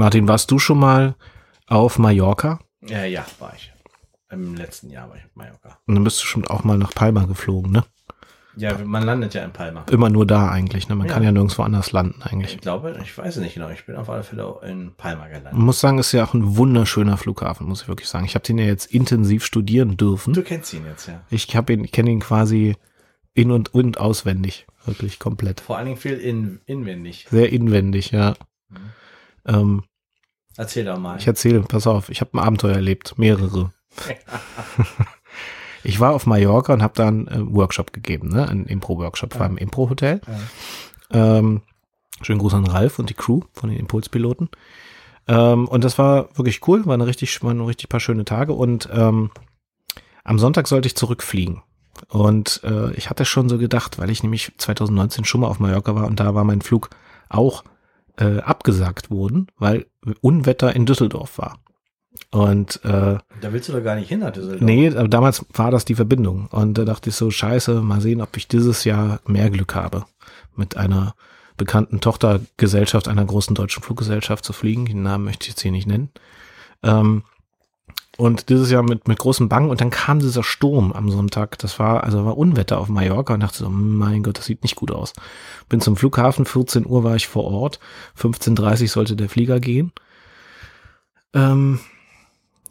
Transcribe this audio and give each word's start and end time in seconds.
Martin, 0.00 0.26
warst 0.28 0.50
du 0.50 0.58
schon 0.58 0.78
mal 0.78 1.14
auf 1.66 1.98
Mallorca? 1.98 2.58
Ja, 2.80 3.04
ja, 3.04 3.26
war 3.38 3.52
ich. 3.54 3.70
Im 4.30 4.56
letzten 4.56 4.88
Jahr 4.88 5.10
war 5.10 5.16
ich 5.16 5.24
auf 5.26 5.36
Mallorca. 5.36 5.78
Und 5.86 5.94
dann 5.94 6.04
bist 6.04 6.22
du 6.22 6.24
schon 6.26 6.46
auch 6.46 6.64
mal 6.64 6.78
nach 6.78 6.94
Palma 6.94 7.26
geflogen, 7.26 7.70
ne? 7.70 7.84
Ja, 8.56 8.78
man 8.82 9.02
landet 9.02 9.34
ja 9.34 9.44
in 9.44 9.52
Palma. 9.52 9.84
Immer 9.90 10.08
nur 10.08 10.24
da 10.26 10.48
eigentlich, 10.48 10.88
ne? 10.88 10.94
Man 10.96 11.06
Ja. 11.06 11.12
kann 11.12 11.22
ja 11.22 11.30
nirgendwo 11.32 11.62
anders 11.64 11.92
landen 11.92 12.22
eigentlich. 12.22 12.54
Ich 12.54 12.60
glaube, 12.62 12.98
ich 13.02 13.18
weiß 13.18 13.36
es 13.36 13.42
nicht 13.42 13.52
genau. 13.56 13.68
Ich 13.68 13.84
bin 13.84 13.94
auf 13.94 14.08
alle 14.08 14.22
Fälle 14.22 14.58
in 14.66 14.94
Palma 14.96 15.26
gelandet. 15.26 15.52
Man 15.52 15.66
muss 15.66 15.80
sagen, 15.80 15.98
ist 15.98 16.12
ja 16.12 16.24
auch 16.24 16.32
ein 16.32 16.56
wunderschöner 16.56 17.18
Flughafen, 17.18 17.68
muss 17.68 17.82
ich 17.82 17.88
wirklich 17.88 18.08
sagen. 18.08 18.24
Ich 18.24 18.34
habe 18.34 18.42
den 18.46 18.56
ja 18.56 18.64
jetzt 18.64 18.86
intensiv 18.86 19.44
studieren 19.44 19.98
dürfen. 19.98 20.32
Du 20.32 20.42
kennst 20.42 20.72
ihn 20.72 20.86
jetzt, 20.86 21.08
ja. 21.08 21.20
Ich 21.28 21.54
habe 21.54 21.74
ihn, 21.74 21.90
kenne 21.90 22.10
ihn 22.10 22.20
quasi 22.20 22.74
in 23.34 23.50
und 23.50 23.74
und 23.74 24.00
auswendig, 24.00 24.66
wirklich 24.86 25.18
komplett. 25.18 25.60
Vor 25.60 25.76
allen 25.76 25.88
Dingen 25.88 25.98
viel 25.98 26.14
in, 26.16 26.62
inwendig. 26.64 27.26
Sehr 27.30 27.52
inwendig, 27.52 28.12
ja. 28.12 28.34
Mhm. 28.70 28.76
Ähm, 29.44 29.82
Erzähl 30.60 30.84
doch 30.84 30.98
mal. 30.98 31.16
ich 31.16 31.26
erzähle, 31.26 31.60
pass 31.60 31.86
auf, 31.86 32.10
ich 32.10 32.20
habe 32.20 32.34
ein 32.34 32.38
Abenteuer 32.38 32.74
erlebt, 32.74 33.14
mehrere. 33.16 33.72
ich 35.84 36.00
war 36.00 36.12
auf 36.12 36.26
Mallorca 36.26 36.74
und 36.74 36.82
habe 36.82 36.92
da 36.94 37.08
einen 37.08 37.28
äh, 37.28 37.38
Workshop 37.40 37.94
gegeben, 37.94 38.28
ne? 38.28 38.46
Einen 38.46 38.66
Impro-Workshop, 38.66 39.38
war 39.38 39.46
im 39.46 39.56
Impro-Hotel. 39.56 40.20
Ja. 40.26 41.38
Ähm, 41.38 41.62
schönen 42.20 42.40
Gruß 42.40 42.52
an 42.52 42.66
Ralf 42.66 42.98
und 42.98 43.08
die 43.08 43.14
Crew 43.14 43.40
von 43.54 43.70
den 43.70 43.78
Impulspiloten. 43.78 44.50
Ähm, 45.28 45.66
und 45.66 45.82
das 45.82 45.96
war 45.96 46.28
wirklich 46.36 46.68
cool, 46.68 46.84
war 46.84 46.92
eine 46.92 47.06
richtig, 47.06 47.42
waren 47.42 47.62
richtig 47.62 47.88
paar 47.88 48.00
schöne 48.00 48.26
Tage 48.26 48.52
und 48.52 48.86
ähm, 48.92 49.30
am 50.24 50.38
Sonntag 50.38 50.68
sollte 50.68 50.88
ich 50.88 50.94
zurückfliegen. 50.94 51.62
Und 52.08 52.60
äh, 52.64 52.92
ich 52.92 53.08
hatte 53.08 53.24
schon 53.24 53.48
so 53.48 53.56
gedacht, 53.56 53.98
weil 53.98 54.10
ich 54.10 54.22
nämlich 54.22 54.52
2019 54.58 55.24
schon 55.24 55.40
mal 55.40 55.46
auf 55.48 55.58
Mallorca 55.58 55.94
war 55.94 56.06
und 56.06 56.20
da 56.20 56.34
war 56.34 56.44
mein 56.44 56.60
Flug 56.60 56.90
auch 57.30 57.64
äh, 58.20 58.38
abgesagt 58.38 59.10
worden, 59.10 59.48
weil 59.58 59.86
Unwetter 60.20 60.76
in 60.76 60.86
Düsseldorf 60.86 61.38
war. 61.38 61.58
Und 62.30 62.84
äh, 62.84 63.18
Da 63.40 63.52
willst 63.52 63.68
du 63.68 63.72
doch 63.72 63.82
gar 63.82 63.96
nicht 63.96 64.08
hin, 64.08 64.20
Düsseldorf. 64.20 64.60
Nee, 64.60 64.88
aber 64.88 65.08
damals 65.08 65.44
war 65.52 65.70
das 65.70 65.84
die 65.84 65.94
Verbindung. 65.94 66.46
Und 66.50 66.74
da 66.74 66.84
dachte 66.84 67.10
ich 67.10 67.16
so, 67.16 67.30
scheiße, 67.30 67.82
mal 67.82 68.00
sehen, 68.00 68.20
ob 68.20 68.36
ich 68.36 68.46
dieses 68.46 68.84
Jahr 68.84 69.20
mehr 69.26 69.50
Glück 69.50 69.74
habe, 69.74 70.04
mit 70.54 70.76
einer 70.76 71.14
bekannten 71.56 72.00
Tochtergesellschaft 72.00 73.08
einer 73.08 73.24
großen 73.24 73.54
deutschen 73.54 73.82
Fluggesellschaft 73.82 74.44
zu 74.44 74.52
fliegen. 74.52 74.86
Den 74.86 75.02
Namen 75.02 75.24
möchte 75.24 75.44
ich 75.44 75.50
jetzt 75.50 75.62
hier 75.62 75.72
nicht 75.72 75.86
nennen. 75.86 76.10
Ähm, 76.82 77.24
und 78.20 78.50
dieses 78.50 78.70
Jahr 78.70 78.82
mit, 78.82 79.08
mit 79.08 79.18
großen 79.18 79.48
Bangen. 79.48 79.70
Und 79.70 79.80
dann 79.80 79.88
kam 79.88 80.18
dieser 80.18 80.42
Sturm 80.42 80.92
am 80.92 81.10
Sonntag. 81.10 81.56
Das 81.58 81.78
war, 81.78 82.04
also 82.04 82.26
war 82.26 82.36
Unwetter 82.36 82.78
auf 82.78 82.88
Mallorca 82.88 83.32
und 83.32 83.40
dachte 83.40 83.58
so, 83.58 83.70
mein 83.70 84.22
Gott, 84.22 84.36
das 84.36 84.44
sieht 84.44 84.62
nicht 84.62 84.76
gut 84.76 84.90
aus. 84.90 85.14
Bin 85.70 85.80
zum 85.80 85.96
Flughafen, 85.96 86.44
14 86.44 86.86
Uhr 86.86 87.02
war 87.02 87.16
ich 87.16 87.28
vor 87.28 87.44
Ort, 87.44 87.80
15.30 88.18 88.82
Uhr 88.82 88.88
sollte 88.88 89.16
der 89.16 89.30
Flieger 89.30 89.58
gehen. 89.58 89.92
Ähm, 91.32 91.80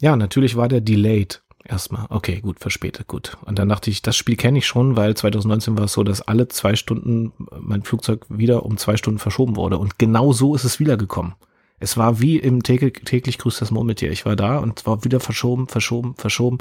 ja, 0.00 0.14
natürlich 0.14 0.56
war 0.56 0.68
der 0.68 0.80
delayed. 0.80 1.42
Erstmal. 1.64 2.06
Okay, 2.10 2.40
gut, 2.40 2.60
verspätet, 2.60 3.08
gut. 3.08 3.36
Und 3.44 3.58
dann 3.58 3.68
dachte 3.68 3.90
ich, 3.90 4.02
das 4.02 4.16
Spiel 4.16 4.36
kenne 4.36 4.58
ich 4.58 4.66
schon, 4.66 4.96
weil 4.96 5.16
2019 5.16 5.76
war 5.76 5.84
es 5.86 5.92
so, 5.92 6.04
dass 6.04 6.22
alle 6.22 6.46
zwei 6.46 6.76
Stunden 6.76 7.32
mein 7.60 7.82
Flugzeug 7.82 8.24
wieder 8.28 8.64
um 8.64 8.76
zwei 8.76 8.96
Stunden 8.96 9.18
verschoben 9.18 9.56
wurde. 9.56 9.78
Und 9.78 9.98
genau 9.98 10.32
so 10.32 10.54
ist 10.54 10.64
es 10.64 10.78
wiedergekommen. 10.78 11.34
Es 11.80 11.96
war 11.96 12.20
wie 12.20 12.38
im 12.38 12.62
täglich, 12.62 13.00
täglich 13.04 13.38
grüßt 13.38 13.60
das 13.60 13.70
Murmeltier. 13.70 14.12
Ich 14.12 14.26
war 14.26 14.36
da 14.36 14.58
und 14.58 14.78
es 14.78 14.86
war 14.86 15.02
wieder 15.04 15.18
verschoben, 15.18 15.66
verschoben, 15.66 16.14
verschoben. 16.14 16.58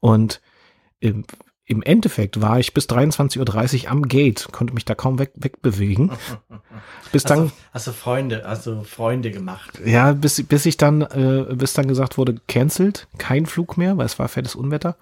Und 0.00 0.40
im, 0.98 1.24
im 1.64 1.82
Endeffekt 1.82 2.40
war 2.40 2.58
ich 2.58 2.74
bis 2.74 2.86
23.30 2.88 3.84
Uhr 3.84 3.90
am 3.90 4.02
Gate, 4.02 4.48
konnte 4.50 4.74
mich 4.74 4.84
da 4.84 4.96
kaum 4.96 5.20
weg, 5.20 5.30
wegbewegen. 5.36 6.10
Bis 7.12 7.24
Hast 7.24 7.30
dann, 7.30 7.46
du, 7.46 7.52
hast 7.72 7.86
du 7.86 7.92
Freunde, 7.92 8.58
du 8.64 8.84
Freunde 8.84 9.30
gemacht? 9.32 9.80
ja, 9.84 10.12
bis, 10.12 10.42
bis 10.46 10.64
ich 10.64 10.76
dann, 10.76 11.02
äh, 11.02 11.54
bis 11.54 11.72
dann 11.72 11.88
gesagt 11.88 12.18
wurde, 12.18 12.36
cancelled, 12.46 13.08
kein 13.18 13.46
Flug 13.46 13.76
mehr, 13.76 13.96
weil 13.96 14.06
es 14.06 14.18
war 14.18 14.28
fettes 14.28 14.54
Unwetter. 14.54 14.96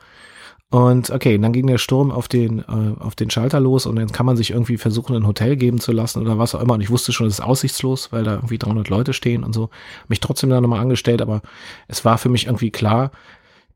Und 0.71 1.11
okay, 1.11 1.39
dann 1.39 1.53
ging 1.53 1.67
der 1.67 1.79
Sturm 1.79 2.11
auf 2.11 2.29
den, 2.29 2.59
äh, 2.59 3.01
auf 3.01 3.15
den 3.15 3.31
Schalter 3.31 3.59
los 3.59 3.87
und 3.87 3.97
dann 3.97 4.13
kann 4.13 4.27
man 4.27 4.37
sich 4.37 4.51
irgendwie 4.51 4.77
versuchen, 4.77 5.17
ein 5.17 5.27
Hotel 5.27 5.57
geben 5.57 5.81
zu 5.81 5.93
lassen 5.93 6.21
oder 6.21 6.39
was 6.39 6.55
auch 6.55 6.61
immer. 6.61 6.75
Und 6.75 6.83
ich 6.83 6.91
wusste 6.91 7.13
schon, 7.13 7.27
es 7.27 7.35
ist 7.35 7.41
aussichtslos, 7.41 8.13
weil 8.13 8.25
da 8.25 8.35
irgendwie 8.35 8.59
300 8.59 8.91
Leute 8.91 9.15
stehen 9.15 9.45
und 9.45 9.55
so. 9.55 9.71
Mich 10.09 10.21
trotzdem 10.21 10.51
da 10.51 10.61
nochmal 10.61 10.81
angestellt, 10.81 11.23
aber 11.23 11.41
es 11.87 12.05
war 12.05 12.19
für 12.19 12.29
mich 12.29 12.47
irgendwie 12.47 12.71
klar, 12.71 13.13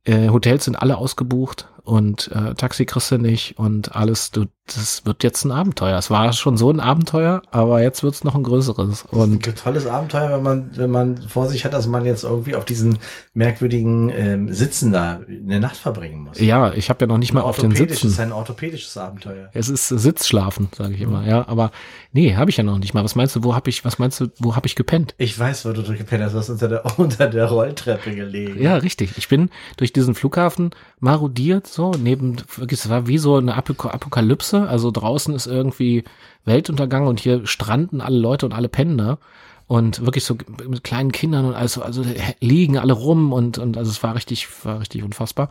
äh, 0.05 0.29
Hotels 0.29 0.67
sind 0.67 0.77
alle 0.77 0.99
ausgebucht 0.99 1.69
und 1.85 2.31
äh, 2.33 2.55
Taxi 2.55 2.85
kriegst 2.87 3.11
du 3.11 3.19
nicht 3.19 3.59
und 3.59 3.95
alles, 3.97 4.31
du, 4.31 4.47
das 4.67 5.05
wird 5.05 5.25
jetzt 5.25 5.45
ein 5.45 5.51
Abenteuer. 5.51 5.99
Es 5.99 6.11
war 6.11 6.33
schon 6.33 6.57
so 6.57 6.71
ein 6.71 6.79
Abenteuer, 6.79 7.43
aber 7.51 7.83
jetzt 7.83 8.03
wird's 8.05 8.23
noch 8.23 8.37
ein 8.37 8.45
größeres. 8.45 9.05
Und 9.11 9.47
Ein 9.47 9.55
tolles 9.57 9.87
Abenteuer, 9.87 10.31
wenn 10.31 10.43
man, 10.43 10.71
wenn 10.77 10.91
man 10.91 11.17
vor 11.29 11.49
sich 11.49 11.65
hat, 11.65 11.73
dass 11.73 11.89
man 11.89 12.05
jetzt 12.05 12.23
irgendwie 12.23 12.55
auf 12.55 12.65
diesen 12.65 12.99
merkwürdigen 13.35 14.11
ähm, 14.15 14.53
Sitzen 14.53 14.93
da 14.93 15.21
eine 15.29 15.59
Nacht 15.59 15.77
verbringen 15.77 16.23
muss. 16.23 16.39
ja, 16.39 16.73
ich 16.73 16.89
habe 16.91 17.05
ja 17.05 17.07
noch 17.09 17.19
nicht 17.19 17.33
mal 17.33 17.41
auf 17.41 17.59
den 17.59 17.75
Sitzen. 17.75 18.15
ein 18.21 18.33
orthopädisches 18.33 18.97
Abenteuer. 18.97 19.51
Es 19.53 19.69
ist 19.69 19.89
Sitzschlafen, 19.89 20.69
sage 20.77 20.95
ich 20.95 21.01
immer, 21.01 21.27
ja. 21.27 21.49
Aber 21.49 21.73
nee, 22.13 22.37
habe 22.37 22.51
ich 22.51 22.57
ja 22.57 22.63
noch 22.63 22.79
nicht 22.79 22.95
mal. 22.95 23.03
Was 23.03 23.17
meinst 23.17 23.35
du, 23.35 23.43
wo 23.43 23.57
habe 23.57 23.69
ich, 23.71 23.85
was 23.85 23.99
meinst 23.99 24.21
du, 24.21 24.29
wo 24.39 24.55
habe 24.55 24.69
ich 24.69 24.77
gepennt? 24.77 25.15
Ich 25.19 25.37
weiß, 25.37 25.65
wo 25.65 25.73
du 25.73 25.83
gepennt 25.83 26.23
hast, 26.23 26.35
du 26.35 26.39
hast 26.39 26.51
unter 26.51 26.69
der, 26.69 26.99
unter 26.99 27.27
der 27.27 27.47
Rolltreppe 27.47 28.15
gelegen. 28.15 28.63
Ja, 28.63 28.77
richtig. 28.77 29.19
Ich 29.19 29.29
bin 29.29 29.51
durch 29.77 29.93
diesen 29.93 30.15
Flughafen 30.15 30.71
marodiert, 31.01 31.67
so 31.73 31.93
neben, 31.93 32.37
wirklich, 32.57 32.81
es 32.81 32.89
war 32.89 33.07
wie 33.07 33.19
so 33.19 33.37
eine 33.37 33.55
Apok 33.55 33.87
Apokalypse. 33.87 34.69
Also 34.69 34.91
draußen 34.91 35.35
ist 35.35 35.47
irgendwie 35.47 36.05
Weltuntergang 36.45 37.07
und 37.07 37.21
hier 37.21 37.47
stranden 37.47 38.01
alle 38.01 38.19
Leute 38.19 38.47
und 38.47 38.53
alle 38.53 38.69
pennen 38.69 38.99
da. 38.99 39.19
Und 39.67 40.05
wirklich 40.05 40.25
so 40.25 40.37
mit 40.69 40.85
kleinen 40.85 41.13
Kindern 41.13 41.47
und 41.47 41.55
also, 41.55 41.83
also 41.83 42.05
liegen 42.41 42.77
alle 42.77 42.93
rum 42.93 43.33
und, 43.33 43.57
und 43.57 43.79
also 43.79 43.91
es 43.91 44.03
war 44.03 44.15
richtig, 44.15 44.49
war 44.65 44.81
richtig 44.81 45.03
unfassbar. 45.03 45.49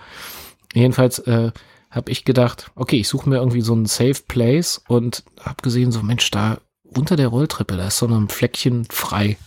Jedenfalls 0.74 1.20
äh, 1.20 1.52
habe 1.90 2.12
ich 2.12 2.24
gedacht, 2.24 2.72
okay, 2.76 2.98
ich 2.98 3.08
suche 3.08 3.28
mir 3.28 3.38
irgendwie 3.38 3.62
so 3.62 3.74
einen 3.74 3.88
Safe 3.88 4.22
Place 4.28 4.82
und 4.88 5.24
habe 5.40 5.64
gesehen, 5.64 5.92
so 5.92 6.04
Mensch, 6.04 6.30
da 6.30 6.60
unter 6.84 7.16
der 7.16 7.30
Rolltreppe, 7.30 7.78
da 7.78 7.88
ist 7.88 7.98
so 7.98 8.08
ein 8.08 8.30
Fleckchen 8.30 8.86
frei. 8.92 9.38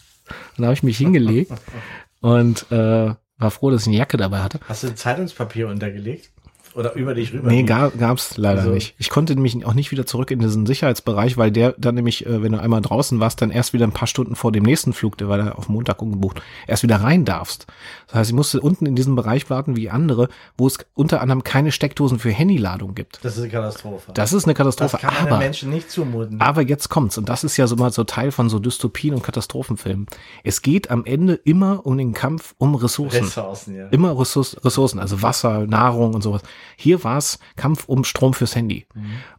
Und 0.56 0.62
da 0.62 0.64
habe 0.64 0.74
ich 0.74 0.82
mich 0.82 0.98
hingelegt 0.98 1.52
und 2.20 2.70
äh, 2.72 3.14
war 3.38 3.50
froh, 3.50 3.70
dass 3.70 3.82
ich 3.82 3.88
eine 3.88 3.96
Jacke 3.96 4.16
dabei 4.16 4.41
hatte. 4.41 4.60
Hast 4.66 4.82
du 4.82 4.94
Zeitungspapier 4.94 5.68
untergelegt? 5.68 6.30
Oder 6.74 6.94
über 6.94 7.14
dich 7.14 7.32
rüber? 7.32 7.48
Nee, 7.48 7.62
gab, 7.62 7.98
gab's 7.98 8.36
leider 8.36 8.60
Also- 8.62 8.72
nicht. 8.72 8.94
Ich 8.98 9.10
konnte 9.10 9.34
nämlich 9.34 9.64
auch 9.64 9.74
nicht 9.74 9.90
wieder 9.90 10.06
zurück 10.06 10.30
in 10.30 10.40
diesen 10.40 10.66
Sicherheitsbereich, 10.66 11.36
weil 11.36 11.50
der 11.50 11.74
dann 11.78 11.94
nämlich, 11.94 12.26
äh, 12.26 12.42
wenn 12.42 12.52
du 12.52 12.60
einmal 12.60 12.80
draußen 12.80 13.20
warst, 13.20 13.40
dann 13.42 13.50
erst 13.50 13.72
wieder 13.72 13.86
ein 13.86 13.92
paar 13.92 14.08
Stunden 14.08 14.34
vor 14.34 14.50
dem 14.52 14.64
nächsten 14.64 14.92
Flug, 14.92 15.16
der 15.18 15.28
war 15.28 15.38
da 15.38 15.52
auf 15.52 15.68
Montag 15.68 16.02
umgebucht, 16.02 16.42
erst 16.66 16.82
wieder 16.82 16.96
rein 16.96 17.24
darfst. 17.24 17.66
Das 18.06 18.16
heißt, 18.16 18.30
ich 18.30 18.36
musste 18.36 18.60
unten 18.60 18.86
in 18.86 18.96
diesem 18.96 19.14
Bereich 19.14 19.48
warten 19.50 19.76
wie 19.76 19.88
andere, 19.90 20.28
wo 20.58 20.66
es 20.66 20.78
unter 20.94 21.20
anderem 21.20 21.44
keine 21.44 21.70
Steckdosen 21.72 22.18
für 22.18 22.30
Handyladung 22.30 22.94
gibt. 22.94 23.20
Das 23.24 23.34
ist 23.36 23.42
eine 23.42 23.50
Katastrophe. 23.52 24.12
Das 24.14 24.32
ist 24.32 24.44
eine 24.44 24.54
Das 24.54 24.58
Katastrophe, 24.58 24.96
kann 24.98 25.14
man 25.14 25.24
den 25.24 25.32
aber 25.32 25.38
Menschen 25.38 25.70
nicht 25.70 25.91
zumuten. 25.91 26.41
aber 26.41 26.62
jetzt 26.62 26.88
kommt's 26.88 27.18
und 27.18 27.28
das 27.28 27.44
ist 27.44 27.56
ja 27.56 27.66
so 27.66 27.76
mal 27.76 27.92
so 27.92 28.04
Teil 28.04 28.32
von 28.32 28.48
so 28.50 28.58
Dystopien 28.58 29.14
und 29.14 29.22
Katastrophenfilmen. 29.22 30.06
Es 30.42 30.62
geht 30.62 30.91
am 30.91 31.04
Ende 31.04 31.34
immer 31.34 31.86
um 31.86 31.96
den 31.98 32.12
Kampf 32.14 32.54
um 32.58 32.74
Ressourcen. 32.74 33.24
Ressourcen, 33.24 33.76
ja. 33.76 33.88
Immer 33.88 34.18
Ressourcen, 34.18 34.58
Ressourcen, 34.60 34.98
also 34.98 35.22
Wasser, 35.22 35.66
Nahrung 35.66 36.14
und 36.14 36.22
sowas. 36.22 36.42
Hier 36.76 37.04
war 37.04 37.19
es 37.19 37.38
Kampf 37.56 37.84
um 37.86 38.04
Strom 38.04 38.34
fürs 38.34 38.56
Handy. 38.56 38.86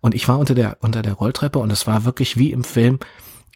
Und 0.01 0.15
ich 0.15 0.27
war 0.27 0.39
unter 0.39 0.55
der, 0.55 0.77
unter 0.81 1.01
der 1.01 1.13
Rolltreppe 1.13 1.59
und 1.59 1.71
es 1.71 1.87
war 1.87 2.05
wirklich 2.05 2.37
wie 2.37 2.51
im 2.51 2.63
Film. 2.63 2.99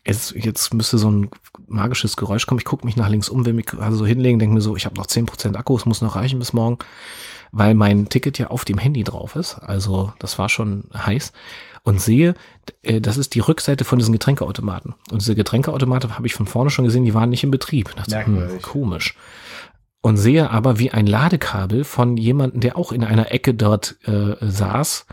Es, 0.03 0.33
jetzt 0.35 0.73
müsste 0.73 0.97
so 0.97 1.11
ein 1.11 1.29
magisches 1.67 2.15
Geräusch 2.15 2.45
kommen. 2.47 2.59
Ich 2.59 2.65
gucke 2.65 2.85
mich 2.85 2.95
nach 2.95 3.09
links 3.09 3.29
um, 3.29 3.45
will 3.45 3.53
mich 3.53 3.65
gerade 3.65 3.95
so 3.95 4.05
hinlegen, 4.05 4.39
denke 4.39 4.55
mir 4.55 4.61
so, 4.61 4.75
ich 4.75 4.85
habe 4.85 4.95
noch 4.95 5.05
10% 5.05 5.55
Akku, 5.55 5.75
es 5.75 5.85
muss 5.85 6.01
noch 6.01 6.15
reichen 6.15 6.39
bis 6.39 6.53
morgen, 6.53 6.77
weil 7.51 7.73
mein 7.73 8.09
Ticket 8.09 8.37
ja 8.39 8.47
auf 8.47 8.65
dem 8.65 8.77
Handy 8.77 9.03
drauf 9.03 9.35
ist. 9.35 9.55
Also 9.55 10.13
das 10.19 10.39
war 10.39 10.49
schon 10.49 10.85
heiß. 10.95 11.33
Und 11.83 12.01
sehe, 12.01 12.33
äh, 12.81 12.99
das 13.01 13.17
ist 13.17 13.35
die 13.35 13.39
Rückseite 13.39 13.85
von 13.85 13.99
diesen 13.99 14.11
Getränkeautomaten. 14.11 14.95
Und 15.11 15.21
diese 15.21 15.35
Getränkeautomaten 15.35 16.15
habe 16.15 16.27
ich 16.27 16.35
von 16.35 16.45
vorne 16.45 16.69
schon 16.69 16.85
gesehen, 16.85 17.05
die 17.05 17.13
waren 17.13 17.29
nicht 17.29 17.43
in 17.43 17.51
Betrieb. 17.51 17.95
Dachte, 17.95 18.25
hm, 18.25 18.61
komisch 18.61 19.15
und 20.01 20.17
sehe 20.17 20.49
aber, 20.49 20.79
wie 20.79 20.91
ein 20.91 21.07
Ladekabel 21.07 21.83
von 21.83 22.17
jemandem, 22.17 22.61
der 22.61 22.77
auch 22.77 22.91
in 22.91 23.03
einer 23.03 23.31
Ecke 23.31 23.53
dort 23.53 23.97
äh, 24.07 24.35
saß, 24.39 25.05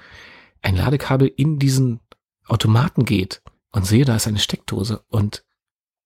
ein 0.62 0.76
Ladekabel 0.76 1.28
in 1.28 1.58
diesen 1.58 2.00
Automaten 2.46 3.04
geht 3.04 3.42
und 3.72 3.86
sehe, 3.86 4.04
da 4.04 4.16
ist 4.16 4.26
eine 4.26 4.38
Steckdose 4.38 5.02
und 5.08 5.44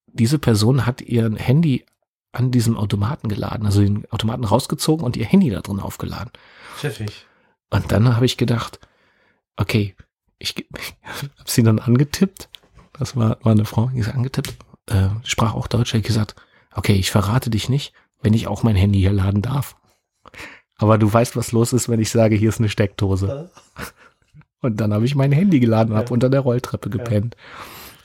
diese 0.07 0.39
Person 0.39 0.85
hat 0.85 1.01
ihr 1.01 1.31
Handy 1.35 1.85
an 2.31 2.51
diesem 2.51 2.77
Automaten 2.77 3.27
geladen, 3.27 3.65
also 3.65 3.81
den 3.81 4.09
Automaten 4.11 4.43
rausgezogen 4.43 5.05
und 5.05 5.17
ihr 5.17 5.25
Handy 5.25 5.49
da 5.49 5.61
drin 5.61 5.79
aufgeladen. 5.79 6.31
Pfiffig. 6.75 7.25
Und 7.69 7.91
dann 7.91 8.15
habe 8.15 8.25
ich 8.25 8.37
gedacht, 8.37 8.79
okay, 9.57 9.95
ich, 10.39 10.57
ich 10.57 10.95
habe 11.03 11.29
sie 11.45 11.63
dann 11.63 11.79
angetippt. 11.79 12.49
Das 12.93 13.15
war, 13.15 13.37
war 13.43 13.51
eine 13.51 13.65
Frau, 13.65 13.89
die 13.93 13.99
ist 13.99 14.13
angetippt, 14.13 14.55
äh, 14.87 15.09
sprach 15.23 15.53
auch 15.53 15.67
Deutsch. 15.67 15.93
Ich 15.93 16.03
gesagt, 16.03 16.35
okay, 16.73 16.93
ich 16.93 17.11
verrate 17.11 17.49
dich 17.49 17.69
nicht, 17.69 17.93
wenn 18.21 18.33
ich 18.33 18.47
auch 18.47 18.63
mein 18.63 18.75
Handy 18.75 18.99
hier 18.99 19.13
laden 19.13 19.41
darf. 19.41 19.75
Aber 20.77 20.97
du 20.97 21.11
weißt, 21.11 21.35
was 21.35 21.51
los 21.51 21.73
ist, 21.73 21.89
wenn 21.89 21.99
ich 21.99 22.09
sage, 22.09 22.35
hier 22.35 22.49
ist 22.49 22.59
eine 22.59 22.69
Steckdose. 22.69 23.49
Und 24.61 24.79
dann 24.79 24.93
habe 24.93 25.05
ich 25.05 25.15
mein 25.15 25.31
Handy 25.31 25.59
geladen 25.59 25.93
und 25.93 25.97
habe 25.97 26.13
unter 26.13 26.29
der 26.29 26.41
Rolltreppe 26.41 26.89
gepennt. 26.89 27.35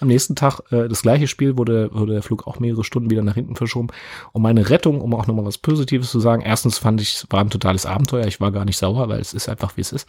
Am 0.01 0.09
nächsten 0.09 0.37
Tag 0.37 0.61
äh, 0.71 0.89
das 0.89 1.03
gleiche 1.03 1.27
Spiel, 1.27 1.57
wurde, 1.57 1.91
wurde 1.93 2.13
der 2.13 2.23
Flug 2.23 2.47
auch 2.47 2.59
mehrere 2.59 2.85
Stunden 2.85 3.11
wieder 3.11 3.23
nach 3.23 3.35
hinten 3.35 3.57
verschoben. 3.57 3.89
Und 4.33 4.43
meine 4.43 4.69
Rettung, 4.69 5.01
um 5.01 5.15
auch 5.15 5.27
nochmal 5.27 5.47
was 5.47 5.57
Positives 5.57 6.11
zu 6.11 6.21
sagen, 6.21 6.43
erstens 6.43 6.77
fand 6.77 7.01
ich, 7.01 7.15
es 7.15 7.27
war 7.31 7.41
ein 7.41 7.51
totales 7.51 7.87
Abenteuer. 7.87 8.27
Ich 8.27 8.41
war 8.41 8.53
gar 8.53 8.67
nicht 8.67 8.77
sauer, 8.77 9.09
weil 9.09 9.21
es 9.21 9.33
ist 9.33 9.49
einfach, 9.49 9.77
wie 9.77 9.81
es 9.81 9.93
ist. 9.93 10.07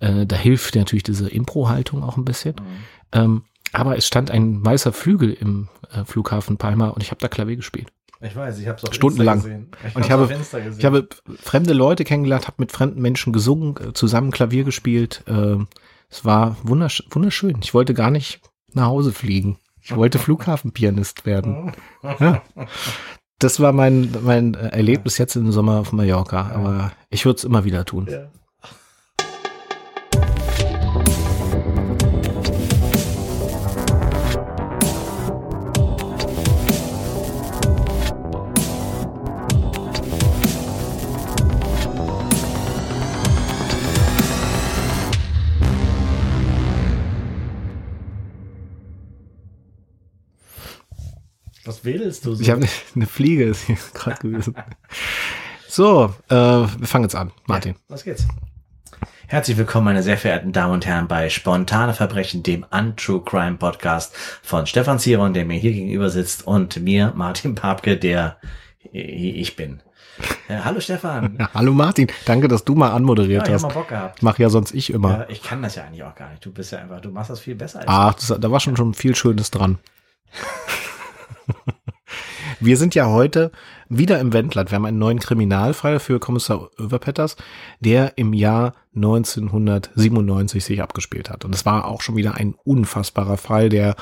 Äh, 0.00 0.26
da 0.26 0.36
hilft 0.36 0.74
natürlich 0.74 1.02
diese 1.02 1.30
Impro-Haltung 1.30 2.02
auch 2.02 2.18
ein 2.18 2.26
bisschen. 2.26 2.56
Mhm. 2.56 2.62
Ähm, 3.12 3.42
aber 3.72 3.96
es 3.96 4.06
stand 4.06 4.30
ein 4.30 4.64
weißer 4.64 4.92
Flügel 4.92 5.32
im 5.32 5.68
äh, 5.92 6.04
Flughafen 6.04 6.56
Palma 6.58 6.88
und 6.88 7.02
ich 7.02 7.10
habe 7.10 7.20
da 7.20 7.28
Klavier 7.28 7.56
gespielt. 7.56 7.88
Ich 8.20 8.34
weiß, 8.34 8.58
ich 8.58 8.66
habe 8.66 8.78
es 8.82 8.94
Stundenlang. 8.94 9.38
gesehen. 9.38 9.70
Und 9.94 10.04
ich 10.04 10.10
habe- 10.10 10.24
auf 10.24 10.30
Insta. 10.30 10.58
Ich 10.58 10.84
habe 10.84 11.08
fremde 11.42 11.74
Leute 11.74 12.04
kennengelernt, 12.04 12.46
habe 12.46 12.56
mit 12.58 12.72
fremden 12.72 13.00
Menschen 13.02 13.32
gesungen, 13.32 13.74
äh, 13.76 13.92
zusammen 13.92 14.30
Klavier 14.30 14.64
gespielt. 14.64 15.22
Äh, 15.26 15.56
es 16.08 16.24
war 16.24 16.56
wundersch 16.62 17.04
wunderschön. 17.10 17.58
Ich 17.62 17.74
wollte 17.74 17.92
gar 17.94 18.10
nicht 18.10 18.40
nach 18.72 18.86
Hause 18.86 19.12
fliegen. 19.12 19.58
Ich 19.82 19.94
wollte 19.94 20.18
Flughafenpianist 20.18 21.26
werden. 21.26 21.72
Ja. 22.18 22.42
Das 23.38 23.60
war 23.60 23.72
mein, 23.72 24.14
mein 24.22 24.54
äh, 24.54 24.68
Erlebnis 24.68 25.18
jetzt 25.18 25.36
im 25.36 25.52
Sommer 25.52 25.80
auf 25.80 25.92
Mallorca. 25.92 26.50
Aber 26.54 26.92
ich 27.10 27.24
würde 27.26 27.36
es 27.36 27.44
immer 27.44 27.64
wieder 27.64 27.84
tun. 27.84 28.06
ja. 28.10 28.28
Wedelst 51.86 52.26
du 52.26 52.34
so? 52.34 52.42
Ich 52.42 52.50
habe 52.50 52.66
eine 52.94 53.06
Fliege 53.06 53.44
ist 53.44 53.62
hier 53.62 53.78
gerade 53.94 54.20
gewesen. 54.20 54.54
So, 55.68 56.14
äh, 56.28 56.34
wir 56.34 56.86
fangen 56.86 57.04
jetzt 57.04 57.14
an, 57.14 57.32
Martin. 57.46 57.72
Ja, 57.72 57.78
los 57.88 58.04
geht's. 58.04 58.26
Herzlich 59.28 59.56
willkommen, 59.56 59.86
meine 59.86 60.04
sehr 60.04 60.18
verehrten 60.18 60.52
Damen 60.52 60.74
und 60.74 60.86
Herren, 60.86 61.08
bei 61.08 61.30
Spontane 61.30 61.94
Verbrechen, 61.94 62.44
dem 62.44 62.64
Untrue 62.70 63.22
Crime 63.24 63.56
Podcast 63.56 64.14
von 64.42 64.66
Stefan 64.66 65.00
Zieron, 65.00 65.32
der 65.34 65.44
mir 65.44 65.58
hier 65.58 65.72
gegenüber 65.72 66.10
sitzt, 66.10 66.46
und 66.46 66.80
mir, 66.80 67.12
Martin 67.16 67.56
Papke, 67.56 67.96
der 67.96 68.36
ich 68.92 69.56
bin. 69.56 69.82
Ja, 70.48 70.64
hallo 70.64 70.80
Stefan. 70.80 71.36
Ja, 71.40 71.50
hallo 71.54 71.72
Martin, 71.72 72.06
danke, 72.24 72.46
dass 72.46 72.64
du 72.64 72.76
mal 72.76 72.88
Ja, 72.88 72.94
anmoderiert 72.94 73.42
ich 73.42 73.48
hab 73.48 73.54
hast. 73.54 73.62
mal 73.62 73.74
Bock 73.74 73.88
gehabt. 73.88 74.22
Mach 74.22 74.38
ja 74.38 74.48
sonst 74.48 74.72
ich 74.74 74.90
immer. 74.92 75.10
Ja, 75.10 75.26
ich 75.28 75.42
kann 75.42 75.60
das 75.60 75.74
ja 75.74 75.84
eigentlich 75.84 76.04
auch 76.04 76.14
gar 76.14 76.30
nicht. 76.30 76.44
Du 76.46 76.52
bist 76.52 76.70
ja 76.70 76.78
einfach, 76.78 77.00
du 77.00 77.10
machst 77.10 77.30
das 77.30 77.40
viel 77.40 77.56
besser 77.56 77.80
als 77.80 77.88
Ach, 77.88 78.14
das, 78.14 78.32
da 78.40 78.50
war 78.50 78.60
schon 78.60 78.76
schon 78.76 78.94
viel 78.94 79.16
Schönes 79.16 79.50
dran. 79.50 79.78
Wir 82.60 82.76
sind 82.76 82.94
ja 82.94 83.06
heute 83.06 83.52
wieder 83.88 84.18
im 84.18 84.32
Wendland. 84.32 84.70
Wir 84.70 84.76
haben 84.76 84.86
einen 84.86 84.98
neuen 84.98 85.20
Kriminalfall 85.20 85.98
für 85.98 86.18
Kommissar 86.18 86.70
Överpetters, 86.78 87.36
der 87.80 88.16
im 88.16 88.32
Jahr 88.32 88.74
1997 88.94 90.64
sich 90.64 90.82
abgespielt 90.82 91.28
hat. 91.28 91.44
Und 91.44 91.54
es 91.54 91.66
war 91.66 91.84
auch 91.84 92.00
schon 92.00 92.16
wieder 92.16 92.34
ein 92.34 92.54
unfassbarer 92.64 93.36
Fall, 93.36 93.68
der 93.68 93.94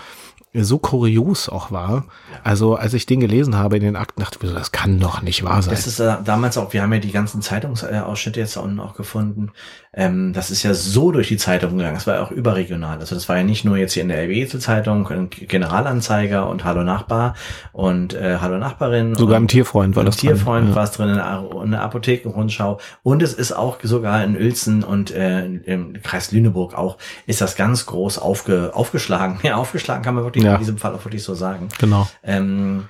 so 0.63 0.79
kurios 0.79 1.49
auch 1.49 1.73
war. 1.73 2.05
Also 2.45 2.77
als 2.77 2.95
ich 2.95 3.07
den 3.07 3.19
gelesen 3.19 3.57
habe 3.57 3.77
in 3.77 3.83
den 3.83 3.97
Akten, 3.97 4.21
dachte 4.21 4.39
ich 4.39 4.43
mir 4.43 4.51
so, 4.51 4.55
das 4.55 4.71
kann 4.71 5.01
doch 5.01 5.21
nicht 5.21 5.43
wahr 5.43 5.63
sein. 5.63 5.75
Das 5.75 5.89
ist 5.89 5.99
äh, 5.99 6.17
damals 6.25 6.57
auch, 6.57 6.73
wir 6.73 6.83
haben 6.83 6.93
ja 6.93 7.01
die 7.01 7.11
ganzen 7.11 7.43
Zeitungsausschnitte 7.43 8.39
jetzt 8.39 8.57
auch 8.57 8.95
gefunden. 8.95 9.51
Ähm, 9.97 10.33
das 10.33 10.51
ist 10.51 10.63
ja 10.63 10.75
so 10.75 11.13
durch 11.13 11.29
die 11.29 11.37
Zeitung 11.37 11.77
gegangen. 11.79 11.95
Das 11.95 12.07
war 12.07 12.17
ja 12.17 12.23
auch 12.23 12.31
überregional. 12.31 12.99
Also 12.99 13.15
das 13.15 13.29
war 13.29 13.37
ja 13.37 13.45
nicht 13.45 13.65
nur 13.65 13.77
jetzt 13.77 13.93
hier 13.95 14.03
in 14.03 14.09
der 14.09 14.27
LB-Zeitung, 14.27 15.09
ein 15.09 15.31
Generalanzeiger 15.31 16.49
und 16.49 16.65
Hallo 16.65 16.83
Nachbar 16.85 17.35
und 17.73 18.15
äh, 18.15 18.39
Hallo 18.41 18.59
Nachbarin. 18.59 19.15
Sogar 19.15 19.37
im 19.37 19.45
und, 19.45 19.49
Tierfreund 19.49 19.97
war 19.97 20.05
das 20.05 20.17
dran. 20.17 20.29
Tierfreund 20.35 20.69
Ja. 20.71 20.75
war 20.75 20.85
es 20.85 20.91
drin, 20.93 21.09
in 21.11 21.17
der, 21.17 21.45
in 21.65 21.71
der 21.71 21.83
Apothekenrundschau. 21.83 22.79
Und 23.03 23.23
es 23.23 23.35
ist 23.35 23.53
auch 23.53 23.79
sogar 23.83 24.25
in 24.25 24.37
Uelzen 24.37 24.83
und 24.85 25.11
äh, 25.13 25.45
im 25.47 25.95
Kreis 26.03 26.33
Lüneburg 26.33 26.75
auch, 26.75 26.97
ist 27.27 27.41
das 27.41 27.57
ganz 27.57 27.87
groß 27.87 28.19
aufge, 28.19 28.73
aufgeschlagen. 28.75 29.39
Ja, 29.45 29.57
aufgeschlagen 29.57 30.03
kann 30.03 30.15
man 30.15 30.25
wirklich 30.25 30.43
Ja. 30.45 30.55
in 30.55 30.59
diesem 30.59 30.79
Fall 30.79 30.95
auch 30.95 31.05
wirklich 31.05 31.23
so 31.23 31.35
sagen 31.35 31.69
Genau. 31.79 32.09
ähm, 32.23 32.85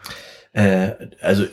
äh, 0.55 0.93
also 1.21 1.45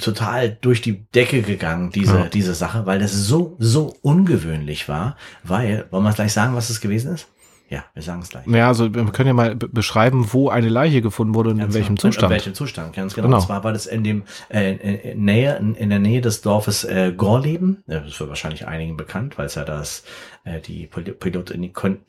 total 0.00 0.56
durch 0.60 0.80
die 0.82 1.04
Decke 1.14 1.42
gegangen, 1.42 1.90
diese, 1.90 2.16
Ja. 2.18 2.24
diese 2.26 2.54
Sache, 2.54 2.86
weil 2.86 2.98
das 2.98 3.12
so, 3.12 3.56
so 3.58 3.94
ungewöhnlich 4.02 4.88
war, 4.88 5.16
weil, 5.44 5.86
wollen 5.90 6.04
wir 6.04 6.12
gleich 6.12 6.32
sagen, 6.32 6.54
was 6.54 6.70
es 6.70 6.80
gewesen 6.80 7.14
ist? 7.14 7.28
Ja, 7.70 7.84
wir 7.92 8.02
sagen 8.02 8.22
es 8.22 8.30
gleich. 8.30 8.46
Ja, 8.46 8.66
also 8.68 8.94
wir 8.94 9.04
können 9.12 9.26
ja 9.26 9.34
mal 9.34 9.54
be- 9.54 9.68
beschreiben, 9.68 10.28
wo 10.32 10.48
eine 10.48 10.70
Leiche 10.70 11.02
gefunden 11.02 11.34
wurde 11.34 11.50
und 11.50 11.56
in 11.56 11.60
Ganz 11.64 11.74
welchem 11.74 11.96
genau. 11.96 12.06
In 12.06 12.12
Zustand. 12.12 12.30
welchem 12.32 12.54
Zustand, 12.54 12.96
ganz 12.96 13.14
genau. 13.14 13.26
Genau. 13.28 13.36
Und 13.36 13.42
zwar 13.44 13.62
war 13.62 13.74
das 13.74 13.84
in 13.84 14.02
dem 14.04 14.22
äh, 14.48 14.72
in, 14.72 14.98
in, 15.00 15.24
Nähe, 15.26 15.54
in, 15.58 15.74
in 15.74 15.90
der 15.90 15.98
Nähe 15.98 16.22
des 16.22 16.40
Dorfes 16.40 16.84
äh, 16.84 17.12
Gorleben. 17.14 17.84
Das 17.86 18.18
wird 18.18 18.30
wahrscheinlich 18.30 18.66
einigen 18.66 18.96
bekannt, 18.96 19.36
weil 19.36 19.44
es 19.44 19.56
ja 19.56 19.64
das 19.66 20.02
äh, 20.48 20.60
die 20.60 20.86
Pil- 20.86 21.12
Pilot 21.12 21.54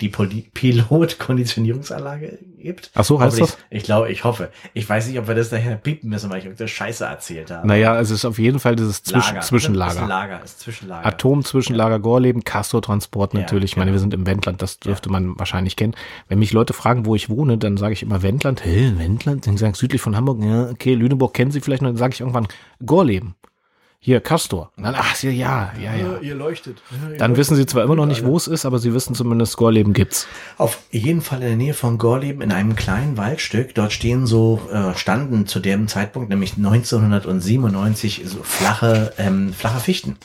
die, 0.01 0.09
Pilot-Konditionierungsanlage 0.53 2.39
gibt. 2.57 2.91
Ach 2.95 3.03
so, 3.03 3.19
heißt 3.19 3.39
das? 3.39 3.57
Ich 3.69 3.83
glaube, 3.83 4.11
ich 4.11 4.23
hoffe. 4.23 4.49
Ich 4.73 4.87
weiß 4.87 5.07
nicht, 5.07 5.19
ob 5.19 5.27
wir 5.27 5.35
das 5.35 5.51
nachher 5.51 5.75
piepen 5.75 6.09
müssen, 6.09 6.29
weil 6.29 6.39
ich 6.39 6.45
irgendeine 6.45 6.67
Scheiße 6.67 7.05
erzählt 7.05 7.51
habe. 7.51 7.67
Naja, 7.67 7.99
es 7.99 8.11
ist 8.11 8.25
auf 8.25 8.39
jeden 8.39 8.59
Fall 8.59 8.75
dieses 8.75 9.03
Zwischen 9.03 9.35
Lager. 9.35 9.45
Zwischenlager. 9.45 10.01
Ist 10.01 10.07
Lager, 10.07 10.43
ist 10.43 10.59
Zwischenlager. 10.59 11.05
Atom-Zwischenlager 11.05 11.99
Gorleben, 11.99 12.43
Castor-Transport 12.43 13.33
Ja, 13.33 13.41
natürlich. 13.41 13.71
Ich 13.71 13.77
meine, 13.77 13.91
genau. 13.91 13.95
wir 13.95 13.99
sind 14.01 14.13
im 14.13 14.25
Wendland, 14.25 14.61
das 14.61 14.79
dürfte 14.79 15.09
man 15.09 15.37
wahrscheinlich 15.39 15.75
kennen. 15.75 15.95
Wenn 16.27 16.39
mich 16.39 16.51
Leute 16.53 16.73
fragen, 16.73 17.05
wo 17.05 17.15
ich 17.15 17.29
wohne, 17.29 17.57
dann 17.57 17.77
sage 17.77 17.93
ich 17.93 18.03
immer 18.03 18.21
Wendland. 18.21 18.65
Hä, 18.65 18.93
Wendland? 18.97 19.47
Dann 19.47 19.57
sage 19.57 19.71
ich 19.73 19.77
südlich 19.77 20.01
von 20.01 20.15
Hamburg. 20.15 20.43
Ja, 20.43 20.69
okay, 20.69 20.93
Lüneburg 20.93 21.33
kennen 21.33 21.51
Sie 21.51 21.61
vielleicht. 21.61 21.81
Und 21.81 21.87
dann 21.87 21.97
sage 21.97 22.13
ich 22.13 22.19
irgendwann 22.21 22.47
Gorleben. 22.85 23.35
Hier, 24.01 24.21
Castor. 24.21 24.71
Und 24.77 24.83
dann, 24.83 24.95
ach, 24.95 25.21
ja, 25.21 25.29
ja, 25.29 25.73
ja, 25.77 25.93
ja. 25.93 26.19
Ihr 26.19 26.33
leuchtet. 26.33 26.81
Dann 27.17 27.35
wissen 27.35 27.57
Sie 27.57 27.65
zwar 27.65 27.83
immer 27.83 27.97
noch 27.97 28.05
nicht, 28.05 28.23
wo 28.23 28.37
es 28.37 28.47
ist, 28.47 28.65
aber 28.65 28.79
Sie 28.79 28.93
wissen 28.93 29.13
zumindest, 29.13 29.57
Gorleben 29.57 29.91
gibt's. 29.91 30.25
Auf 30.57 30.79
jeden 30.89 31.19
Fall 31.19 31.41
in 31.41 31.47
der 31.47 31.57
Nähe 31.57 31.73
von 31.73 31.97
Gorleben 31.97 32.41
in 32.41 32.53
einem 32.53 32.77
kleinen 32.77 33.17
Waldstück. 33.17 33.75
Dort 33.75 33.91
stehen 33.91 34.25
so, 34.25 34.61
äh, 34.71 34.95
standen 34.97 35.47
zu 35.47 35.59
dem 35.59 35.89
Zeitpunkt, 35.89 36.29
nämlich 36.29 36.55
1997, 36.55 38.21
so 38.25 38.41
flache, 38.41 39.11
ähm, 39.17 39.51
flache 39.51 39.81
Fichten. 39.81 40.15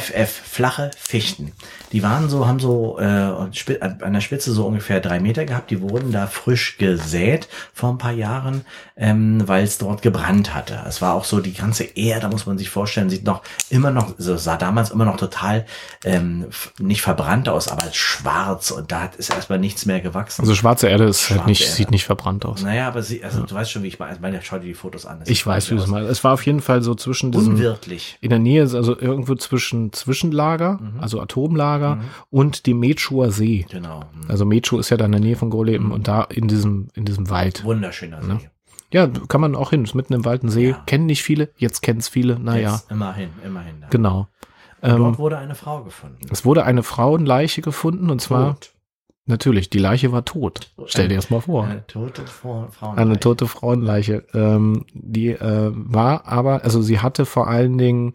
FF, 0.00 0.30
flache 0.30 0.90
Fichten. 0.96 1.52
Die 1.92 2.02
waren 2.02 2.30
so, 2.30 2.46
haben 2.46 2.58
so 2.58 2.98
äh, 2.98 3.04
an 3.04 4.12
der 4.12 4.20
Spitze 4.20 4.52
so 4.52 4.66
ungefähr 4.66 5.00
drei 5.00 5.20
Meter 5.20 5.44
gehabt. 5.44 5.70
Die 5.70 5.82
wurden 5.82 6.10
da 6.10 6.26
frisch 6.26 6.78
gesät 6.78 7.48
vor 7.74 7.90
ein 7.90 7.98
paar 7.98 8.12
Jahren, 8.12 8.64
ähm, 8.96 9.42
weil 9.46 9.64
es 9.64 9.76
dort 9.76 10.00
gebrannt 10.00 10.54
hatte. 10.54 10.82
Es 10.88 11.02
war 11.02 11.12
auch 11.14 11.24
so 11.24 11.40
die 11.40 11.52
ganze 11.52 11.84
Erde, 11.84 12.28
muss 12.28 12.46
man 12.46 12.56
sich 12.56 12.70
vorstellen, 12.70 13.10
sieht 13.10 13.24
noch 13.24 13.42
immer 13.68 13.90
noch, 13.90 14.14
so 14.16 14.36
sah 14.38 14.56
damals 14.56 14.90
immer 14.90 15.04
noch 15.04 15.18
total 15.18 15.66
ähm, 16.04 16.46
nicht 16.78 17.02
verbrannt 17.02 17.48
aus, 17.50 17.68
aber 17.68 17.84
schwarz 17.92 18.70
und 18.70 18.90
da 18.90 19.10
ist 19.18 19.30
erstmal 19.30 19.58
nichts 19.58 19.84
mehr 19.84 20.00
gewachsen. 20.00 20.42
Also 20.42 20.54
schwarze 20.54 20.88
Erde 20.88 21.04
ist 21.04 21.28
halt 21.28 21.40
Schwarze 21.40 21.50
nicht, 21.50 21.62
Erde. 21.62 21.74
sieht 21.74 21.90
nicht 21.90 22.04
verbrannt 22.04 22.46
aus. 22.46 22.62
naja, 22.62 22.88
aber 22.88 23.02
sie, 23.02 23.22
also 23.22 23.42
du 23.42 23.54
weißt 23.54 23.70
schon, 23.70 23.82
wie 23.82 23.88
ich 23.88 23.98
meine. 23.98 24.12
Also 24.12 24.22
meine, 24.22 24.40
schau 24.42 24.58
dir 24.58 24.66
die 24.66 24.74
Fotos 24.74 25.04
an. 25.04 25.20
Das 25.20 25.28
Ich 25.28 25.46
weiß, 25.46 25.70
wie 25.70 25.74
du 25.74 25.82
es 25.82 25.86
meinst. 25.88 26.10
Es 26.10 26.24
war 26.24 26.32
auf 26.32 26.46
jeden 26.46 26.60
Fall 26.62 26.82
so 26.82 26.94
zwischen 26.94 27.32
diesen, 27.32 27.54
Unwirtlich. 27.54 28.16
in 28.20 28.30
der 28.30 28.38
Nähe, 28.38 28.62
also 28.62 28.98
irgendwo 28.98 29.34
zwischen 29.34 29.81
Zwischenlager, 29.90 30.78
also 31.00 31.20
Atomlager 31.20 31.98
und 32.30 32.66
dem 32.66 32.78
Mechower 32.78 33.32
See. 33.32 33.64
Genau. 33.70 34.00
Mhm. 34.14 34.30
Also 34.30 34.44
Mecho 34.44 34.78
ist 34.78 34.90
ja 34.90 34.96
da 34.96 35.06
in 35.06 35.12
der 35.12 35.20
Nähe 35.20 35.36
von 35.36 35.50
Gorleben 35.50 35.90
und 35.90 36.06
da 36.06 36.22
in 36.24 36.46
diesem, 36.46 36.88
in 36.94 37.04
diesem 37.06 37.30
Wald. 37.30 37.64
Wunderschöner 37.64 38.22
See. 38.22 38.50
Ja, 38.92 39.06
kann 39.08 39.40
man 39.40 39.56
auch 39.56 39.70
hin. 39.70 39.84
Ist 39.84 39.94
mitten 39.94 40.12
im 40.12 40.26
Wald 40.26 40.44
ein 40.44 40.50
See. 40.50 40.70
Ja. 40.70 40.82
Kennen 40.86 41.06
nicht 41.06 41.22
viele, 41.22 41.48
jetzt 41.56 41.80
kennen 41.80 42.00
es 42.00 42.08
viele. 42.08 42.38
Naja, 42.38 42.72
Jetzt 42.74 42.90
Immerhin, 42.90 43.30
immerhin. 43.44 43.80
Da. 43.80 43.86
genau. 43.88 44.28
Dort 44.82 44.94
Ähm, 45.00 45.18
wurde 45.18 45.38
eine 45.38 45.54
Frau 45.54 45.82
gefunden. 45.82 46.18
es 46.30 46.44
wurde 46.44 46.64
eine 46.64 46.82
Frauenleiche 46.82 47.62
gefunden 47.62 48.10
und 48.10 48.20
zwar, 48.20 48.54
Tot. 48.54 48.72
natürlich, 49.26 49.70
die 49.70 49.78
Leiche 49.78 50.10
war 50.12 50.24
tot. 50.24 50.72
Stell 50.86 51.06
dir 51.08 51.14
das 51.16 51.30
mal 51.30 51.40
vor. 51.40 51.64
Eine 51.64 51.86
tote 51.86 52.26
Frau. 52.26 52.66
Frau 52.72 52.90
Eine 52.90 53.18
tote 53.20 53.46
Frauenleiche. 53.46 54.24
Ähm, 54.34 54.84
die 54.92 55.28
äh, 55.28 55.70
war 55.72 56.26
aber, 56.26 56.64
also 56.64 56.82
sie 56.82 56.98
hatte 56.98 57.24
vor 57.26 57.46
allen 57.48 57.78
Dingen 57.78 58.14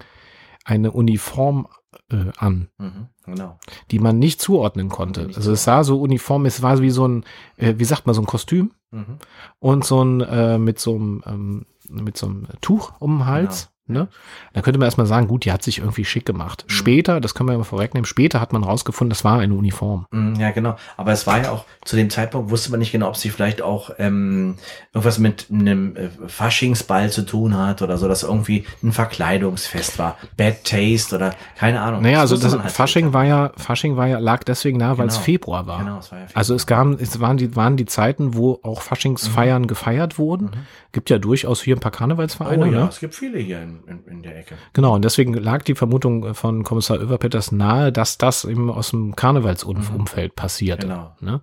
eine 0.67 0.91
Uniform 0.91 1.67
äh, 2.12 2.25
an, 2.38 2.67
Mhm, 2.77 3.07
genau. 3.25 3.57
die 3.89 4.00
man 4.00 4.19
nicht 4.19 4.41
zuordnen 4.41 4.89
konnte. 4.89 5.25
Nicht 5.27 5.38
Also 5.38 5.53
es 5.53 5.63
sah 5.63 5.83
so 5.83 6.00
uniform, 6.01 6.45
es 6.45 6.62
war 6.62 6.79
wie 6.81 6.89
so 6.89 7.07
ein, 7.07 7.24
äh, 7.55 7.75
wie 7.77 7.86
sagt 7.86 8.05
man, 8.05 8.13
so 8.13 8.21
ein 8.21 8.27
Kostüm 8.27 8.71
Mhm. 8.91 9.17
und 9.59 9.86
so 9.86 10.03
ein 10.03 10.21
äh, 10.21 10.57
mit 10.57 10.79
so 10.79 10.95
einem 10.95 11.24
ähm, 11.25 11.65
mit 11.89 12.17
so 12.17 12.27
einem 12.27 12.47
Tuch 12.62 12.91
um 13.00 13.19
den 13.19 13.25
Hals. 13.25 13.69
Ne? 13.89 14.10
Da 14.53 14.62
könnte 14.62 14.79
man 14.79 14.88
erstmal 14.88 15.08
sagen, 15.08 15.27
gut, 15.27 15.46
die 15.46 15.51
hat 15.51 15.63
sich 15.63 15.79
irgendwie 15.79 16.03
schick 16.03 16.25
gemacht. 16.25 16.65
Mhm. 16.67 16.72
Später, 16.72 17.22
das 17.22 17.34
können 17.34 17.48
wir 17.48 17.53
ja 17.53 17.60
mal 17.60 17.63
vorwegnehmen, 17.63 18.06
später 18.06 18.41
hat 18.41 18.51
man 18.51 18.63
rausgefunden, 18.63 19.10
das 19.10 19.24
war 19.24 19.39
eine 19.39 19.53
Uniform. 19.53 20.08
Mhm, 20.12 20.36
ja, 20.36 20.51
genau. 20.51 20.75
Aber 20.98 21.12
es 21.13 21.25
war 21.25 21.41
ja 21.41 21.51
auch, 21.51 21.65
zu 21.86 21.96
dem 21.96 22.10
Zeitpunkt 22.10 22.51
wusste 22.51 22.72
man 22.72 22.79
nicht 22.79 22.91
genau, 22.91 23.08
ob 23.08 23.15
sie 23.15 23.29
vielleicht 23.29 23.62
auch 23.62 23.91
ähm, 23.98 24.56
irgendwas 24.94 25.20
mit 25.20 25.48
einem 25.51 25.96
äh, 25.96 26.10
Faschingsball 26.27 27.10
zu 27.10 27.25
tun 27.25 27.58
hat 27.58 27.82
oder 27.82 27.98
so, 27.98 28.08
dass 28.08 28.24
irgendwie 28.24 28.65
ein 28.84 28.91
Verkleidungsfest 28.91 30.00
war. 30.00 30.17
Bad 30.36 30.63
Taste 30.65 31.15
oder 31.15 31.34
keine 31.58 31.82
Ahnung. 31.82 32.01
Naja, 32.01 32.22
das 32.24 32.32
also 32.32 32.44
das 32.44 32.62
halt 32.62 32.72
Fasching 32.72 33.13
war 33.13 33.25
ja, 33.25 33.51
Fasching 33.56 33.96
war 33.96 34.08
ja, 34.08 34.20
lag 34.20 34.44
deswegen 34.44 34.77
nahe, 34.77 34.89
genau. 34.89 35.00
weil 35.00 35.08
es 35.08 35.17
Februar 35.17 35.65
war. 35.65 35.79
Genau, 35.79 36.00
es 36.00 36.12
war 36.12 36.20
ja 36.20 36.25
Februar. 36.25 36.38
Also 36.38 36.56
es 36.56 36.67
gab, 36.67 37.01
es 37.01 37.20
waren 37.20 37.38
die, 37.38 37.56
waren 37.56 37.77
die 37.77 37.86
Zeiten, 37.86 38.36
wo 38.36 38.60
auch 38.63 38.82
Faschingsfeiern 38.82 39.63
mhm. 39.63 39.67
gefeiert 39.67 40.17
wurden. 40.17 40.46
Mhm. 40.46 40.65
Gibt 40.91 41.10
ja 41.10 41.20
durchaus 41.20 41.62
hier 41.62 41.75
ein 41.75 41.79
paar 41.79 41.91
Karnevalsvereine. 41.91 42.63
Oh 42.63 42.65
ja, 42.65 42.84
ne? 42.84 42.89
es 42.89 43.00
gibt 43.00 43.15
viele 43.15 43.39
hier 43.39 43.62
in, 43.62 43.76
in, 43.86 44.03
in 44.05 44.24
der 44.24 44.38
Ecke. 44.38 44.55
Genau, 44.74 44.96
und 44.96 45.05
deswegen 45.05 45.34
lag 45.34 45.63
die 45.63 45.75
Vermutung 45.75 46.34
von 46.34 46.63
Kommissar 46.63 47.00
Överpetters 47.00 47.51
nahe, 47.51 47.91
dass 47.91 48.17
das 48.17 48.46
eben 48.46 48.69
aus 48.72 48.91
dem 48.91 49.15
Karnevalsumfeld 49.15 50.31
mhm. 50.31 50.36
passierte. 50.36 50.88
Genau. 50.88 51.15
Ne? 51.19 51.41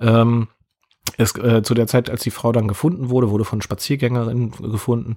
Ja. 0.00 0.22
Ähm, 0.22 0.48
es, 1.16 1.36
äh, 1.36 1.62
zu 1.62 1.74
der 1.74 1.86
Zeit, 1.86 2.10
als 2.10 2.22
die 2.22 2.30
Frau 2.30 2.52
dann 2.52 2.68
gefunden 2.68 3.10
wurde, 3.10 3.30
wurde 3.30 3.44
von 3.44 3.62
Spaziergängerinnen 3.62 4.50
gefunden. 4.50 5.16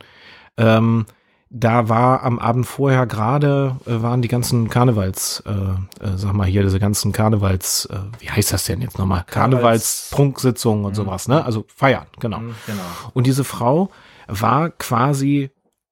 Ähm, 0.57 1.05
da 1.51 1.89
war 1.89 2.23
am 2.23 2.37
Abend 2.37 2.67
vorher 2.67 3.07
gerade, 3.07 3.75
äh, 3.87 4.01
waren 4.03 4.21
die 4.21 4.27
ganzen 4.27 4.69
Karnevals, 4.69 5.43
äh, 5.47 6.05
äh, 6.05 6.15
sag 6.15 6.33
mal 6.33 6.45
hier, 6.45 6.61
diese 6.61 6.79
ganzen 6.79 7.11
Karnevals, 7.11 7.85
äh, 7.91 7.97
wie 8.19 8.29
heißt 8.29 8.53
das 8.53 8.65
denn 8.65 8.81
jetzt 8.81 8.99
nochmal? 8.99 9.23
Karnevalsprunksitzungen 9.25 10.85
und 10.85 10.91
mhm. 10.91 10.95
sowas, 10.95 11.27
ne? 11.27 11.43
Also 11.43 11.65
feiern, 11.75 12.05
genau. 12.19 12.39
Mhm, 12.39 12.55
genau. 12.67 12.83
Und 13.13 13.25
diese 13.25 13.43
Frau 13.43 13.89
war 14.27 14.69
quasi 14.69 15.49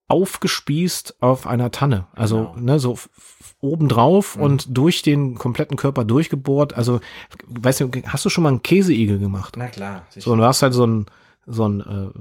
aufgespießt 0.07 1.21
auf 1.21 1.47
einer 1.47 1.71
Tanne. 1.71 2.07
Also, 2.13 2.51
genau. 2.55 2.73
ne, 2.73 2.79
so 2.79 2.97
obendrauf 3.59 4.35
mhm. 4.35 4.43
und 4.43 4.77
durch 4.77 5.01
den 5.01 5.35
kompletten 5.35 5.77
Körper 5.77 6.05
durchgebohrt. 6.05 6.73
Also, 6.73 6.99
weißt 7.47 7.81
du, 7.81 7.91
hast 8.05 8.25
du 8.25 8.29
schon 8.29 8.43
mal 8.43 8.49
einen 8.49 8.63
Käseigel 8.63 9.19
gemacht? 9.19 9.55
Na 9.57 9.67
klar. 9.67 10.05
Sicher. 10.09 10.25
So, 10.25 10.31
und 10.33 10.39
du 10.39 10.45
hast 10.45 10.61
halt 10.61 10.73
so 10.73 10.85
ein, 10.85 11.05
so 11.45 11.67
ein, 11.67 11.81
äh, 11.81 12.19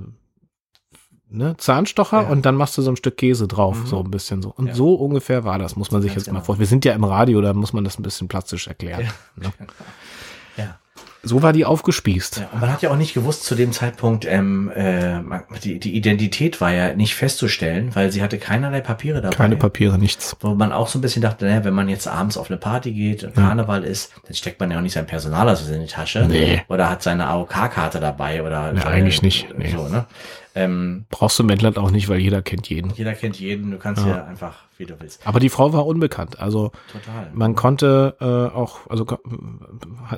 ne, 1.28 1.56
Zahnstocher 1.56 2.22
ja. 2.22 2.28
und 2.28 2.46
dann 2.46 2.56
machst 2.56 2.76
du 2.78 2.82
so 2.82 2.90
ein 2.90 2.96
Stück 2.96 3.16
Käse 3.16 3.46
drauf, 3.46 3.78
mhm. 3.78 3.86
so 3.86 4.00
ein 4.00 4.10
bisschen 4.10 4.42
so. 4.42 4.50
Und 4.50 4.68
ja. 4.68 4.74
so 4.74 4.94
ungefähr 4.94 5.44
war 5.44 5.58
das, 5.58 5.76
muss 5.76 5.90
man 5.90 6.02
sich 6.02 6.10
Ganz 6.10 6.22
jetzt 6.22 6.24
genau. 6.26 6.38
mal 6.40 6.44
vorstellen. 6.44 6.60
Wir 6.60 6.68
sind 6.68 6.84
ja 6.84 6.92
im 6.94 7.04
Radio, 7.04 7.40
da 7.40 7.52
muss 7.52 7.72
man 7.72 7.84
das 7.84 7.98
ein 7.98 8.02
bisschen 8.02 8.28
plastisch 8.28 8.66
erklären. 8.66 9.02
Ja. 9.02 9.48
Ne? 9.48 9.52
So 11.26 11.42
war 11.42 11.52
die 11.52 11.64
aufgespießt. 11.64 12.38
Ja, 12.38 12.48
man 12.60 12.72
hat 12.72 12.82
ja 12.82 12.90
auch 12.90 12.96
nicht 12.96 13.14
gewusst 13.14 13.44
zu 13.44 13.54
dem 13.54 13.72
Zeitpunkt, 13.72 14.24
ähm, 14.24 14.70
äh, 14.74 15.20
die, 15.64 15.80
die 15.80 15.96
Identität 15.96 16.60
war 16.60 16.72
ja 16.72 16.94
nicht 16.94 17.14
festzustellen, 17.14 17.94
weil 17.94 18.12
sie 18.12 18.22
hatte 18.22 18.38
keinerlei 18.38 18.80
Papiere 18.80 19.20
dabei. 19.20 19.36
Keine 19.36 19.56
Papiere, 19.56 19.98
nichts. 19.98 20.36
Wo 20.40 20.54
man 20.54 20.72
auch 20.72 20.86
so 20.86 20.98
ein 20.98 21.02
bisschen 21.02 21.22
dachte, 21.22 21.44
naja, 21.44 21.64
wenn 21.64 21.74
man 21.74 21.88
jetzt 21.88 22.06
abends 22.06 22.36
auf 22.36 22.48
eine 22.48 22.58
Party 22.58 22.92
geht 22.92 23.24
und 23.24 23.34
Karneval 23.34 23.82
ja. 23.82 23.90
ist, 23.90 24.12
dann 24.24 24.34
steckt 24.34 24.60
man 24.60 24.70
ja 24.70 24.78
auch 24.78 24.82
nicht 24.82 24.92
sein 24.92 25.06
Personalausweis 25.06 25.68
in 25.70 25.80
die 25.80 25.86
Tasche. 25.86 26.26
Nee. 26.28 26.62
Oder 26.68 26.88
hat 26.88 27.02
seine 27.02 27.26
AOK-Karte 27.26 27.98
dabei 27.98 28.42
oder. 28.42 28.72
Nee, 28.72 28.82
eigentlich 28.82 29.22
nicht. 29.22 29.48
Nee. 29.58 29.74
So, 29.76 29.88
ne? 29.88 30.06
Ähm, 30.56 31.04
Brauchst 31.10 31.38
du 31.38 31.42
im 31.42 31.50
Wendland 31.50 31.78
auch 31.78 31.90
nicht, 31.90 32.08
weil 32.08 32.18
jeder 32.18 32.40
kennt 32.40 32.68
jeden. 32.70 32.90
Jeder 32.94 33.12
kennt 33.12 33.38
jeden, 33.38 33.70
du 33.70 33.78
kannst 33.78 34.06
ja, 34.06 34.16
ja 34.16 34.24
einfach, 34.24 34.64
wie 34.78 34.86
du 34.86 34.98
willst. 34.98 35.26
Aber 35.26 35.38
die 35.38 35.50
Frau 35.50 35.74
war 35.74 35.86
unbekannt. 35.86 36.40
Also 36.40 36.72
Total. 36.90 37.30
man 37.34 37.54
konnte 37.54 38.16
äh, 38.20 38.56
auch, 38.56 38.88
also 38.88 39.04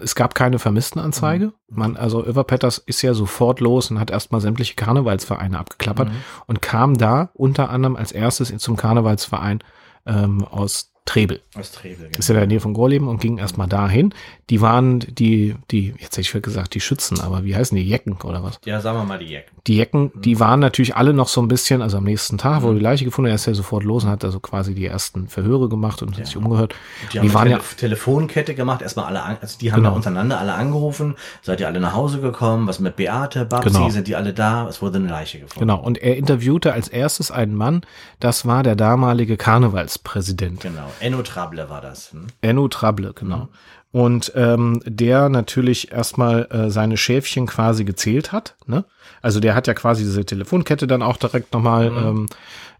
es 0.01 0.15
gab 0.15 0.37
keine 0.37 0.61
Vermisstenanzeige. 0.61 1.47
Mhm. 1.47 1.53
Man, 1.69 1.97
also 1.97 2.25
Över 2.25 2.45
Petters 2.45 2.79
ist 2.79 3.03
ja 3.03 3.15
sofort 3.15 3.59
los 3.59 3.91
und 3.91 3.99
hat 3.99 4.11
erstmal 4.11 4.41
sämtliche 4.41 4.77
Karnevalsvereine 4.77 5.59
abgeklappert 5.59 6.09
mhm. 6.09 6.17
und 6.47 6.63
kam 6.63 6.97
da 6.97 7.31
unter 7.35 7.71
anderem 7.71 7.97
als 7.97 8.13
erstes 8.13 8.57
zum 8.59 8.77
Karnevalsverein 8.77 9.59
ähm, 10.07 10.45
aus 10.45 10.93
Trebel. 11.09 11.41
Aus 11.57 11.73
Trebel, 11.73 12.09
genau. 12.09 12.19
Ist 12.19 12.29
ja 12.29 12.35
in 12.35 12.41
der 12.41 12.47
Nähe 12.47 12.61
von 12.61 12.75
Gorleben 12.75 13.09
und 13.09 13.19
ging 13.19 13.39
erstmal 13.39 13.67
dahin. 13.67 14.13
Die 14.51 14.61
waren 14.61 15.01
die, 15.01 15.55
die, 15.71 15.95
jetzt 15.99 16.19
hätte 16.19 16.21
ich 16.21 16.43
gesagt, 16.43 16.75
die 16.75 16.81
Schützen, 16.81 17.21
aber 17.21 17.45
wie 17.45 17.57
heißen 17.57 17.75
die? 17.75 17.83
Jecken 17.83 18.19
oder 18.25 18.43
was? 18.43 18.61
Ja, 18.67 18.81
sagen 18.83 18.99
wir 18.99 19.05
mal 19.05 19.19
die 19.19 19.27
Jecken. 19.27 19.57
Die 19.67 19.77
Jecken, 19.77 20.11
mhm. 20.15 20.21
die 20.21 20.39
waren 20.39 20.61
natürlich 20.61 20.97
alle 20.97 21.15
noch 21.15 21.29
so 21.29 21.41
ein 21.41 21.49
bisschen, 21.49 21.81
also 21.81 21.97
am 21.97 22.05
nächsten 22.05 22.37
Tag, 22.37 22.63
wo 22.63 22.69
mhm. 22.69 22.77
die 22.77 22.83
Leiche 22.83 23.07
gefunden, 23.07 23.31
er 23.31 23.37
ist 23.37 23.47
ja 23.47 23.55
sofort 23.55 23.85
los 23.85 24.05
und 24.05 24.11
hat 24.11 24.23
also 24.23 24.39
quasi 24.39 24.75
die 24.75 24.85
ersten 24.85 25.29
Verhöre 25.29 25.71
gemacht 25.71 26.03
und 26.03 26.19
ja. 26.19 26.27
sich 26.27 26.37
umgehört. 26.37 26.75
Und 27.03 27.15
die 27.15 27.19
haben 27.19 27.27
die 27.27 27.35
waren 27.35 27.49
eine 27.49 27.59
Tele 27.59 27.65
ja 27.71 27.77
Telefonkette 27.79 28.55
gemacht, 28.55 28.83
erstmal 28.83 29.07
alle, 29.07 29.41
also 29.41 29.59
die 29.59 29.73
haben 29.73 29.79
genau. 29.79 29.91
da 29.91 29.97
untereinander 29.97 30.39
alle 30.39 30.53
angerufen, 30.53 31.17
seid 31.41 31.61
ihr 31.61 31.67
alle 31.67 31.81
nach 31.81 31.95
Hause 31.95 32.21
gekommen, 32.21 32.67
was 32.67 32.81
mit 32.81 32.97
Beate, 32.97 33.47
Babsi, 33.47 33.71
genau. 33.71 33.89
sind 33.89 34.09
die 34.09 34.17
alle 34.17 34.35
da, 34.35 34.69
es 34.69 34.83
wurde 34.83 34.99
eine 34.99 35.09
Leiche 35.09 35.41
gefunden. 35.41 35.61
Genau, 35.61 35.81
und 35.81 35.97
er 35.97 36.17
interviewte 36.17 36.75
als 36.75 36.89
erstes 36.89 37.31
einen 37.31 37.55
Mann, 37.55 37.81
das 38.21 38.45
war 38.45 38.63
der 38.63 38.77
damalige 38.77 39.39
Karnevalspräsident. 39.39 40.61
Genau, 40.61 40.91
Enno 41.01 41.23
Trable 41.23 41.69
war 41.69 41.81
das. 41.81 42.13
Hm? 42.13 42.27
Enno 42.41 42.69
Trable, 42.69 43.13
genau. 43.15 43.37
Mhm. 43.37 43.49
Und 43.91 44.33
ähm, 44.35 44.81
der 44.85 45.31
natürlich 45.31 45.93
erstmal 45.93 46.47
äh, 46.51 46.71
seine 46.71 46.99
Schäfchen 46.99 47.47
quasi 47.47 47.85
gezählt 47.85 48.33
hat. 48.33 48.55
Ne? 48.67 48.85
Also 49.23 49.41
der 49.41 49.55
hat 49.55 49.67
ja 49.67 49.73
quasi 49.73 50.05
diese 50.05 50.27
Telefonkette 50.27 50.87
dann 50.87 51.03
auch 51.03 51.17
direkt 51.17 51.55
nochmal 51.55 51.91
mhm. 51.91 52.29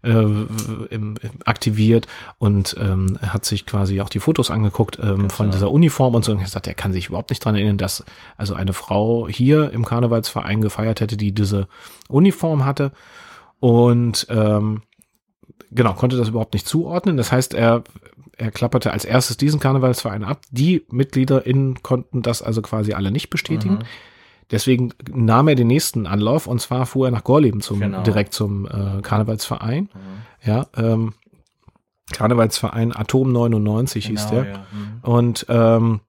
ähm, 0.03 0.89
äh, 0.89 0.95
im, 0.95 1.15
aktiviert 1.45 2.07
und 2.37 2.75
ähm, 2.79 3.17
hat 3.21 3.43
sich 3.43 3.65
quasi 3.65 4.01
auch 4.01 4.09
die 4.09 4.19
Fotos 4.19 4.51
angeguckt 4.51 4.99
ähm, 5.01 5.31
von 5.31 5.49
dieser 5.49 5.71
Uniform 5.71 6.13
und 6.13 6.23
so. 6.23 6.31
Und 6.31 6.41
er 6.41 6.47
sagt, 6.47 6.67
er 6.67 6.75
kann 6.75 6.93
sich 6.93 7.07
überhaupt 7.07 7.31
nicht 7.31 7.43
dran 7.43 7.55
erinnern, 7.55 7.79
dass 7.79 8.05
also 8.37 8.53
eine 8.53 8.73
Frau 8.73 9.27
hier 9.27 9.71
im 9.71 9.85
Karnevalsverein 9.85 10.61
gefeiert 10.61 11.01
hätte, 11.01 11.17
die 11.17 11.31
diese 11.31 11.67
Uniform 12.07 12.65
hatte. 12.65 12.91
Und 13.59 14.27
ähm, 14.29 14.83
genau, 15.71 15.93
konnte 15.93 16.17
das 16.17 16.29
überhaupt 16.29 16.53
nicht 16.53 16.67
zuordnen. 16.67 17.17
Das 17.17 17.31
heißt, 17.31 17.53
er 17.53 17.83
er 18.39 18.51
klapperte 18.51 18.91
als 18.91 19.05
erstes 19.05 19.37
diesen 19.37 19.59
Karnevalsverein 19.59 20.23
ab. 20.23 20.41
Die 20.49 20.85
MitgliederInnen 20.89 21.83
konnten 21.83 22.21
das 22.21 22.41
also 22.41 22.61
quasi 22.61 22.93
alle 22.93 23.11
nicht 23.11 23.29
bestätigen. 23.29 23.75
Mhm. 23.75 23.83
Deswegen 24.51 24.93
nahm 25.11 25.47
er 25.49 25.55
den 25.55 25.67
nächsten 25.67 26.07
Anlauf 26.07 26.47
und 26.47 26.59
zwar 26.59 26.85
fuhr 26.85 27.07
er 27.07 27.11
nach 27.11 27.23
Gorleben 27.23 27.61
zum, 27.61 27.81
genau. 27.81 28.01
direkt 28.01 28.33
zum 28.33 28.65
äh, 28.65 29.01
Karnevalsverein. 29.01 29.89
Mhm. 29.93 30.47
Ja, 30.49 30.67
ähm, 30.75 31.13
Karnevalsverein 32.13 32.95
Atom 32.95 33.31
99 33.31 34.05
genau, 34.07 34.19
hieß 34.19 34.29
der. 34.29 34.45
Ja. 34.45 34.57
Mhm. 34.57 34.99
Und 35.03 35.45
ähm, 35.49 35.99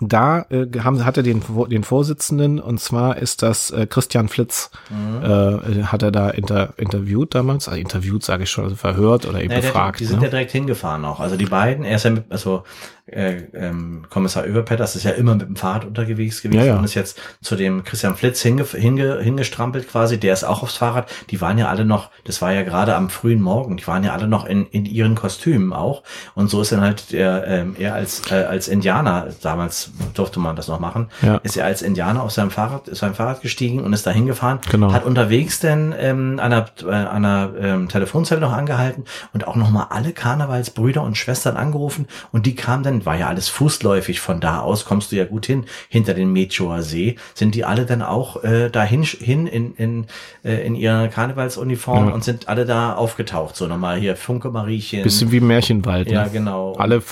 da 0.00 0.46
äh, 0.50 0.66
haben, 0.80 1.04
hat 1.04 1.16
er 1.16 1.22
den, 1.22 1.42
den 1.70 1.84
Vorsitzenden 1.84 2.60
und 2.60 2.80
zwar 2.80 3.16
ist 3.18 3.42
das 3.42 3.70
äh, 3.70 3.86
Christian 3.86 4.28
Flitz, 4.28 4.70
mhm. 4.90 5.22
äh, 5.22 5.82
hat 5.84 6.02
er 6.02 6.10
da 6.10 6.30
inter, 6.30 6.74
interviewt 6.76 7.34
damals, 7.34 7.68
also 7.68 7.80
interviewt 7.80 8.22
sage 8.22 8.44
ich 8.44 8.50
schon, 8.50 8.64
also 8.64 8.76
verhört 8.76 9.26
oder 9.26 9.42
eben 9.42 9.52
ja, 9.52 9.60
befragt. 9.60 10.00
Der, 10.00 10.06
die 10.06 10.10
sind 10.10 10.20
ne? 10.20 10.26
ja 10.26 10.30
direkt 10.30 10.52
hingefahren 10.52 11.04
auch, 11.04 11.20
also 11.20 11.36
die 11.36 11.46
beiden, 11.46 11.84
er 11.84 11.96
ist 11.96 12.04
ja 12.04 12.10
mit, 12.10 12.24
also 12.30 12.64
äh, 13.12 13.42
ähm, 13.54 14.06
Kommissar 14.10 14.46
Överpetters 14.46 14.96
ist 14.96 15.04
ja 15.04 15.12
immer 15.12 15.34
mit 15.34 15.48
dem 15.48 15.56
Fahrrad 15.56 15.84
unterwegs 15.84 16.42
gewesen 16.42 16.60
ja, 16.60 16.66
ja. 16.66 16.78
und 16.78 16.84
ist 16.84 16.94
jetzt 16.94 17.20
zu 17.40 17.56
dem 17.56 17.84
Christian 17.84 18.16
Flitz 18.16 18.42
hinge, 18.42 18.64
hinge, 18.64 19.20
hingestrampelt 19.20 19.88
quasi, 19.88 20.18
der 20.18 20.32
ist 20.32 20.44
auch 20.44 20.62
aufs 20.62 20.76
Fahrrad. 20.76 21.10
Die 21.30 21.40
waren 21.40 21.58
ja 21.58 21.68
alle 21.68 21.84
noch, 21.84 22.10
das 22.24 22.42
war 22.42 22.52
ja 22.52 22.62
gerade 22.62 22.94
am 22.94 23.10
frühen 23.10 23.40
Morgen, 23.40 23.76
die 23.76 23.86
waren 23.86 24.04
ja 24.04 24.12
alle 24.12 24.28
noch 24.28 24.46
in, 24.46 24.66
in 24.66 24.84
ihren 24.84 25.14
Kostümen 25.14 25.72
auch 25.72 26.02
und 26.34 26.50
so 26.50 26.60
ist 26.60 26.72
dann 26.72 26.80
halt 26.80 27.12
der, 27.12 27.46
ähm, 27.46 27.76
er 27.78 27.94
als, 27.94 28.30
äh, 28.30 28.44
als 28.44 28.68
Indianer, 28.68 29.28
damals 29.42 29.90
durfte 30.14 30.40
man 30.40 30.56
das 30.56 30.68
noch 30.68 30.80
machen, 30.80 31.08
ja. 31.22 31.36
ist 31.38 31.56
er 31.56 31.64
als 31.64 31.82
Indianer 31.82 32.22
auf 32.22 32.32
seinem 32.32 32.50
Fahrrad, 32.50 32.88
ist 32.88 32.98
sein 32.98 33.14
Fahrrad 33.14 33.40
gestiegen 33.40 33.82
und 33.82 33.92
ist 33.92 34.06
da 34.06 34.10
hingefahren, 34.10 34.60
genau. 34.70 34.92
hat 34.92 35.04
unterwegs 35.04 35.60
dann 35.60 35.94
ähm, 35.98 36.38
an 36.40 36.52
einer, 36.52 36.66
äh, 36.82 36.90
an 36.90 37.24
einer 37.24 37.50
ähm, 37.60 37.88
Telefonzelle 37.88 38.40
noch 38.40 38.52
angehalten 38.52 39.04
und 39.32 39.46
auch 39.46 39.56
nochmal 39.56 39.86
alle 39.90 40.12
Karnevalsbrüder 40.12 41.02
und 41.02 41.16
Schwestern 41.16 41.56
angerufen 41.56 42.06
und 42.32 42.46
die 42.46 42.54
kamen 42.54 42.82
dann 42.82 42.97
war 43.06 43.16
ja 43.16 43.28
alles 43.28 43.48
fußläufig. 43.48 44.20
Von 44.20 44.40
da 44.40 44.60
aus 44.60 44.84
kommst 44.84 45.12
du 45.12 45.16
ja 45.16 45.24
gut 45.24 45.46
hin. 45.46 45.64
Hinter 45.88 46.14
den 46.14 46.32
Meteor 46.32 46.82
See 46.82 47.16
sind 47.34 47.54
die 47.54 47.64
alle 47.64 47.86
dann 47.86 48.02
auch 48.02 48.42
äh, 48.44 48.70
dahin 48.70 49.02
hin 49.02 49.46
in, 49.46 49.74
in, 49.74 50.06
äh, 50.44 50.66
in 50.66 50.74
ihrer 50.74 51.08
Karnevalsuniform 51.08 52.08
ja. 52.08 52.14
und 52.14 52.24
sind 52.24 52.48
alle 52.48 52.66
da 52.66 52.94
aufgetaucht. 52.94 53.56
So 53.56 53.66
nochmal 53.66 53.98
hier 53.98 54.16
Funke 54.16 54.50
Mariechen. 54.50 55.02
Bisschen 55.02 55.32
wie 55.32 55.40
Märchenwald. 55.40 56.10
Ja, 56.10 56.24
ne? 56.24 56.30
genau. 56.30 56.74
Alle 56.74 57.02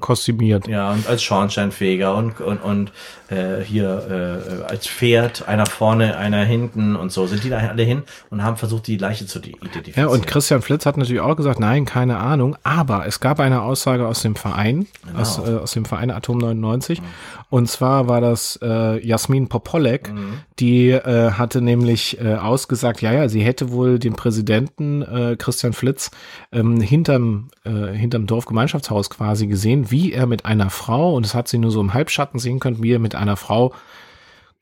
kostümiert. 0.00 0.66
Ja, 0.68 0.92
und 0.92 1.06
als 1.08 1.22
Schornsteinfeger 1.22 2.14
und, 2.14 2.40
und, 2.40 2.58
und 2.58 2.92
äh, 3.30 3.62
hier 3.64 4.62
äh, 4.68 4.70
als 4.70 4.86
Pferd, 4.86 5.48
einer 5.48 5.66
vorne, 5.66 6.16
einer 6.16 6.44
hinten 6.44 6.96
und 6.96 7.10
so, 7.10 7.26
sind 7.26 7.42
die 7.44 7.50
da 7.50 7.58
alle 7.58 7.82
hin 7.82 8.02
und 8.30 8.42
haben 8.42 8.56
versucht, 8.56 8.86
die 8.86 8.96
Leiche 8.96 9.26
zu 9.26 9.38
identifizieren. 9.38 10.08
Ja, 10.08 10.12
und 10.12 10.26
Christian 10.26 10.62
Flitz 10.62 10.86
hat 10.86 10.96
natürlich 10.96 11.20
auch 11.20 11.36
gesagt, 11.36 11.58
nein, 11.58 11.84
keine 11.84 12.18
Ahnung, 12.18 12.56
aber 12.62 13.06
es 13.06 13.20
gab 13.20 13.40
eine 13.40 13.62
Aussage 13.62 14.06
aus 14.06 14.22
dem 14.22 14.36
Verein, 14.36 14.86
genau. 15.06 15.20
aus, 15.20 15.33
äh, 15.38 15.56
aus 15.56 15.72
dem 15.72 15.84
Verein 15.84 16.10
Atom 16.10 16.38
99 16.38 17.00
mhm. 17.00 17.04
und 17.50 17.68
zwar 17.68 18.08
war 18.08 18.20
das 18.20 18.58
äh, 18.62 19.04
Jasmin 19.06 19.48
Popolek, 19.48 20.12
mhm. 20.12 20.40
die 20.58 20.90
äh, 20.90 21.32
hatte 21.32 21.60
nämlich 21.60 22.20
äh, 22.20 22.34
ausgesagt, 22.34 23.02
ja, 23.02 23.12
ja, 23.12 23.28
sie 23.28 23.42
hätte 23.42 23.72
wohl 23.72 23.98
den 23.98 24.14
Präsidenten 24.14 25.02
äh, 25.02 25.36
Christian 25.38 25.72
Flitz 25.72 26.10
ähm, 26.52 26.80
hinterm, 26.80 27.48
äh, 27.64 27.92
hinterm 27.92 28.26
Dorfgemeinschaftshaus 28.26 29.10
quasi 29.10 29.46
gesehen, 29.46 29.90
wie 29.90 30.12
er 30.12 30.26
mit 30.26 30.44
einer 30.44 30.70
Frau, 30.70 31.14
und 31.14 31.24
das 31.24 31.34
hat 31.34 31.48
sie 31.48 31.58
nur 31.58 31.70
so 31.70 31.80
im 31.80 31.94
Halbschatten 31.94 32.38
sehen 32.40 32.60
können, 32.60 32.82
wie 32.82 32.92
er 32.92 32.98
mit 32.98 33.14
einer 33.14 33.36
Frau 33.36 33.72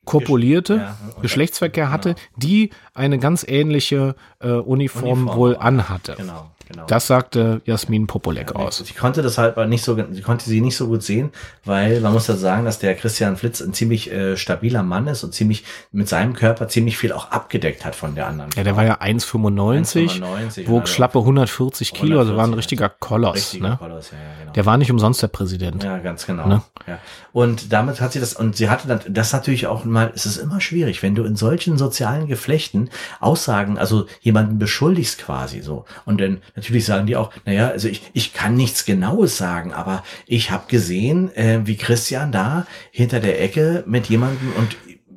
kopulierte, 0.05 0.75
Ja, 0.75 0.97
Geschlechtsverkehr 1.21 1.89
hatte, 1.89 2.15
genau. 2.15 2.27
die 2.37 2.69
eine 2.93 3.19
ganz 3.19 3.45
ähnliche 3.47 4.15
äh, 4.39 4.49
Uniform, 4.49 5.03
Uniform, 5.19 5.37
wohl 5.37 5.57
anhatte. 5.57 6.15
Genau, 6.17 6.51
genau. 6.67 6.85
Das 6.87 7.07
sagte 7.07 7.61
Jasmin 7.65 8.07
Popolek 8.07 8.55
aus. 8.55 8.77
Sie 8.77 8.93
konnte 8.93 9.21
das 9.21 9.37
halt 9.37 9.57
nicht 9.69 9.83
so, 9.83 9.95
sie 10.11 10.21
konnte 10.21 10.45
sie 10.45 10.61
nicht 10.61 10.75
so 10.75 10.87
gut 10.87 11.03
sehen, 11.03 11.31
weil 11.65 11.99
man 12.01 12.13
muss 12.13 12.27
ja 12.27 12.35
sagen, 12.35 12.65
dass 12.65 12.79
der 12.79 12.95
Christian 12.95 13.37
Flitz 13.37 13.61
ein 13.61 13.73
ziemlich 13.73 14.11
äh, 14.11 14.37
stabiler 14.37 14.83
Mann 14.83 15.07
ist 15.07 15.23
und 15.23 15.33
ziemlich 15.33 15.63
mit 15.91 16.09
seinem 16.09 16.33
Körper 16.33 16.67
ziemlich 16.67 16.97
viel 16.97 17.11
auch 17.11 17.31
abgedeckt 17.31 17.85
hat 17.85 17.95
von 17.95 18.15
der 18.15 18.27
anderen. 18.27 18.51
Ja, 18.55 18.63
der 18.63 18.75
war 18.75 18.83
ja 18.83 19.01
1,95, 19.01 20.21
1,95, 20.21 20.67
wog 20.67 20.81
also 20.81 20.93
schlappe 20.93 21.19
140 21.19 21.93
Kilo, 21.93 22.19
also 22.19 22.31
war 22.31 22.45
ein 22.45 22.53
140, 22.53 22.57
richtiger 22.57 22.89
Koloss. 22.89 23.35
richtiger 23.35 23.69
Ne? 23.69 23.77
Koloss, 23.77 24.11
ja, 24.11 24.17
ja, 24.17 24.23
genau. 24.39 24.53
Der 24.53 24.65
war 24.65 24.77
nicht 24.77 24.91
umsonst 24.91 25.21
der 25.21 25.27
Präsident. 25.27 25.83
Ja, 25.83 25.97
ganz 25.99 26.25
genau. 26.25 26.47
Ne? 26.47 26.61
Ja. 26.87 26.99
Und 27.31 27.73
damit 27.73 28.01
hat 28.01 28.13
sie 28.13 28.19
das, 28.19 28.33
und 28.33 28.55
sie 28.55 28.69
hatte 28.69 28.87
dann, 28.87 29.01
das 29.09 29.33
natürlich 29.33 29.67
auch 29.67 29.85
mal, 29.85 30.11
es 30.15 30.25
ist 30.25 30.37
immer 30.37 30.61
schwierig, 30.61 31.03
wenn 31.03 31.15
du 31.15 31.23
in 31.23 31.35
solchen 31.35 31.77
sozialen 31.77 32.27
Geflechten 32.27 32.89
Aussagen, 33.19 33.77
also 33.77 34.05
jemanden 34.21 34.59
beschuldigst 34.59 35.19
quasi 35.19 35.61
so. 35.61 35.85
Und 36.05 36.21
dann 36.21 36.41
natürlich 36.55 36.85
sagen 36.85 37.07
die 37.07 37.15
auch, 37.15 37.31
naja, 37.45 37.69
also 37.69 37.87
ich, 37.87 38.01
ich 38.13 38.33
kann 38.33 38.55
nichts 38.55 38.85
Genaues 38.85 39.37
sagen, 39.37 39.73
aber 39.73 40.03
ich 40.27 40.51
habe 40.51 40.65
gesehen, 40.67 41.35
äh, 41.35 41.61
wie 41.65 41.77
Christian 41.77 42.31
da 42.31 42.65
hinter 42.91 43.19
der 43.19 43.41
Ecke 43.41 43.83
mit 43.87 44.07
jemandem 44.07 44.53
und 44.57 44.75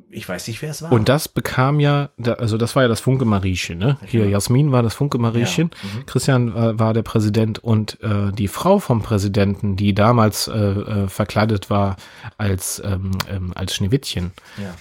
ich 0.09 0.27
weiß 0.27 0.47
nicht, 0.47 0.61
wer 0.61 0.71
es 0.71 0.81
war. 0.81 0.91
Und 0.91 1.09
das 1.09 1.27
bekam 1.27 1.79
ja, 1.79 2.09
also 2.39 2.57
das 2.57 2.75
war 2.75 2.83
ja 2.83 2.89
das 2.89 2.99
Funke 2.99 3.23
Mariechen, 3.25 3.77
ne? 3.77 3.97
Hier, 4.05 4.27
Jasmin 4.27 4.71
war 4.71 4.81
das 4.81 4.95
Funke 4.95 5.19
Mariechen, 5.19 5.69
Ja, 5.71 5.99
mhm. 5.99 6.05
Christian 6.07 6.55
war, 6.55 6.79
war 6.79 6.93
der 6.93 7.03
Präsident 7.03 7.59
und 7.59 8.01
äh, 8.01 8.31
die 8.31 8.47
Frau 8.47 8.79
vom 8.79 9.03
Präsidenten, 9.03 9.75
die 9.75 9.93
damals 9.93 10.47
äh, 10.47 10.57
äh, 10.57 11.07
verkleidet 11.07 11.69
war 11.69 11.97
als, 12.37 12.81
ähm, 12.83 13.11
ähm, 13.29 13.51
als 13.53 13.75
Schneewittchen, 13.75 14.31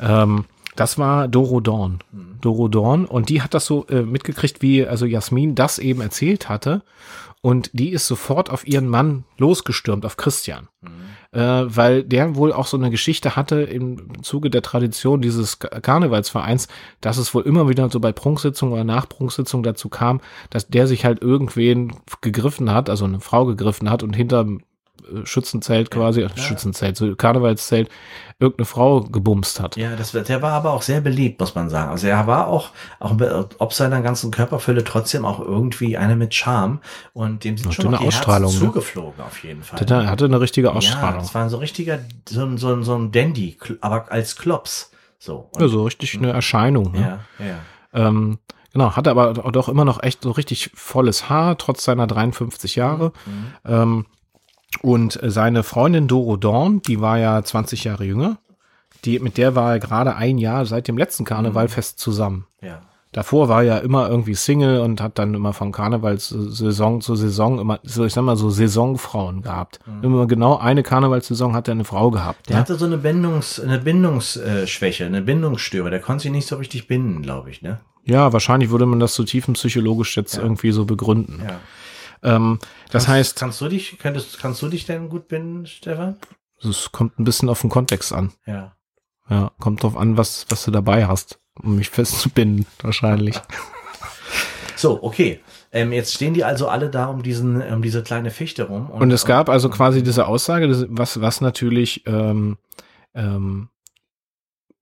ja. 0.00 0.22
ähm, 0.22 0.46
das 0.74 0.98
war 0.98 1.26
Doro 1.28 1.60
Dorn. 1.60 1.98
Mhm. 2.12 2.35
Doro 2.46 2.68
Dorn. 2.68 3.04
Und 3.04 3.28
die 3.28 3.42
hat 3.42 3.54
das 3.54 3.66
so 3.66 3.86
äh, 3.88 4.02
mitgekriegt, 4.02 4.62
wie 4.62 4.86
also 4.86 5.04
Jasmin 5.04 5.54
das 5.56 5.78
eben 5.78 6.00
erzählt 6.00 6.48
hatte. 6.48 6.82
Und 7.42 7.70
die 7.72 7.90
ist 7.90 8.06
sofort 8.06 8.50
auf 8.50 8.66
ihren 8.66 8.88
Mann 8.88 9.24
losgestürmt, 9.38 10.04
auf 10.04 10.16
Christian. 10.16 10.68
Mhm. 10.80 11.38
Äh, 11.38 11.76
weil 11.76 12.02
der 12.02 12.34
wohl 12.34 12.52
auch 12.52 12.66
so 12.66 12.76
eine 12.76 12.90
Geschichte 12.90 13.36
hatte 13.36 13.62
im 13.62 14.22
Zuge 14.22 14.48
der 14.48 14.62
Tradition 14.62 15.20
dieses 15.20 15.58
Ka- 15.58 15.80
Karnevalsvereins, 15.80 16.68
dass 17.00 17.18
es 17.18 17.34
wohl 17.34 17.42
immer 17.42 17.68
wieder 17.68 17.90
so 17.90 18.00
bei 18.00 18.12
Prunksitzungen 18.12 18.72
oder 18.72 18.84
Nachprunksitzungen 18.84 19.64
dazu 19.64 19.88
kam, 19.88 20.20
dass 20.50 20.68
der 20.68 20.86
sich 20.86 21.04
halt 21.04 21.20
irgendwen 21.22 21.94
gegriffen 22.20 22.72
hat, 22.72 22.88
also 22.88 23.04
eine 23.04 23.20
Frau 23.20 23.44
gegriffen 23.44 23.90
hat 23.90 24.02
und 24.02 24.16
hinterm 24.16 24.58
äh, 24.58 24.62
Schützenzelt 25.24 25.90
quasi, 25.90 26.22
äh, 26.22 26.28
Schützenzelt, 26.36 26.96
so 26.96 27.14
Karnevalszelt, 27.14 27.88
irgendeine 28.38 28.66
Frau 28.66 29.00
gebumst 29.00 29.60
hat. 29.60 29.76
Ja, 29.76 29.96
das, 29.96 30.12
der 30.12 30.42
war 30.42 30.52
aber 30.52 30.72
auch 30.72 30.82
sehr 30.82 31.00
beliebt, 31.00 31.40
muss 31.40 31.54
man 31.54 31.70
sagen. 31.70 31.90
Also 31.90 32.06
er 32.06 32.26
war 32.26 32.48
auch, 32.48 32.70
auch 32.98 33.16
ob 33.58 33.72
seiner 33.72 34.02
ganzen 34.02 34.30
Körperfülle 34.30 34.84
trotzdem 34.84 35.24
auch 35.24 35.40
irgendwie 35.40 35.96
eine 35.96 36.16
mit 36.16 36.34
Charme 36.34 36.80
und 37.12 37.44
dem 37.44 37.56
sind 37.56 37.66
Hatte 37.68 37.82
schon 37.82 37.86
eine 37.94 37.98
die 37.98 38.08
Ausstrahlung, 38.08 38.50
Herzen 38.50 38.66
ne? 38.66 38.72
zugeflogen 38.72 39.24
auf 39.24 39.42
jeden 39.42 39.62
Fall. 39.62 39.84
Der 39.84 40.10
hatte 40.10 40.24
eine 40.26 40.40
richtige 40.40 40.68
ja, 40.68 40.74
Ausstrahlung. 40.74 41.20
das 41.20 41.34
war 41.34 41.44
ein 41.44 41.50
so 41.50 41.58
richtiger, 41.58 41.98
so 42.28 42.44
ein, 42.44 42.58
so 42.58 42.72
ein, 42.74 42.82
so 42.82 42.96
ein 42.96 43.12
Dandy, 43.12 43.56
aber 43.80 44.10
als 44.10 44.36
Klops. 44.36 44.90
So. 45.18 45.48
Und- 45.52 45.60
Ja, 45.62 45.68
so 45.68 45.84
richtig 45.84 46.16
eine 46.16 46.32
Erscheinung. 46.32 46.92
Ne? 46.92 47.20
ja, 47.38 47.46
ja. 47.46 47.58
Ähm, 48.08 48.38
genau, 48.72 48.94
hatte 48.96 49.10
aber 49.10 49.44
auch 49.44 49.52
doch 49.52 49.68
immer 49.68 49.84
noch 49.84 50.02
echt 50.02 50.22
so 50.22 50.30
richtig 50.32 50.70
volles 50.74 51.30
Haar, 51.30 51.56
trotz 51.56 51.84
seiner 51.84 52.06
53 52.06 52.76
Jahre. 52.76 53.12
Mhm. 53.24 53.46
Ähm, 53.64 54.06
und 54.82 55.22
äh, 55.22 55.30
seine 55.30 55.62
Freundin 55.62 56.08
Doro 56.08 56.36
Dorn, 56.36 56.82
die 56.82 57.00
war 57.00 57.18
ja 57.18 57.42
20 57.42 57.84
Jahre 57.84 58.04
jünger. 58.04 58.38
Die, 59.04 59.18
mit 59.20 59.36
der 59.38 59.54
war 59.54 59.72
er 59.72 59.78
gerade 59.78 60.16
ein 60.16 60.38
Jahr 60.38 60.66
seit 60.66 60.88
dem 60.88 60.98
letzten 60.98 61.24
Karneval 61.24 61.68
fest 61.68 61.98
zusammen. 61.98 62.46
ja. 62.60 62.82
Davor 63.12 63.48
war 63.48 63.62
er 63.62 63.66
ja 63.66 63.78
immer 63.78 64.10
irgendwie 64.10 64.34
Single 64.34 64.80
und 64.80 65.00
hat 65.00 65.18
dann 65.18 65.32
immer 65.32 65.54
von 65.54 65.72
Karnevalssaison 65.72 67.00
zu 67.00 67.14
Saison 67.16 67.58
immer, 67.58 67.80
so 67.82 68.04
ich 68.04 68.12
sag 68.12 68.22
mal 68.24 68.36
so 68.36 68.50
Saisonfrauen 68.50 69.40
gehabt. 69.40 69.80
Immer 70.02 70.26
genau 70.26 70.58
eine 70.58 70.82
Karnevalssaison 70.82 71.54
hat 71.54 71.66
er 71.68 71.72
eine 71.72 71.84
Frau 71.84 72.10
gehabt. 72.10 72.48
Der 72.48 72.56
Ne? 72.56 72.60
hatte 72.60 72.74
so 72.76 72.84
eine 72.84 72.98
Bindungs, 72.98 73.58
eine 73.58 73.78
Bindungsschwäche, 73.78 75.06
eine 75.06 75.22
Bindungsstörung. 75.22 75.90
Der 75.90 76.00
konnte 76.00 76.22
sich 76.24 76.32
nicht 76.32 76.46
so 76.46 76.56
richtig 76.56 76.88
binden, 76.88 77.22
glaube 77.22 77.48
ich, 77.50 77.62
ne? 77.62 77.80
Ja, 78.04 78.32
wahrscheinlich 78.34 78.68
würde 78.70 78.84
man 78.86 79.00
das 79.00 79.14
so 79.14 79.24
tiefenpsychologisch 79.24 80.16
jetzt 80.16 80.36
irgendwie 80.36 80.72
so 80.72 80.84
begründen. 80.84 81.40
Ja. 81.42 81.60
Ähm, 82.26 82.58
das 82.90 83.04
Kannst- 83.04 83.08
heißt, 83.08 83.36
kannst 83.38 83.60
du 83.60 83.68
dich, 83.68 83.98
könntest, 83.98 84.38
kannst 84.38 84.60
du 84.60 84.68
dich 84.68 84.84
denn 84.84 85.08
gut 85.08 85.28
binden, 85.28 85.66
Stefan? 85.66 86.18
es 86.62 86.90
kommt 86.90 87.18
ein 87.18 87.24
bisschen 87.24 87.48
auf 87.48 87.60
den 87.60 87.70
Kontext 87.70 88.12
an. 88.12 88.32
Ja. 88.46 88.76
Ja, 89.28 89.52
kommt 89.60 89.82
drauf 89.82 89.96
an, 89.96 90.16
was, 90.16 90.46
was 90.48 90.64
du 90.64 90.70
dabei 90.70 91.06
hast, 91.06 91.38
um 91.62 91.76
mich 91.76 91.90
festzubinden, 91.90 92.66
wahrscheinlich. 92.80 93.40
So, 94.76 95.02
okay. 95.02 95.40
Ähm, 95.72 95.92
jetzt 95.92 96.14
stehen 96.14 96.32
die 96.34 96.44
also 96.44 96.68
alle 96.68 96.90
da 96.90 97.06
um 97.06 97.22
diesen, 97.22 97.60
um 97.62 97.82
diese 97.82 98.02
kleine 98.02 98.30
Fichte 98.30 98.64
rum. 98.64 98.88
Und 98.90 99.10
es 99.10 99.24
gab 99.24 99.48
also 99.48 99.68
quasi 99.68 100.02
diese 100.02 100.26
Aussage, 100.26 100.86
was, 100.90 101.20
was 101.20 101.40
natürlich 101.40 102.06
ähm, 102.06 102.56
ähm, 103.14 103.68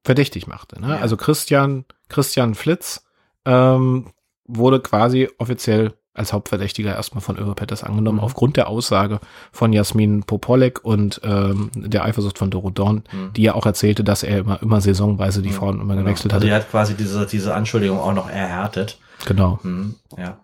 verdächtig 0.04 0.46
machte. 0.46 0.80
Ne? 0.80 0.90
Ja. 0.90 0.96
Also 0.98 1.16
Christian, 1.16 1.84
Christian 2.08 2.54
Flitz 2.54 3.04
ähm, 3.44 4.12
wurde 4.46 4.80
quasi 4.80 5.30
offiziell 5.38 5.94
als 6.14 6.32
Hauptverdächtiger 6.32 6.94
erstmal 6.94 7.20
von 7.22 7.36
Europettes 7.38 7.82
angenommen, 7.82 8.18
Mhm. 8.18 8.24
aufgrund 8.24 8.56
der 8.56 8.68
Aussage 8.68 9.18
von 9.52 9.72
Jasmin 9.72 10.22
Popolek 10.22 10.84
und 10.84 11.20
ähm, 11.24 11.70
der 11.74 12.04
Eifersucht 12.04 12.38
von 12.38 12.50
Doro 12.50 12.70
Dorn, 12.70 13.02
Mhm. 13.12 13.32
die 13.34 13.42
ja 13.42 13.54
auch 13.54 13.66
erzählte, 13.66 14.04
dass 14.04 14.22
er 14.22 14.38
immer, 14.38 14.62
immer 14.62 14.80
saisonweise 14.80 15.42
die 15.42 15.50
Frauen 15.50 15.80
immer 15.80 15.94
Genau. 15.94 16.04
gewechselt 16.06 16.32
Also 16.32 16.44
hatte. 16.46 16.50
er 16.54 16.60
hat 16.60 16.70
quasi 16.70 16.94
diese, 16.94 17.26
diese 17.26 17.54
Anschuldigung 17.54 17.98
auch 17.98 18.14
noch 18.14 18.30
erhärtet. 18.30 18.98
Genau. 19.26 19.58
Mhm. 19.64 19.96
Ja. 20.16 20.38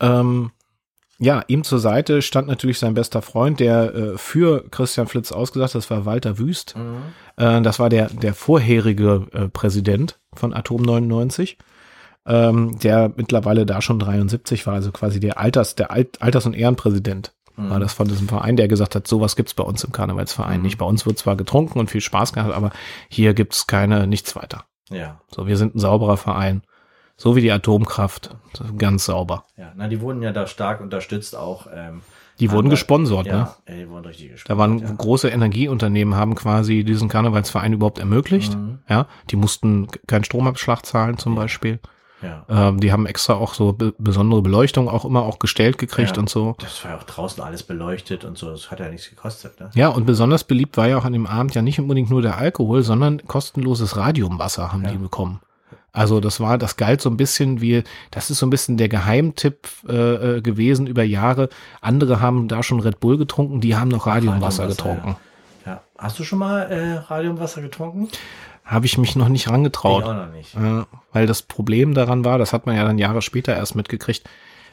Ähm, 0.00 0.50
ja, 1.18 1.42
ihm 1.46 1.62
zur 1.62 1.78
Seite 1.78 2.20
stand 2.22 2.48
natürlich 2.48 2.78
sein 2.80 2.94
bester 2.94 3.22
Freund, 3.22 3.60
der 3.60 3.94
äh, 3.94 4.18
für 4.18 4.64
Christian 4.70 5.06
Flitz 5.06 5.30
ausgesagt, 5.30 5.74
hat, 5.74 5.78
das 5.78 5.90
war 5.90 6.04
Walter 6.04 6.38
Wüst. 6.38 6.74
Mhm. 6.76 6.96
Äh, 7.36 7.62
das 7.62 7.78
war 7.78 7.88
der, 7.88 8.08
der 8.08 8.34
vorherige 8.34 9.26
äh, 9.32 9.48
Präsident 9.48 10.18
von 10.34 10.52
Atom 10.52 10.82
99, 10.82 11.58
ähm, 12.26 12.78
der 12.78 13.12
mittlerweile 13.16 13.66
da 13.66 13.82
schon 13.82 13.98
73 13.98 14.66
war, 14.66 14.74
also 14.74 14.92
quasi 14.92 15.20
der 15.20 15.38
Alters, 15.38 15.74
der 15.74 15.90
Alt, 15.90 16.20
Alters- 16.22 16.46
und 16.46 16.54
Ehrenpräsident 16.54 17.32
war 17.56 17.78
das 17.80 17.92
von 17.92 18.08
diesem 18.08 18.28
Verein, 18.28 18.56
der 18.56 18.66
gesagt 18.66 18.94
hat, 18.94 19.06
sowas 19.06 19.36
gibt's 19.36 19.52
bei 19.52 19.62
uns 19.62 19.84
im 19.84 19.92
Karnevalsverein 19.92 20.62
nicht. 20.62 20.78
Bei 20.78 20.86
uns 20.86 21.04
wird 21.04 21.18
zwar 21.18 21.36
getrunken 21.36 21.78
und 21.80 21.90
viel 21.90 22.00
Spaß 22.00 22.32
gehabt, 22.32 22.54
aber 22.54 22.70
hier 23.10 23.34
gibt's 23.34 23.66
keine, 23.66 24.06
nichts 24.06 24.34
weiter. 24.34 24.64
Ja. 24.88 25.20
So, 25.30 25.46
wir 25.46 25.58
sind 25.58 25.74
ein 25.74 25.78
sauberer 25.78 26.16
Verein. 26.16 26.62
So 27.18 27.36
wie 27.36 27.42
die 27.42 27.52
Atomkraft. 27.52 28.34
Ganz 28.78 29.04
sauber. 29.04 29.44
Ja. 29.58 29.72
Na, 29.76 29.86
die 29.86 30.00
wurden 30.00 30.22
ja 30.22 30.32
da 30.32 30.46
stark 30.46 30.80
unterstützt 30.80 31.36
auch. 31.36 31.66
Ähm, 31.72 32.00
Die 32.40 32.50
wurden 32.50 32.70
gesponsert, 32.70 33.26
ne? 33.26 33.32
ja, 33.32 33.56
ja, 33.68 33.74
die 33.76 33.88
wurden 33.90 34.06
richtig 34.06 34.28
Da 34.28 34.32
gesponsert. 34.32 34.58
waren 34.58 34.78
ja. 34.78 34.92
große 34.96 35.28
Energieunternehmen, 35.28 36.14
haben 36.16 36.34
quasi 36.34 36.84
diesen 36.84 37.08
Karnevalsverein 37.10 37.74
überhaupt 37.74 37.98
ermöglicht. 37.98 38.56
Mhm. 38.56 38.78
Ja, 38.88 39.06
die 39.30 39.36
mussten 39.36 39.88
keinen 40.06 40.24
Stromabschlag 40.24 40.86
zahlen 40.86 41.18
zum 41.18 41.34
Beispiel. 41.34 41.80
Ja. 42.22 42.68
Ähm, 42.68 42.80
die 42.80 42.92
haben 42.92 43.06
extra 43.06 43.34
auch 43.34 43.54
so 43.54 43.72
be 43.72 43.92
besondere 43.98 44.42
Beleuchtung 44.42 44.88
auch 44.88 45.04
immer 45.04 45.22
auch 45.22 45.38
gestellt 45.38 45.78
gekriegt 45.78 46.16
Ja. 46.16 46.20
und 46.20 46.28
so. 46.30 46.54
Das 46.60 46.84
war 46.84 46.92
ja 46.92 46.98
auch 46.98 47.02
draußen 47.02 47.42
alles 47.42 47.62
beleuchtet 47.62 48.24
und 48.24 48.38
so. 48.38 48.50
Das 48.50 48.70
hat 48.70 48.80
ja 48.80 48.88
nichts 48.88 49.10
gekostet, 49.10 49.58
ne? 49.60 49.70
Ja, 49.74 49.88
und 49.88 50.06
besonders 50.06 50.44
beliebt 50.44 50.76
war 50.76 50.88
ja 50.88 50.98
auch 50.98 51.04
an 51.04 51.12
dem 51.12 51.26
Abend 51.26 51.54
ja 51.54 51.62
nicht 51.62 51.80
unbedingt 51.80 52.10
nur 52.10 52.22
der 52.22 52.38
Alkohol, 52.38 52.82
sondern 52.82 53.26
kostenloses 53.26 53.96
Radiumwasser 53.96 54.72
haben 54.72 54.84
die 54.84 54.96
bekommen. 54.96 55.40
Also 55.94 56.20
das 56.20 56.40
war, 56.40 56.56
das 56.56 56.76
galt 56.76 57.02
so 57.02 57.10
ein 57.10 57.18
bisschen 57.18 57.60
wie, 57.60 57.84
das 58.10 58.30
ist 58.30 58.38
so 58.38 58.46
ein 58.46 58.50
bisschen 58.50 58.78
der 58.78 58.88
Geheimtipp 58.88 59.68
äh, 59.88 60.36
äh, 60.36 60.40
gewesen 60.40 60.86
über 60.86 61.02
Jahre. 61.02 61.50
Andere 61.82 62.20
haben 62.20 62.48
da 62.48 62.62
schon 62.62 62.80
Red 62.80 62.98
Bull 63.00 63.18
getrunken, 63.18 63.60
die 63.60 63.76
haben 63.76 63.88
noch 63.88 64.06
Radiumwasser, 64.06 64.62
Radiumwasser, 64.64 64.68
getrunken. 64.68 65.16
Ja. 65.66 65.82
Hast 65.98 66.18
du 66.18 66.24
schon 66.24 66.38
mal 66.38 66.62
äh, 66.62 66.94
Radiumwasser 66.96 67.60
getrunken? 67.60 68.08
Habe 68.64 68.86
ich 68.86 68.96
mich 68.98 69.16
noch 69.16 69.28
nicht 69.28 69.46
Ich 69.46 69.52
rangetraut. 69.52 70.04
auch 70.04 70.14
noch 70.14 70.30
nicht. 70.32 70.54
Äh, 70.54 70.84
weil 71.12 71.26
das 71.26 71.42
Problem 71.42 71.94
daran 71.94 72.24
war, 72.24 72.38
das 72.38 72.52
hat 72.52 72.66
man 72.66 72.76
ja 72.76 72.84
dann 72.84 72.98
Jahre 72.98 73.20
später 73.22 73.54
erst 73.54 73.74
mitgekriegt, 73.74 74.22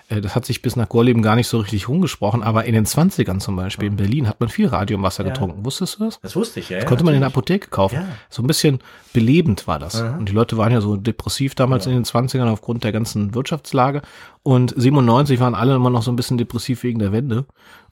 äh, 0.10 0.22
das 0.22 0.36
hat 0.36 0.46
sich 0.46 0.62
bis 0.62 0.76
nach 0.76 0.88
Gorleben 0.90 1.22
gar 1.22 1.36
nicht 1.36 1.48
so 1.48 1.58
richtig 1.60 1.88
rumgesprochen, 1.90 2.42
aber 2.44 2.66
in 2.66 2.74
den 2.74 2.86
20ern 2.86 3.40
zum 3.40 3.56
Beispiel 3.56 3.88
in 3.88 3.96
Berlin 3.96 4.28
hat 4.28 4.40
man 4.40 4.50
viel 4.50 4.68
Radiumwasser 4.68 5.24
Ja. 5.24 5.30
getrunken. 5.30 5.66
Wusstest 5.66 6.00
du 6.00 6.06
das? 6.06 6.20
Das 6.22 6.36
wusste 6.36 6.60
ich, 6.60 6.70
ja. 6.70 6.78
Das 6.78 6.84
ja, 6.84 6.88
konnte 6.90 7.04
man 7.04 7.14
in 7.14 7.20
der. 7.22 7.28
Apotheke 7.30 7.68
kaufen. 7.70 7.96
Ja. 7.96 8.08
So 8.30 8.42
ein 8.44 8.48
bisschen 8.48 8.80
belebend 9.14 9.68
war 9.68 9.80
das. 9.80 10.02
Mhm. 10.02 10.20
Und 10.20 10.30
die 10.30 10.34
Leute 10.34 10.56
waren 10.58 10.72
ja 10.72 10.82
so 10.82 10.96
depressiv 10.96 11.56
damals 11.56 11.86
in 11.88 11.94
den 11.94 12.06
20ern 12.06 12.48
aufgrund 12.50 12.84
der 12.84 12.92
ganzen 12.92 13.34
Wirtschaftslage. 13.36 14.02
Und 14.44 14.74
97 14.78 15.40
waren 15.40 15.56
alle 15.56 15.76
immer 15.76 15.90
noch 15.90 16.04
so 16.04 16.12
ein 16.12 16.16
bisschen 16.16 16.38
depressiv 16.38 16.84
wegen 16.84 17.00
der 17.00 17.12
Wende. 17.12 17.46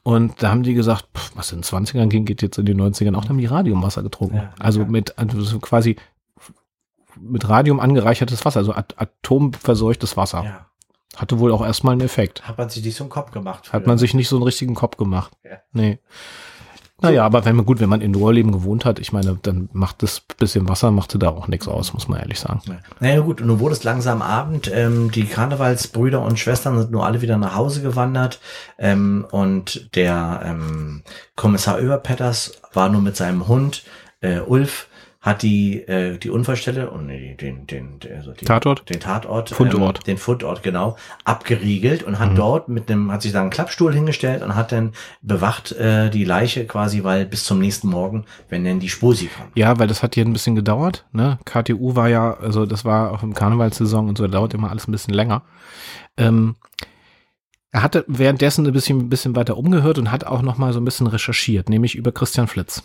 Und 0.07 0.41
da 0.41 0.51
haben 0.51 0.63
die 0.63 0.73
gesagt, 0.73 1.05
pff, 1.13 1.35
was 1.35 1.51
in 1.51 1.59
den 1.59 1.63
20ern 1.65 2.07
ging, 2.07 2.23
geht 2.23 2.41
jetzt 2.41 2.57
in 2.57 2.65
den 2.65 2.79
90ern 2.79 3.13
auch. 3.13 3.23
Dann 3.23 3.31
haben 3.31 3.37
die 3.39 3.45
Radiumwasser 3.45 4.03
getrunken. 4.03 4.37
Ja, 4.37 4.53
also 4.57 4.83
ja. 4.83 4.87
mit 4.87 5.19
also 5.19 5.41
so 5.41 5.59
quasi 5.59 5.97
mit 7.19 7.49
Radium 7.49 7.81
angereichertes 7.81 8.45
Wasser, 8.45 8.59
also 8.59 8.71
at 8.71 8.95
atomverseuchtes 8.97 10.15
Wasser. 10.15 10.43
Ja. 10.45 10.65
Hatte 11.17 11.39
wohl 11.39 11.51
auch 11.51 11.61
erstmal 11.61 11.91
einen 11.91 11.99
Effekt. 11.99 12.47
Hat 12.47 12.57
man 12.57 12.69
sich 12.69 12.85
nicht 12.85 12.95
so 12.95 13.03
einen 13.03 13.09
Kopf 13.09 13.31
gemacht. 13.31 13.73
Hat 13.73 13.85
man 13.85 13.97
sich 13.97 14.13
nicht 14.13 14.29
so 14.29 14.37
einen 14.37 14.43
richtigen 14.43 14.75
Kopf 14.75 14.95
gemacht. 14.95 15.33
Ja. 15.43 15.57
Nee. 15.73 15.99
Naja, 16.99 17.23
aber 17.23 17.45
wenn 17.45 17.55
man 17.55 17.65
gut, 17.65 17.79
wenn 17.79 17.89
man 17.89 18.01
in 18.01 18.15
Ruhrleben 18.15 18.51
gewohnt 18.51 18.83
hat, 18.83 18.97
ich 18.97 19.13
meine, 19.13 19.37
dann 19.43 19.69
macht 19.71 20.01
das 20.01 20.19
bisschen 20.19 20.67
Wasser, 20.67 20.89
machte 20.89 21.19
da 21.19 21.29
auch 21.29 21.47
nichts 21.47 21.67
aus, 21.67 21.93
muss 21.93 22.07
man 22.07 22.19
ehrlich 22.19 22.39
sagen. 22.39 22.61
Ja. 22.65 22.77
Naja 22.99 23.19
gut, 23.19 23.39
und 23.39 23.47
nun 23.47 23.59
wurde 23.59 23.73
es 23.73 23.83
langsam 23.83 24.23
Abend. 24.23 24.71
Ähm, 24.73 25.11
die 25.11 25.25
Karnevalsbrüder 25.25 26.21
und 26.21 26.39
Schwestern 26.39 26.79
sind 26.79 26.91
nur 26.91 27.05
alle 27.05 27.21
wieder 27.21 27.37
nach 27.37 27.55
Hause 27.55 27.83
gewandert. 27.83 28.39
Ähm, 28.79 29.27
und 29.29 29.95
der 29.95 30.41
ähm, 30.43 31.03
Kommissar 31.35 31.77
Überpetters 31.77 32.59
war 32.73 32.89
nur 32.89 33.01
mit 33.01 33.15
seinem 33.15 33.47
Hund 33.47 33.83
äh, 34.21 34.39
Ulf 34.39 34.87
hat 35.27 35.41
die 35.41 35.81
äh, 35.87 36.17
die 36.17 36.29
Unfallstelle 36.29 36.89
und 36.89 37.07
nee, 37.07 37.35
den 37.35 37.67
den 37.67 37.99
also 38.15 38.31
die, 38.31 38.45
Tatort? 38.45 38.89
den 38.89 38.99
Tatort 38.99 39.49
Fundort. 39.49 39.99
ähm, 39.99 40.03
den 40.05 40.17
Fundort 40.17 40.63
genau 40.63 40.97
abgeriegelt 41.23 42.03
und 42.03 42.19
hat 42.19 42.37
dort 42.37 42.69
mit 42.69 42.89
einem 42.89 43.11
hat 43.11 43.21
sich 43.21 43.31
da 43.31 43.41
einen 43.41 43.49
Klappstuhl 43.49 43.93
hingestellt 43.93 44.41
und 44.41 44.55
hat 44.55 44.71
dann 44.71 44.93
bewacht 45.21 45.71
äh, 45.73 46.09
die 46.09 46.23
Leiche 46.23 46.65
quasi 46.65 47.03
weil 47.03 47.25
bis 47.25 47.43
zum 47.43 47.59
nächsten 47.59 47.89
Morgen 47.89 48.25
wenn 48.49 48.63
denn 48.63 48.79
die 48.79 48.89
Spusi 48.89 49.27
kommt 49.27 49.55
Ja, 49.55 49.77
weil 49.79 49.87
das 49.87 50.03
hat 50.03 50.15
hier 50.15 50.25
ein 50.25 50.33
bisschen 50.33 50.55
gedauert. 50.55 51.05
Ne? 51.11 51.39
KTU 51.45 51.95
war 51.95 52.09
ja, 52.09 52.33
also 52.35 52.65
das 52.65 52.85
war 52.85 53.11
auch 53.11 53.23
im 53.23 53.33
Karnevalssaison 53.33 54.09
und 54.09 54.17
so, 54.17 54.27
dauert 54.27 54.53
immer 54.53 54.69
alles 54.69 54.87
ein 54.87 54.91
bisschen 54.91 55.13
länger. 55.13 55.43
Ähm, 56.17 56.55
er 57.77 57.83
hatte 57.83 58.05
währenddessen 58.07 58.65
ein 58.65 58.73
bisschen, 58.73 58.97
ein 58.97 59.09
bisschen 59.09 59.35
weiter 59.35 59.55
umgehört 59.55 59.99
und 59.99 60.11
hat 60.11 60.23
auch 60.23 60.41
noch 60.41 60.57
mal 60.57 60.73
so 60.73 60.79
ein 60.79 60.85
bisschen 60.85 61.05
recherchiert, 61.05 61.69
nämlich 61.69 61.93
über 61.93 62.11
Christian 62.11 62.47
Flitz. 62.47 62.81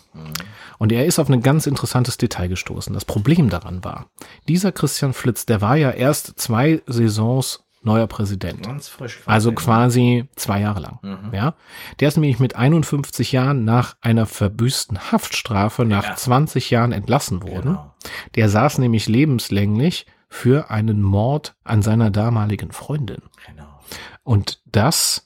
Und 0.77 0.91
er 0.91 1.07
ist 1.07 1.17
auf 1.17 1.29
ein 1.31 1.41
ganz 1.41 1.65
interessantes 1.65 2.17
Detail 2.17 2.47
gestoßen. 2.47 2.93
Das 2.93 3.03
Problem 3.03 3.49
daran 3.49 3.83
war, 3.83 4.05
dieser 4.47 4.71
Christian 4.71 5.13
Flitz, 5.13 5.47
der 5.47 5.61
war 5.61 5.77
ja 5.77 5.89
erst 5.89 6.39
zwei 6.39 6.83
Saisons 6.85 7.63
neuer 7.81 8.05
Präsident. 8.05 8.67
ganz 8.67 8.87
frisch 8.87 9.21
Also 9.25 9.51
quasi 9.51 10.29
zwei 10.35 10.61
Jahre 10.61 10.81
lang. 10.81 10.99
Ja, 11.33 11.55
der 11.99 12.09
ist 12.09 12.15
nämlich 12.15 12.39
mit 12.39 12.55
51 12.55 13.31
Jahren 13.31 13.65
nach 13.65 13.95
einer 13.99 14.27
verbüßten 14.27 15.11
Haftstrafe 15.11 15.85
nach 15.85 16.03
Ja. 16.05 16.15
20 16.15 16.69
Jahren 16.69 16.91
entlassen 16.91 17.41
worden. 17.41 17.71
Genau. 17.79 17.95
Der 18.35 18.47
saß 18.47 18.77
nämlich 18.77 19.09
lebenslänglich 19.09 20.05
für 20.29 20.69
einen 20.69 21.01
Mord 21.01 21.55
an 21.63 21.81
seiner 21.81 22.11
damaligen 22.11 22.71
Freundin. 22.71 23.23
genau 23.47 23.62
Und 24.23 24.61
das 24.65 25.25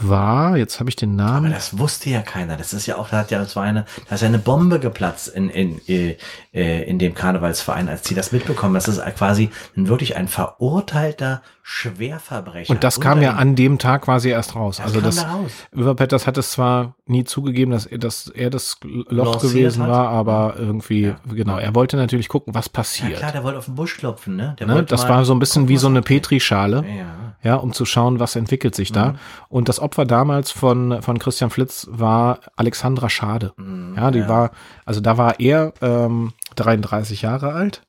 war, 0.00 0.56
jetzt 0.56 0.80
habe 0.80 0.90
ich 0.90 0.96
den 0.96 1.18
aber 1.18 1.32
Namen. 1.32 1.52
das 1.52 1.78
wusste 1.78 2.10
ja 2.10 2.20
keiner 2.20 2.56
das 2.56 2.72
ist 2.72 2.86
ja 2.86 2.96
auch 2.96 3.08
da 3.08 3.18
hat 3.18 3.30
ja 3.30 3.38
das 3.38 3.54
war 3.54 3.62
eine 3.62 3.86
da 4.08 4.16
ist 4.16 4.20
ja 4.20 4.26
eine 4.26 4.40
Bombe 4.40 4.80
geplatzt 4.80 5.28
in 5.28 5.48
in 5.48 5.80
äh, 5.86 6.16
äh, 6.52 6.82
in 6.88 6.98
dem 6.98 7.14
Karnevalsverein 7.14 7.88
als 7.88 8.02
die 8.02 8.14
das 8.14 8.32
mitbekommen 8.32 8.74
das 8.74 8.88
ist 8.88 9.00
quasi 9.14 9.50
wirklich 9.76 10.16
ein 10.16 10.26
verurteilter 10.26 11.40
Schwerverbrecher 11.68 12.70
Und 12.72 12.84
das 12.84 13.00
kam 13.00 13.20
ja 13.20 13.32
an 13.32 13.56
dem 13.56 13.78
Tag 13.78 14.02
quasi 14.02 14.28
erst 14.28 14.54
raus. 14.54 14.76
Das 14.76 14.86
also 14.86 15.00
das 15.00 15.16
da. 15.16 15.40
Überpetters 15.72 16.24
hat 16.24 16.38
es 16.38 16.52
zwar 16.52 16.94
nie 17.06 17.24
zugegeben, 17.24 17.72
dass 17.72 17.86
er, 17.86 17.98
dass 17.98 18.28
er 18.28 18.50
das 18.50 18.78
Loch 18.84 19.32
Lanciert 19.32 19.52
gewesen 19.52 19.82
hat. 19.82 19.90
war, 19.90 20.08
aber 20.10 20.54
irgendwie, 20.58 21.06
Ja. 21.06 21.16
genau, 21.28 21.58
er 21.58 21.74
wollte 21.74 21.96
natürlich 21.96 22.28
gucken, 22.28 22.54
was 22.54 22.66
ja 22.66 22.72
passiert. 22.72 23.18
klar 23.18 23.32
der 23.32 23.42
wollte 23.42 23.58
auf 23.58 23.64
den 23.64 23.74
Busch 23.74 23.96
klopfen 23.96 24.36
ne, 24.36 24.54
ne? 24.64 24.84
Das 24.84 25.08
war 25.08 25.24
so 25.24 25.34
ein 25.34 25.40
bisschen 25.40 25.66
wie 25.66 25.76
so 25.76 25.88
eine. 25.88 26.02
Petrischale. 26.02 26.84
ja 26.86 27.26
ja, 27.42 27.54
um 27.56 27.72
zu 27.72 27.84
schauen, 27.84 28.18
was 28.18 28.34
entwickelt 28.34 28.74
sich 28.74 28.90
da. 28.90 29.14
Und 29.48 29.68
das 29.68 29.78
Opfer 29.78 30.04
damals 30.04 30.50
von, 30.50 31.00
von 31.00 31.18
Christian 31.18 31.50
Flitz 31.50 31.86
war 31.90 32.40
Alexandra 32.56 33.08
Schade. 33.08 33.52
ja, 33.96 34.10
die 34.10 34.20
ja. 34.20 34.28
war, 34.28 34.50
also 34.84 35.00
da 35.00 35.16
war 35.16 35.38
er 35.38 35.72
ähm, 35.80 36.32
33 36.56 37.22
Jahre 37.22 37.52
alt 37.52 37.82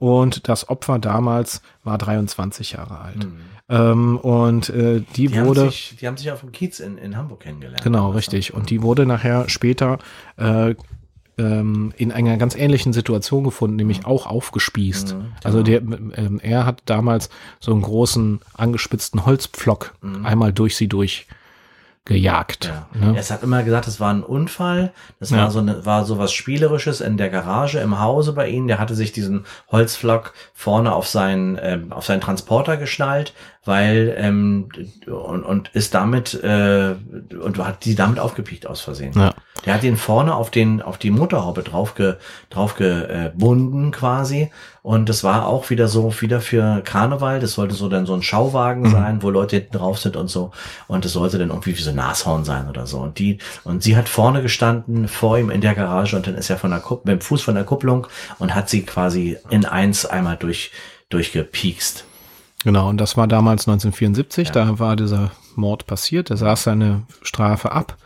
und 0.00 0.48
das 0.48 0.68
Opfer 0.68 0.98
damals 0.98 1.60
war 1.84 1.98
23 1.98 2.72
Jahre 2.72 2.98
alt. 2.98 3.28
Ähm, 3.68 4.16
und 4.16 4.70
äh, 4.70 5.02
die, 5.14 5.28
Die 5.28 5.38
haben, 5.38 5.46
wurde, 5.46 5.66
sich, 5.66 5.94
die 6.00 6.08
haben 6.08 6.16
sich 6.16 6.32
auf 6.32 6.40
dem 6.40 6.52
Kiez 6.52 6.80
in, 6.80 6.96
in 6.96 7.16
Hamburg 7.16 7.40
kennengelernt. 7.40 7.82
genau, 7.82 8.10
richtig. 8.10 8.54
Und 8.54 8.70
die 8.70 8.82
wurde 8.82 9.04
nachher 9.04 9.48
später 9.50 9.98
äh, 10.38 10.74
ähm, 11.36 11.92
in 11.98 12.12
einer 12.12 12.38
ganz 12.38 12.56
ähnlichen 12.56 12.94
Situation 12.94 13.44
gefunden, 13.44 13.76
nämlich 13.76 14.06
auch 14.06 14.26
aufgespießt. 14.26 15.14
Also 15.44 15.62
der, 15.62 15.82
ähm, 15.82 16.40
er 16.42 16.64
hat 16.64 16.82
damals 16.86 17.28
so 17.60 17.72
einen 17.72 17.82
großen 17.82 18.40
angespitzten 18.54 19.26
Holzpflock 19.26 19.94
einmal 20.24 20.54
durch 20.54 20.76
sie 20.76 20.88
durch 20.88 21.26
gejagt. 22.04 22.66
Ja. 22.66 22.86
Ne? 23.12 23.18
Es 23.18 23.30
hat 23.30 23.42
immer 23.42 23.62
gesagt, 23.62 23.86
es 23.86 24.00
war 24.00 24.12
ein 24.12 24.22
Unfall. 24.22 24.92
Das 25.18 25.30
Ja. 25.30 25.38
war 25.38 25.50
so 25.50 25.58
eine, 25.60 25.84
war 25.86 26.04
so 26.04 26.18
was 26.18 26.32
Spielerisches 26.32 27.00
in 27.00 27.16
der 27.16 27.28
Garage 27.30 27.78
im 27.78 28.00
Hause 28.00 28.32
bei 28.32 28.48
ihnen. 28.48 28.68
Der 28.68 28.78
hatte 28.78 28.94
sich 28.94 29.12
diesen 29.12 29.44
Holzflock 29.70 30.32
vorne 30.54 30.92
auf 30.92 31.06
seinen, 31.06 31.58
ähm, 31.62 31.92
auf 31.92 32.06
seinen 32.06 32.20
Transporter 32.20 32.76
geschnallt, 32.76 33.34
weil, 33.64 34.14
ähm, 34.16 34.68
und, 35.06 35.42
und 35.44 35.68
ist 35.74 35.94
damit, 35.94 36.34
äh, 36.42 36.94
und 37.42 37.58
hat 37.58 37.84
die 37.84 37.94
damit 37.94 38.18
aufgepiekt 38.18 38.66
aus 38.66 38.80
Versehen. 38.80 39.12
Ja. 39.14 39.34
Der 39.66 39.74
hat 39.74 39.82
ihn 39.84 39.98
vorne 39.98 40.34
auf 40.34 40.50
den, 40.50 40.80
auf 40.80 40.96
die 40.96 41.10
Motorhaube 41.10 41.62
drauf, 41.62 41.94
ge, 41.94 42.14
drauf 42.48 42.74
gebunden 42.76 43.90
quasi. 43.90 44.50
Und 44.82 45.10
das 45.10 45.22
war 45.22 45.46
auch 45.46 45.68
wieder 45.68 45.86
so, 45.88 46.18
wieder 46.22 46.40
für 46.40 46.80
Karneval. 46.80 47.40
Das 47.40 47.52
sollte 47.52 47.74
so 47.74 47.90
dann 47.90 48.06
so 48.06 48.14
ein 48.14 48.22
Schauwagen 48.22 48.84
Mhm. 48.84 48.90
sein, 48.90 49.22
wo 49.22 49.28
Leute 49.28 49.56
hinten 49.56 49.76
drauf 49.76 49.98
sind 49.98 50.16
und 50.16 50.28
so. 50.28 50.52
Und 50.88 51.04
das 51.04 51.12
sollte 51.12 51.36
dann 51.38 51.50
irgendwie 51.50 51.76
wie 51.76 51.82
so 51.82 51.90
ein 51.90 51.96
Nashorn 51.96 52.44
sein 52.44 52.70
oder 52.70 52.86
so. 52.86 53.00
Und 53.00 53.18
die, 53.18 53.36
und 53.64 53.82
sie 53.82 53.98
hat 53.98 54.08
vorne 54.08 54.40
gestanden, 54.40 55.06
vor 55.08 55.38
ihm 55.38 55.50
in 55.50 55.60
der 55.60 55.74
Garage 55.74 56.16
und 56.16 56.26
dann 56.26 56.36
ist 56.36 56.48
er 56.48 56.56
von 56.56 56.70
der 56.70 56.80
Kupp, 56.80 57.04
mit 57.04 57.12
dem 57.12 57.20
Fuß 57.20 57.42
von 57.42 57.54
der 57.54 57.64
Kupplung 57.64 58.06
und 58.38 58.54
hat 58.54 58.70
sie 58.70 58.82
quasi 58.82 59.36
in 59.50 59.66
eins 59.66 60.06
einmal 60.06 60.38
durch, 60.38 60.70
durchgepiekst. 61.10 62.04
Genau, 62.64 62.88
und 62.88 62.98
das 62.98 63.16
war 63.16 63.26
damals 63.26 63.66
1974, 63.66 64.50
da 64.50 64.78
war 64.78 64.96
dieser 64.96 65.30
Mord 65.56 65.86
passiert. 65.86 66.30
Er 66.30 66.36
saß 66.36 66.64
seine 66.64 67.04
Strafe 67.22 67.72
ab, 67.72 67.96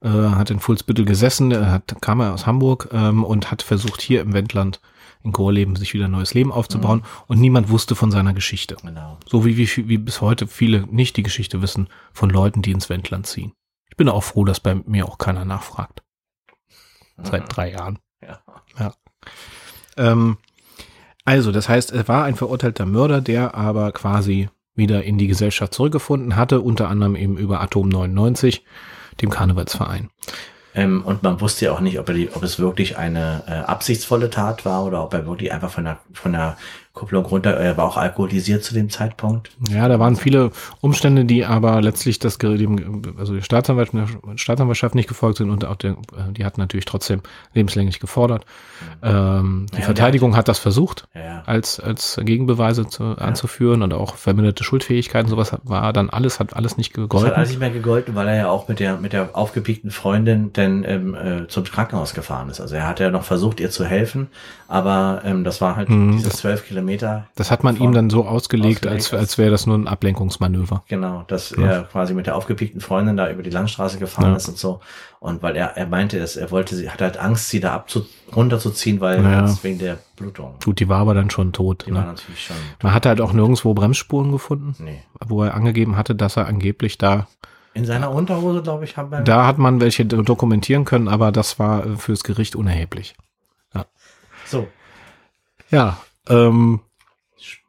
äh, 0.00 0.08
hat 0.08 0.50
in 0.50 0.60
Fuhlsbüttel 0.60 1.04
gesessen, 1.04 1.50
er 1.50 1.72
hat, 1.72 1.96
kam 2.00 2.20
er 2.20 2.32
aus 2.32 2.46
Hamburg 2.46 2.90
ähm, 2.92 3.24
und 3.24 3.50
hat 3.50 3.62
versucht, 3.62 4.00
hier 4.00 4.20
im 4.20 4.32
Wendland 4.34 4.80
in 5.24 5.32
Gorleben 5.32 5.74
sich 5.74 5.94
wieder 5.94 6.04
ein 6.04 6.12
neues 6.12 6.32
Leben 6.34 6.52
aufzubauen 6.52 7.02
und 7.26 7.40
niemand 7.40 7.70
wusste 7.70 7.96
von 7.96 8.12
seiner 8.12 8.34
Geschichte. 8.34 8.76
Genau. 8.82 9.18
So 9.26 9.44
wie, 9.44 9.56
wie, 9.56 9.88
wie 9.88 9.98
bis 9.98 10.20
heute 10.20 10.46
viele 10.46 10.86
nicht 10.86 11.16
die 11.16 11.24
Geschichte 11.24 11.60
wissen 11.60 11.88
von 12.12 12.30
Leuten, 12.30 12.62
die 12.62 12.70
ins 12.70 12.88
Wendland 12.88 13.26
ziehen. 13.26 13.52
Ich 13.90 13.96
bin 13.96 14.08
auch 14.08 14.22
froh, 14.22 14.44
dass 14.44 14.60
bei 14.60 14.76
mir 14.86 15.06
auch 15.06 15.18
keiner 15.18 15.44
nachfragt. 15.44 16.02
Seit 17.20 17.44
drei 17.54 17.72
Jahren. 17.72 17.98
Ja. 18.22 18.40
Ja. 18.78 18.94
Ähm, 19.96 20.38
also, 21.28 21.52
das 21.52 21.68
heißt, 21.68 21.92
er 21.92 22.08
war 22.08 22.24
ein 22.24 22.36
verurteilter 22.36 22.86
Mörder, 22.86 23.20
der 23.20 23.54
aber 23.54 23.92
quasi 23.92 24.48
wieder 24.74 25.04
in 25.04 25.18
die 25.18 25.26
Gesellschaft 25.26 25.74
zurückgefunden 25.74 26.36
hatte, 26.36 26.62
unter 26.62 26.88
anderem 26.88 27.16
eben 27.16 27.36
über 27.36 27.60
Atom 27.60 27.90
99, 27.90 28.64
dem 29.20 29.28
Karnevalsverein. 29.28 30.08
Ähm, 30.74 31.04
und 31.04 31.22
man 31.22 31.38
wusste 31.42 31.66
ja 31.66 31.72
auch 31.72 31.80
nicht, 31.80 31.98
ob, 31.98 32.06
die, 32.06 32.30
ob 32.32 32.42
es 32.42 32.58
wirklich 32.58 32.96
eine 32.96 33.42
äh, 33.46 33.50
absichtsvolle 33.50 34.30
Tat 34.30 34.64
war 34.64 34.86
oder 34.86 35.04
ob 35.04 35.12
er 35.12 35.26
wirklich 35.26 35.52
einfach 35.52 35.68
von 35.68 35.84
der, 35.84 35.98
von 36.14 36.32
der 36.32 36.56
Kupplung 36.98 37.24
runter, 37.24 37.50
er 37.54 37.76
war 37.76 37.84
auch 37.86 37.96
alkoholisiert 37.96 38.64
zu 38.64 38.74
dem 38.74 38.90
Zeitpunkt. 38.90 39.50
Ja, 39.70 39.88
da 39.88 39.98
waren 39.98 40.16
viele 40.16 40.50
Umstände, 40.80 41.24
die 41.24 41.44
aber 41.44 41.80
letztlich 41.80 42.18
das 42.18 42.38
dem, 42.38 43.02
also 43.18 43.34
der 43.34 43.42
Staatsanwalt, 43.42 43.90
Staatsanwaltschaft 44.36 44.94
nicht 44.94 45.08
gefolgt 45.08 45.38
sind 45.38 45.50
und 45.50 45.64
auch 45.64 45.76
der, 45.76 45.92
äh, 45.92 46.32
die 46.32 46.44
hat 46.44 46.58
natürlich 46.58 46.84
trotzdem 46.86 47.20
lebenslänglich 47.54 48.00
gefordert. 48.00 48.44
Ähm, 49.02 49.66
die 49.72 49.78
Ja, 49.78 49.84
Verteidigung 49.84 50.36
hat 50.36 50.48
das 50.48 50.58
versucht, 50.58 51.06
Ja, 51.14 51.20
ja. 51.20 51.42
als, 51.46 51.80
als 51.80 52.18
Gegenbeweise 52.22 52.86
zu, 52.86 53.04
anzuführen 53.04 53.82
und 53.82 53.92
auch 53.94 54.16
verminderte 54.16 54.64
Schuldfähigkeiten, 54.64 55.28
sowas 55.30 55.52
hat- 55.52 55.60
war 55.64 55.92
dann 55.92 56.10
alles, 56.10 56.40
hat 56.40 56.54
alles 56.56 56.76
nicht 56.76 56.96
Das 56.96 57.02
hat 57.02 57.08
gegolten. 57.10 57.32
alles 57.34 57.48
nicht 57.50 57.60
mehr 57.60 57.70
gegolten, 57.70 58.14
weil 58.14 58.28
er 58.28 58.36
ja 58.36 58.48
auch 58.48 58.68
mit 58.68 58.80
der, 58.80 58.96
mit 58.96 59.12
der 59.12 59.36
aufgepiekten 59.36 59.90
Freundin 59.90 60.52
dann 60.52 60.84
ähm, 60.84 61.14
äh, 61.14 61.46
zum 61.48 61.64
Krankenhaus 61.64 62.14
gefahren 62.14 62.48
ist. 62.50 62.60
Also 62.60 62.74
er 62.74 62.86
hat 62.86 63.00
ja 63.00 63.10
noch 63.10 63.24
versucht, 63.24 63.60
ihr 63.60 63.70
zu 63.70 63.84
helfen, 63.84 64.28
aber 64.68 65.22
ähm, 65.24 65.44
das 65.44 65.60
war 65.60 65.76
halt 65.76 65.88
Mhm, 65.88 66.12
diese 66.12 66.30
zwölf 66.30 66.66
Kilometer. 66.66 66.87
Das 66.96 67.50
hat 67.50 67.64
man 67.64 67.76
ihm 67.76 67.92
dann 67.92 68.08
so 68.10 68.24
ausgelegt, 68.26 68.86
ausgelegt, 68.86 68.86
als, 68.86 69.12
als 69.14 69.38
wäre 69.38 69.50
das 69.50 69.66
nur 69.66 69.76
ein 69.76 69.86
Ablenkungsmanöver. 69.88 70.82
Genau, 70.88 71.24
dass 71.28 71.52
er 71.52 71.84
quasi 71.84 72.14
mit 72.14 72.26
der 72.26 72.36
aufgepiekten 72.36 72.80
Freundin 72.80 73.16
da 73.16 73.30
über 73.30 73.42
die 73.42 73.50
Landstraße 73.50 73.98
gefahren 73.98 74.30
Ja. 74.30 74.36
ist 74.36 74.48
und 74.48 74.58
so. 74.58 74.80
Und 75.20 75.42
weil 75.42 75.56
er, 75.56 75.76
er 75.76 75.86
meinte, 75.86 76.18
dass 76.18 76.36
er 76.36 76.50
wollte, 76.50 76.76
sie 76.76 76.90
hat 76.90 77.00
halt 77.00 77.16
Angst, 77.18 77.48
sie 77.50 77.60
da 77.60 77.74
abzu, 77.74 78.06
runterzuziehen, 78.34 79.00
weil 79.00 79.22
Ja. 79.22 79.42
das 79.42 79.62
wegen 79.64 79.78
der 79.78 79.98
Blutung. 80.16 80.54
Gut, 80.64 80.80
die 80.80 80.88
war 80.88 81.00
aber 81.00 81.14
dann 81.14 81.30
schon 81.30 81.52
tot. 81.52 81.84
Die 81.86 81.92
war 81.94 82.02
Ne? 82.02 82.06
natürlich 82.08 82.44
schon. 82.46 82.56
Man 82.82 82.94
hat 82.94 83.04
halt 83.06 83.20
auch 83.20 83.32
nirgendwo 83.32 83.74
Bremsspuren 83.74 84.30
gefunden, 84.32 84.74
Nee. 84.78 85.02
wo 85.26 85.42
er 85.42 85.54
angegeben 85.54 85.96
hatte, 85.96 86.14
dass 86.14 86.36
er 86.36 86.46
angeblich 86.46 86.98
da 86.98 87.26
In 87.74 87.84
seiner 87.84 88.10
Unterhose, 88.10 88.62
glaube 88.62 88.84
ich, 88.84 88.96
haben 88.96 89.10
wir. 89.12 89.20
Da 89.20 89.46
hat 89.46 89.58
man 89.58 89.80
welche 89.80 90.04
dokumentieren 90.06 90.84
können, 90.84 91.06
aber 91.06 91.30
das 91.32 91.58
war 91.60 91.84
äh, 91.86 91.96
fürs 91.96 92.24
Gericht 92.24 92.56
unerheblich. 92.56 93.14
So. 94.46 94.66
Ja, 95.70 95.98
ähm, 96.28 96.80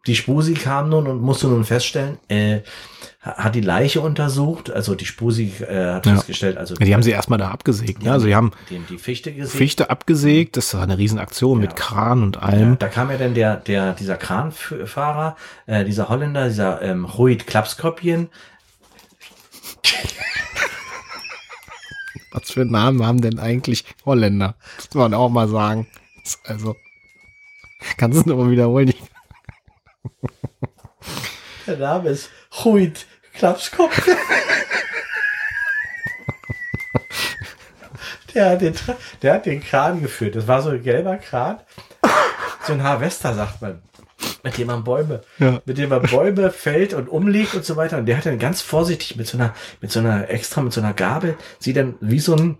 Die 0.08 0.16
Spusi 0.16 0.54
kam 0.54 0.90
nun 0.90 1.08
und 1.08 1.22
musste 1.22 1.48
nun 1.48 1.64
feststellen, 1.66 2.18
äh, 2.30 2.62
hat 3.22 3.54
die 3.54 3.62
Leiche 3.62 4.00
untersucht, 4.02 4.72
also 4.72 4.96
die 4.96 5.06
Spusi 5.06 5.52
äh, 5.60 5.94
hat 5.96 6.06
Ja. 6.06 6.14
festgestellt, 6.16 6.58
also 6.58 6.74
die 6.76 6.94
haben 6.94 7.04
sie 7.04 7.12
erstmal 7.12 7.38
da 7.38 7.50
abgesägt. 7.52 8.02
Ne? 8.02 8.12
Also 8.12 8.26
sie 8.26 8.34
haben 8.36 8.52
die, 8.70 8.80
die 8.80 8.98
Fichte 8.98 9.34
gesehen. 9.34 9.58
Fichte 9.58 9.90
abgesägt, 9.90 10.56
das 10.58 10.74
war 10.74 10.82
eine 10.84 10.98
Riesenaktion 10.98 11.60
mit 11.60 11.76
Kran 11.76 12.24
und 12.24 12.38
Ja, 12.38 12.42
allem. 12.44 12.80
da 12.80 12.88
kam 12.88 13.12
ja 13.12 13.18
dann 13.18 13.34
der, 13.34 13.58
der, 13.58 13.94
dieser 13.94 14.16
Kranfahrer, 14.16 15.36
äh, 15.68 15.84
dieser 15.84 16.08
Holländer, 16.10 16.48
dieser 16.48 16.82
ähm, 16.82 17.04
Ruid 17.06 17.46
Klapskopien. 17.46 18.30
Was 22.32 22.52
für 22.52 22.64
Namen 22.66 23.06
haben 23.06 23.22
denn 23.22 23.40
eigentlich 23.40 23.86
Holländer? 24.06 24.56
Das 24.78 24.86
muss 24.88 24.96
man 24.96 25.14
auch 25.14 25.30
mal 25.30 25.48
sagen. 25.50 25.88
Also, 26.46 26.76
kannst 27.98 28.16
du 28.18 28.22
es 28.22 28.26
nochmal 28.26 28.52
wiederholen? 28.52 28.94
Der 31.68 31.78
Name 31.78 32.10
ist 32.10 32.30
Huit 32.64 33.06
Klapskopf. 33.34 34.08
der, 38.34 38.50
hat 38.52 38.62
den, 38.62 38.74
der 39.22 39.34
hat 39.36 39.46
den 39.46 39.62
Kran 39.64 40.02
geführt. 40.02 40.36
Das 40.36 40.48
war 40.48 40.62
so 40.62 40.70
ein 40.70 40.82
gelber 40.82 41.18
Kran. 41.18 41.60
So 42.66 42.74
ein 42.74 42.84
Harvester, 42.84 43.34
sagt 43.34 43.62
man. 43.62 43.82
Mit 44.44 44.58
dem 44.58 44.68
man 44.68 44.84
Bäume, 44.84 45.22
Ja. 45.38 45.62
mit 45.66 45.78
dem 45.78 45.90
man 45.90 46.02
Bäume 46.02 46.52
fällt 46.52 46.94
und 46.94 47.08
umlegt 47.10 47.56
und 47.56 47.66
so 47.66 47.76
weiter. 47.76 47.98
Und 47.98 48.06
der 48.06 48.18
hat 48.18 48.26
dann 48.26 48.40
ganz 48.40 48.62
vorsichtig 48.62 49.16
mit 49.18 49.28
so 49.28 49.38
einer, 49.38 49.54
mit 49.82 49.92
so 49.92 50.00
einer 50.00 50.30
extra, 50.30 50.62
mit 50.62 50.74
so 50.74 50.82
einer 50.82 50.94
Gabel, 50.94 51.38
sie 51.60 51.74
dann 51.74 51.96
wie 52.02 52.20
so 52.20 52.36
ein, 52.36 52.58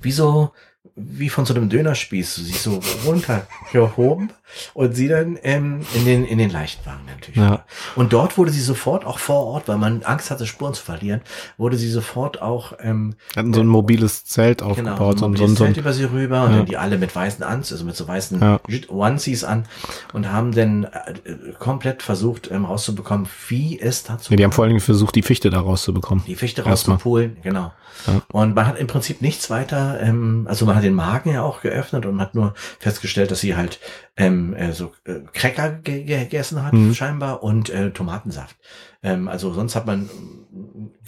wie 0.00 0.12
so, 0.12 0.52
wie 0.96 1.28
von 1.28 1.44
so 1.44 1.54
einem 1.54 1.68
Dönerspieß, 1.68 2.36
sich 2.36 2.60
so 2.60 2.80
runtergehoben 3.04 4.30
und 4.74 4.94
sie 4.94 5.08
dann 5.08 5.36
ähm, 5.42 5.80
in 5.94 6.04
den 6.04 6.24
in 6.24 6.38
den 6.38 6.50
Leichtwagen 6.50 7.04
natürlich. 7.06 7.36
Ja. 7.36 7.64
Und 7.96 8.12
dort 8.12 8.38
wurde 8.38 8.52
sie 8.52 8.60
sofort 8.60 9.04
auch 9.04 9.18
vor 9.18 9.46
Ort, 9.46 9.66
weil 9.68 9.78
man 9.78 10.02
Angst 10.04 10.30
hatte, 10.30 10.46
Spuren 10.46 10.74
zu 10.74 10.82
verlieren, 10.84 11.20
wurde 11.56 11.76
sie 11.76 11.90
sofort 11.90 12.40
auch 12.40 12.74
ähm, 12.80 13.16
Hatten 13.36 13.52
so 13.52 13.60
ein 13.60 13.66
mobiles 13.66 14.24
Zelt 14.24 14.58
genau, 14.58 14.70
aufgebaut. 14.70 15.18
so, 15.18 15.26
ein- 15.26 15.32
ein 15.32 15.36
so, 15.36 15.44
ein- 15.44 15.56
Zelt 15.56 15.76
über 15.78 15.92
sie 15.92 16.04
rüber 16.04 16.44
und 16.44 16.50
Ja. 16.52 16.56
dann 16.58 16.66
die 16.66 16.76
alle 16.76 16.98
mit 16.98 17.14
weißen 17.14 17.42
Anz, 17.42 17.72
also 17.72 17.84
mit 17.84 17.96
so 17.96 18.06
weißen 18.06 18.40
Ja. 18.40 18.60
Onesies 18.88 19.42
an 19.42 19.64
und 20.12 20.30
haben 20.30 20.52
dann 20.52 20.84
äh, 20.84 21.14
komplett 21.58 22.02
versucht 22.02 22.50
ähm, 22.52 22.66
rauszubekommen, 22.66 23.26
wie 23.48 23.80
es 23.80 24.04
dazu 24.04 24.30
nee, 24.32 24.36
die 24.36 24.44
haben 24.44 24.52
vor 24.52 24.62
allen 24.64 24.70
Dingen 24.70 24.80
versucht, 24.80 25.16
die 25.16 25.22
Fichte 25.22 25.50
da 25.50 25.58
rauszubekommen. 25.60 26.24
die 26.26 26.36
Fichte 26.36 26.62
rauszupolen, 26.64 27.38
genau. 27.42 27.72
Ja. 28.06 28.22
Und 28.32 28.54
man 28.54 28.66
hat 28.66 28.78
im 28.78 28.86
Prinzip 28.86 29.22
nichts 29.22 29.50
weiter, 29.50 29.98
ähm, 30.00 30.46
also 30.48 30.66
man 30.66 30.76
hat 30.76 30.83
den 30.84 30.94
Magen 30.94 31.32
ja 31.32 31.42
auch 31.42 31.62
geöffnet 31.62 32.06
und 32.06 32.20
hat 32.20 32.34
nur 32.34 32.54
festgestellt, 32.78 33.30
dass 33.30 33.40
sie 33.40 33.56
halt 33.56 33.80
ähm, 34.16 34.54
äh, 34.54 34.72
so 34.72 34.92
äh, 35.04 35.20
Cracker 35.32 35.70
ge 35.72 36.04
gegessen 36.04 36.62
hat, 36.64 36.72
Mhm. 36.72 36.94
scheinbar, 36.94 37.42
und 37.42 37.70
äh, 37.70 37.90
Tomatensaft. 37.90 38.56
Ähm, 39.02 39.26
also 39.28 39.52
sonst 39.52 39.74
hat 39.74 39.86
man 39.86 40.08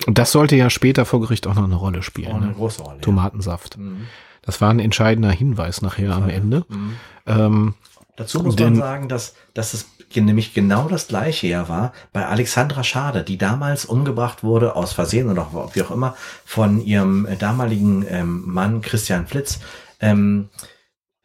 Und 0.06 0.18
das 0.18 0.32
sollte 0.32 0.56
ja 0.56 0.70
später 0.70 1.04
vor 1.04 1.20
Gericht 1.20 1.46
auch 1.46 1.54
noch 1.54 1.64
eine 1.64 1.76
Rolle 1.76 1.98
auch 2.00 2.02
spielen. 2.02 2.32
eine 2.34 2.46
Ne? 2.46 2.52
große 2.54 2.82
Rolle. 2.82 3.00
Tomatensaft. 3.00 3.78
Mhm. 3.78 4.06
Das 4.42 4.60
war 4.60 4.70
ein 4.70 4.78
entscheidender 4.80 5.30
Hinweis 5.30 5.82
nachher 5.82 6.14
am 6.14 6.28
Ende. 6.28 6.64
Mhm. 6.68 6.94
Ähm, 7.26 7.74
Dazu 8.16 8.42
muss 8.42 8.58
man 8.58 8.76
sagen, 8.76 9.08
dass, 9.08 9.34
dass 9.54 9.74
es 9.74 9.86
nämlich 10.14 10.54
genau 10.54 10.88
das 10.88 11.08
gleiche 11.08 11.46
ja 11.48 11.68
war 11.68 11.92
bei 12.12 12.26
Alexandra 12.26 12.82
Schade, 12.84 13.22
die 13.22 13.38
damals 13.38 13.84
umgebracht 13.84 14.42
wurde, 14.44 14.76
aus 14.76 14.92
Versehen 14.92 15.28
oder 15.30 15.42
auch- 15.42 15.74
wie 15.74 15.82
auch 15.82 15.90
immer, 15.90 16.16
von 16.44 16.80
ihrem 16.80 17.26
äh, 17.26 17.36
damaligen 17.36 18.04
ähm, 18.08 18.42
Mann 18.46 18.80
Christian 18.80 19.26
Flitz. 19.26 19.58
Ähm, 20.00 20.48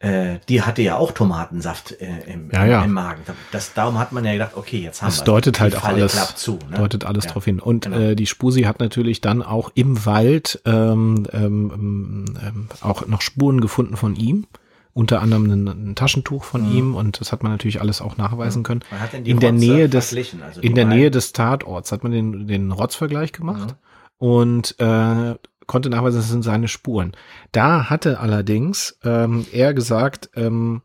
äh, 0.00 0.38
die 0.48 0.62
hatte 0.62 0.82
ja 0.82 0.96
auch 0.96 1.12
Tomatensaft 1.12 1.92
äh, 2.00 2.32
im, 2.32 2.50
Ja, 2.52 2.64
ja. 2.64 2.82
im 2.82 2.92
Magen. 2.92 3.22
Das, 3.52 3.72
darum 3.72 3.98
hat 4.00 4.10
man 4.10 4.24
ja 4.24 4.32
gedacht, 4.32 4.52
okay, 4.56 4.78
jetzt 4.78 5.00
haben 5.00 5.08
Das 5.10 5.20
wir 5.20 5.24
deutet 5.26 5.56
Die 5.58 5.60
halt 5.60 5.76
auch 5.76 5.84
alles, 5.84 6.34
zu. 6.34 6.58
Ne? 6.68 6.76
deutet 6.76 7.04
alles 7.04 7.24
Ja. 7.26 7.30
drauf 7.30 7.44
hin. 7.44 7.60
Und 7.60 7.84
Genau. 7.84 7.96
äh, 7.98 8.16
die 8.16 8.26
Spusi 8.26 8.62
hat 8.62 8.80
natürlich 8.80 9.20
dann 9.20 9.42
auch 9.42 9.70
im 9.74 10.04
Wald 10.04 10.60
ähm, 10.64 11.26
ähm, 11.32 12.24
ähm, 12.42 12.68
auch 12.80 13.06
noch 13.06 13.20
Spuren 13.22 13.60
gefunden 13.60 13.96
von 13.96 14.16
ihm. 14.16 14.46
Unter 14.94 15.22
anderem 15.22 15.44
ein, 15.50 15.68
ein 15.90 15.94
Taschentuch 15.94 16.44
von 16.44 16.68
Mhm. 16.70 16.76
ihm 16.76 16.94
und 16.94 17.20
das 17.20 17.32
hat 17.32 17.42
man 17.42 17.52
natürlich 17.52 17.80
alles 17.80 18.02
auch 18.02 18.16
nachweisen 18.18 18.62
können. 18.62 18.82
In 19.24 19.40
der 19.40 19.52
Rotze 19.52 19.64
Nähe 19.66 19.88
des, 19.88 20.14
also 20.42 20.60
in 20.60 20.74
der. 20.74 20.84
Nähe 20.84 21.10
des 21.10 21.32
Tatorts 21.32 21.92
hat 21.92 22.02
man 22.02 22.12
den, 22.12 22.46
den 22.46 22.72
Rotzvergleich 22.72 23.32
gemacht 23.32 23.70
Mhm. 23.70 24.26
und 24.26 24.74
äh, 24.80 25.34
konnte 25.66 25.88
nachweisen, 25.88 26.18
das 26.18 26.28
sind 26.28 26.42
seine 26.42 26.68
Spuren. 26.68 27.12
Da 27.52 27.88
hatte 27.88 28.20
allerdings 28.20 28.98
ähm, 29.04 29.46
er 29.52 29.72
gesagt, 29.72 30.28
ähm, 30.34 30.82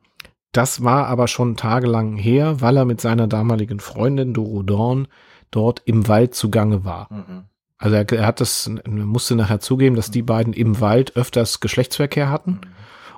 das 0.54 0.84
war 0.84 1.08
aber 1.08 1.28
schon 1.28 1.58
tagelang 1.58 2.16
her, 2.16 2.62
weil 2.62 2.78
er 2.78 2.86
mit 2.86 3.02
seiner 3.02 3.28
damaligen 3.28 3.80
Freundin 3.82 4.34
Doro 4.34 4.64
Dorn 4.64 5.08
dort 5.52 5.82
im 5.86 6.08
Wald 6.08 6.34
zugange 6.34 6.86
war. 6.86 7.10
Mhm. 7.12 7.44
Also 7.78 7.96
er, 7.96 8.12
er 8.12 8.26
hat 8.26 8.40
das, 8.40 8.68
er 8.84 8.90
musste 8.90 9.36
nachher 9.36 9.60
zugeben, 9.60 9.96
dass 9.98 10.10
die 10.12 10.24
beiden 10.24 10.54
im 10.54 10.80
Wald 10.80 11.16
öfters 11.18 11.60
Geschlechtsverkehr 11.60 12.30
hatten 12.30 12.52
Mhm. 12.52 12.62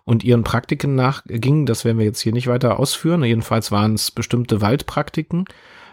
Und 0.06 0.24
ihren 0.24 0.44
Praktiken 0.44 0.96
nachgingen. 0.96 1.66
Das 1.66 1.86
werden 1.86 1.98
wir 1.98 2.06
jetzt 2.06 2.22
hier 2.22 2.34
nicht 2.34 2.48
weiter 2.48 2.80
ausführen. 2.80 3.24
Jedenfalls 3.24 3.72
waren 3.72 3.94
es 3.94 4.12
bestimmte 4.12 4.62
Waldpraktiken. 4.62 5.46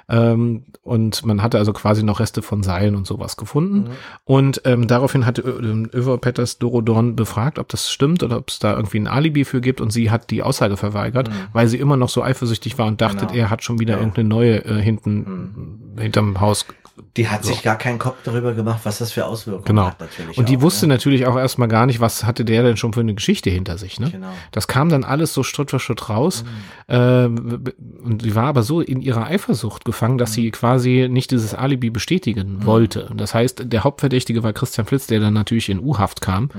Ähm, 0.08 0.64
und 0.82 1.24
man 1.26 1.42
hatte 1.42 1.58
also 1.58 1.72
quasi 1.72 2.04
noch 2.04 2.20
Reste 2.20 2.40
von 2.42 2.62
Seilen 2.62 2.94
und 2.94 3.06
sowas 3.08 3.36
gefunden. 3.36 3.78
Mhm. 3.78 3.86
Und 4.24 4.62
ähm, 4.64 4.86
daraufhin 4.86 5.26
hatte 5.26 5.42
Ö- 5.42 5.88
Över 5.92 6.18
Petters 6.18 6.58
Dorodorn 6.58 7.16
befragt, 7.16 7.58
ob 7.58 7.68
das 7.68 7.90
stimmt 7.90 8.22
oder 8.22 8.36
ob 8.38 8.48
es 8.50 8.60
da 8.60 8.76
irgendwie 8.76 8.98
ein 9.00 9.08
Alibi 9.08 9.44
für 9.44 9.60
gibt. 9.60 9.80
Und 9.80 9.90
sie 9.92 10.10
hat 10.12 10.30
die 10.30 10.42
Aussage 10.44 10.76
verweigert, 10.76 11.28
Mhm. 11.28 11.32
weil 11.52 11.66
sie 11.66 11.78
immer 11.78 11.96
noch 11.96 12.08
so 12.08 12.22
eifersüchtig 12.22 12.78
war 12.78 12.86
und 12.86 13.00
dachte, 13.00 13.26
Genau. 13.26 13.32
er 13.34 13.50
hat 13.50 13.64
schon 13.64 13.80
wieder 13.80 13.94
Ja. 13.94 13.96
Mhm. 13.98 14.02
irgendeine 14.04 14.28
neue 14.28 14.64
äh, 14.64 14.80
hinten 14.80 15.94
hinterm 15.98 16.40
Haus 16.40 16.66
Die 17.14 17.28
hat 17.28 17.44
So. 17.44 17.50
sich 17.52 17.62
gar 17.62 17.76
keinen 17.76 17.98
Kopf 17.98 18.16
darüber 18.24 18.54
gemacht, 18.54 18.80
was 18.84 18.98
das 18.98 19.12
für 19.12 19.26
Auswirkungen 19.26 19.66
Genau. 19.66 19.84
hat 19.88 20.00
natürlich. 20.00 20.38
Und 20.38 20.48
die 20.48 20.56
auch, 20.56 20.62
wusste 20.62 20.86
ne? 20.86 20.94
natürlich 20.94 21.26
auch 21.26 21.36
erstmal 21.36 21.68
gar 21.68 21.84
nicht, 21.84 22.00
was 22.00 22.24
hatte 22.24 22.42
der 22.46 22.62
denn 22.62 22.78
schon 22.78 22.94
für 22.94 23.00
eine 23.00 23.12
Geschichte 23.14 23.50
hinter 23.50 23.76
sich. 23.76 24.00
Ne? 24.00 24.10
Genau. 24.10 24.28
Das 24.52 24.66
kam 24.66 24.88
dann 24.88 25.04
alles 25.04 25.34
so 25.34 25.42
Schritt 25.42 25.70
für 25.70 25.78
Schritt 25.78 26.08
raus. 26.08 26.42
Mhm. 26.44 26.48
Ähm, 26.88 27.64
und 28.02 28.22
sie 28.22 28.34
war 28.34 28.44
aber 28.44 28.62
so 28.62 28.80
in 28.80 29.02
ihrer 29.02 29.26
Eifersucht 29.26 29.84
gefangen, 29.96 30.18
dass 30.18 30.34
sie 30.34 30.50
quasi 30.50 31.08
nicht 31.10 31.30
dieses 31.30 31.54
Alibi 31.54 31.88
bestätigen 31.88 32.66
wollte. 32.66 33.10
Das 33.16 33.32
heißt, 33.32 33.72
der 33.72 33.82
Hauptverdächtige 33.82 34.42
war 34.42 34.52
Christian 34.52 34.86
Flitz, 34.86 35.06
der 35.06 35.20
dann 35.20 35.32
natürlich 35.32 35.70
in 35.70 35.80
U-Haft 35.80 36.20
kam. 36.20 36.44
Mhm. 36.44 36.50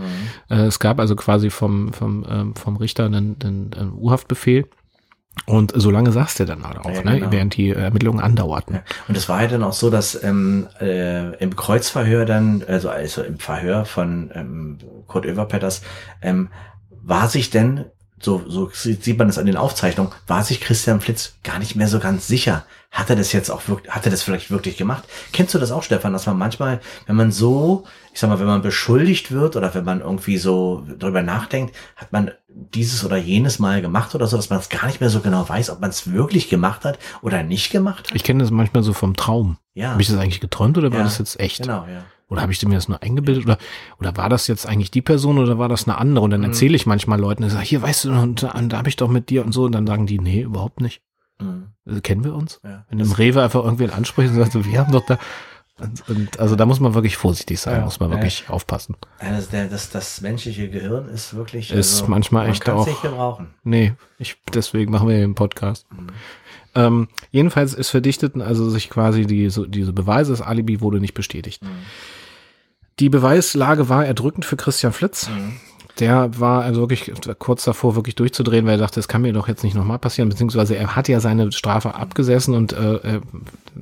Äh, 0.50 0.66
es 0.66 0.80
gab 0.80 1.00
also 1.00 1.16
quasi 1.16 1.52
vom, 1.52 1.94
vom, 1.94 2.26
ähm, 2.28 2.56
vom 2.56 2.78
Richter 2.78 3.06
einen, 3.06 3.36
einen, 3.44 3.72
einen 3.76 3.94
U-Haftbefehl. 3.94 4.66
Und 5.46 5.72
so 5.76 5.92
lange 5.92 6.12
saß 6.12 6.34
der 6.34 6.48
dann 6.48 6.64
halt 6.64 6.80
auch, 6.80 6.90
Ja, 6.90 7.04
ne? 7.04 7.20
genau. 7.20 7.32
während 7.32 7.56
die 7.56 7.70
Ermittlungen 7.70 8.22
andauerten. 8.22 8.78
Ja. 8.78 8.82
Und 9.08 9.16
es 9.16 9.30
war 9.30 9.44
ja 9.44 9.48
dann 9.48 9.62
auch 9.62 9.74
so, 9.74 9.92
dass 9.92 10.22
ähm, 10.24 10.68
äh, 10.82 11.36
im 11.36 11.56
Kreuzverhör 11.56 12.26
dann, 12.26 12.64
also, 12.68 12.90
also 12.90 13.22
im 13.22 13.38
Verhör 13.38 13.86
von 13.86 14.32
ähm, 14.34 14.80
Kurt 15.06 15.28
Oeverpetters, 15.28 15.84
ähm, 16.24 16.50
war 16.90 17.28
sich 17.28 17.52
denn, 17.52 17.86
so, 18.20 18.44
so 18.48 18.70
sieht 18.74 19.18
man 19.18 19.30
es 19.30 19.38
an 19.38 19.46
den 19.46 19.58
Aufzeichnungen, 19.58 20.12
war 20.26 20.44
sich 20.44 20.60
Christian 20.60 21.02
Flitz 21.02 21.36
gar 21.44 21.60
nicht 21.60 21.76
mehr 21.76 21.88
so 21.88 22.00
ganz 22.00 22.28
sicher. 22.28 22.66
Hat 22.90 23.10
er 23.10 23.16
das 23.16 23.32
jetzt 23.32 23.50
auch 23.50 23.68
wirklich, 23.68 23.94
hat 23.94 24.06
er 24.06 24.12
das 24.12 24.24
vielleicht 24.24 24.50
wirklich 24.50 24.78
gemacht? 24.78 25.04
Kennst 25.34 25.54
du 25.54 25.60
das 25.60 25.72
auch, 25.72 25.84
Stefan, 25.84 26.14
dass 26.14 26.26
man 26.26 26.38
manchmal, 26.38 26.80
wenn 27.06 27.16
man 27.16 27.32
so, 27.32 27.84
ich 28.14 28.20
sag 28.20 28.30
mal, 28.30 28.40
wenn 28.40 28.48
man 28.48 28.62
beschuldigt 28.62 29.32
wird 29.32 29.56
oder 29.56 29.76
wenn 29.76 29.84
man 29.84 30.02
irgendwie 30.02 30.38
so 30.38 30.84
drüber 30.98 31.22
nachdenkt, 31.22 31.76
hat 31.96 32.12
man 32.12 32.32
dieses 32.48 33.06
oder 33.06 33.18
jenes 33.18 33.60
Mal 33.60 33.82
gemacht 33.82 34.16
oder 34.16 34.26
so, 34.26 34.38
dass 34.38 34.50
man 34.50 34.60
es 34.60 34.70
gar 34.70 34.88
nicht 34.88 35.00
mehr 35.00 35.10
so 35.10 35.20
genau 35.20 35.48
weiß, 35.48 35.70
ob 35.70 35.82
man 35.82 35.90
es 35.90 36.12
wirklich 36.12 36.50
gemacht 36.50 36.86
hat 36.86 36.98
oder 37.22 37.44
nicht 37.44 37.72
gemacht 37.72 38.08
hat? 38.08 38.16
Ich 38.16 38.24
kenne 38.24 38.42
das 38.42 38.52
manchmal 38.52 38.84
so 38.84 38.94
vom 38.94 39.16
Traum. 39.16 39.58
Ja. 39.74 39.92
Habe 39.92 40.02
ich 40.02 40.08
das 40.08 40.18
eigentlich 40.18 40.40
geträumt 40.40 40.78
oder 40.78 40.92
war 40.92 41.00
Ja, 41.00 41.04
das 41.04 41.20
jetzt 41.20 41.40
echt? 41.40 41.62
Genau, 41.62 41.86
ja. 41.86 42.04
Oder 42.30 42.42
habe 42.42 42.52
ich 42.52 42.66
mir 42.66 42.76
das 42.76 42.90
nur 42.90 43.02
eingebildet? 43.02 43.46
Oder, 43.46 43.58
oder 44.00 44.18
war 44.18 44.28
das 44.30 44.48
jetzt 44.48 44.68
eigentlich 44.68 44.92
die 44.92 45.02
Person 45.02 45.38
oder 45.38 45.58
war 45.58 45.70
das 45.70 45.88
eine 45.88 45.98
andere? 45.98 46.20
Mhm. 46.22 46.24
Und 46.26 46.32
dann 46.32 46.44
erzähle 46.44 46.76
ich 46.76 46.86
manchmal 46.86 47.20
Leuten, 47.20 47.44
ich 47.44 47.54
sage, 47.54 47.66
hier, 47.66 47.82
weißt 47.82 48.06
du, 48.06 48.12
und, 48.12 48.44
da- 48.44 48.60
da 48.62 48.78
habe 48.78 48.90
ich 48.90 48.96
doch 48.98 49.08
mit 49.10 49.30
dir 49.30 49.46
und 49.46 49.54
so. 49.54 49.64
Und 49.64 49.72
dann 49.72 49.88
sagen 49.88 50.08
die, 50.08 50.20
nee, 50.20 50.42
überhaupt 50.42 50.82
nicht. 50.82 51.02
Mhm. 51.42 51.68
Also, 51.86 52.02
kennen 52.02 52.24
wir 52.26 52.34
uns? 52.36 52.60
Ja. 52.64 52.86
Wenn 52.90 52.98
du 53.00 53.06
im 53.06 53.12
Rewe 53.14 53.42
einfach 53.44 53.64
irgendwen 53.64 53.92
ansprichst 53.92 54.34
und 54.34 54.40
sagst, 54.40 54.54
so, 54.54 54.66
wir 54.66 54.80
haben 54.80 54.92
doch 54.92 55.06
da. 55.06 55.18
Und, 55.80 56.10
und 56.10 56.40
also 56.40 56.56
da 56.56 56.66
muss 56.66 56.80
man 56.80 56.96
wirklich 56.96 57.18
vorsichtig 57.18 57.60
sein, 57.60 57.78
Ja, 57.78 57.86
muss 57.86 58.00
man 58.00 58.10
ja. 58.10 58.16
wirklich 58.18 58.46
aufpassen. 58.50 58.96
Ja, 59.22 59.30
das, 59.30 59.50
der, 59.50 59.68
das, 59.68 59.92
das 59.92 60.22
menschliche 60.22 60.70
Gehirn 60.70 61.08
ist 61.08 61.36
wirklich. 61.36 61.72
Ist 61.72 62.08
manchmal 62.10 62.50
echt 62.50 62.66
man 62.66 62.76
kann's 62.78 62.88
auch- 62.88 62.92
nicht 62.92 63.02
gebrauchen. 63.04 63.54
Nee, 63.64 63.94
ich, 64.18 64.38
deswegen 64.54 64.92
machen 64.92 65.08
wir 65.08 65.16
den 65.18 65.36
Podcast. 65.36 65.86
Mhm. 65.92 66.08
Ähm, 66.76 67.08
jedenfalls 67.32 67.74
ist 67.76 67.90
verdichteten 67.90 68.42
also 68.42 68.70
sich 68.72 68.90
quasi 68.90 69.26
die, 69.28 69.50
so, 69.52 69.66
diese 69.66 69.94
Beweise, 69.94 70.32
das 70.32 70.42
Alibi 70.42 70.82
wurde 70.82 71.00
nicht 71.00 71.14
bestätigt. 71.14 71.64
Mhm. 71.64 71.68
Die 73.00 73.10
Beweislage 73.10 73.90
war 73.90 74.06
erdrückend 74.06 74.46
für 74.46 74.58
Christian 74.58 74.94
Flitz. 74.94 75.30
Mhm. 75.30 75.54
Der 76.00 76.40
war 76.40 76.64
also 76.64 76.82
wirklich 76.82 77.12
kurz 77.40 77.64
davor, 77.64 77.96
wirklich 77.96 78.16
durchzudrehen, 78.16 78.66
weil 78.66 78.74
er 78.74 78.78
dachte, 78.78 78.96
das 79.00 79.08
kann 79.08 79.24
mir 79.24 79.34
doch 79.34 79.48
jetzt 79.48 79.64
nicht 79.64 79.76
nochmal 79.76 79.98
passieren, 79.98 80.30
beziehungsweise 80.30 80.76
er 80.76 80.96
hat 80.96 81.08
ja 81.08 81.20
seine 81.20 81.52
Strafe 81.52 81.96
abgesessen 81.96 82.54
und 82.54 82.74
äh, 82.74 83.20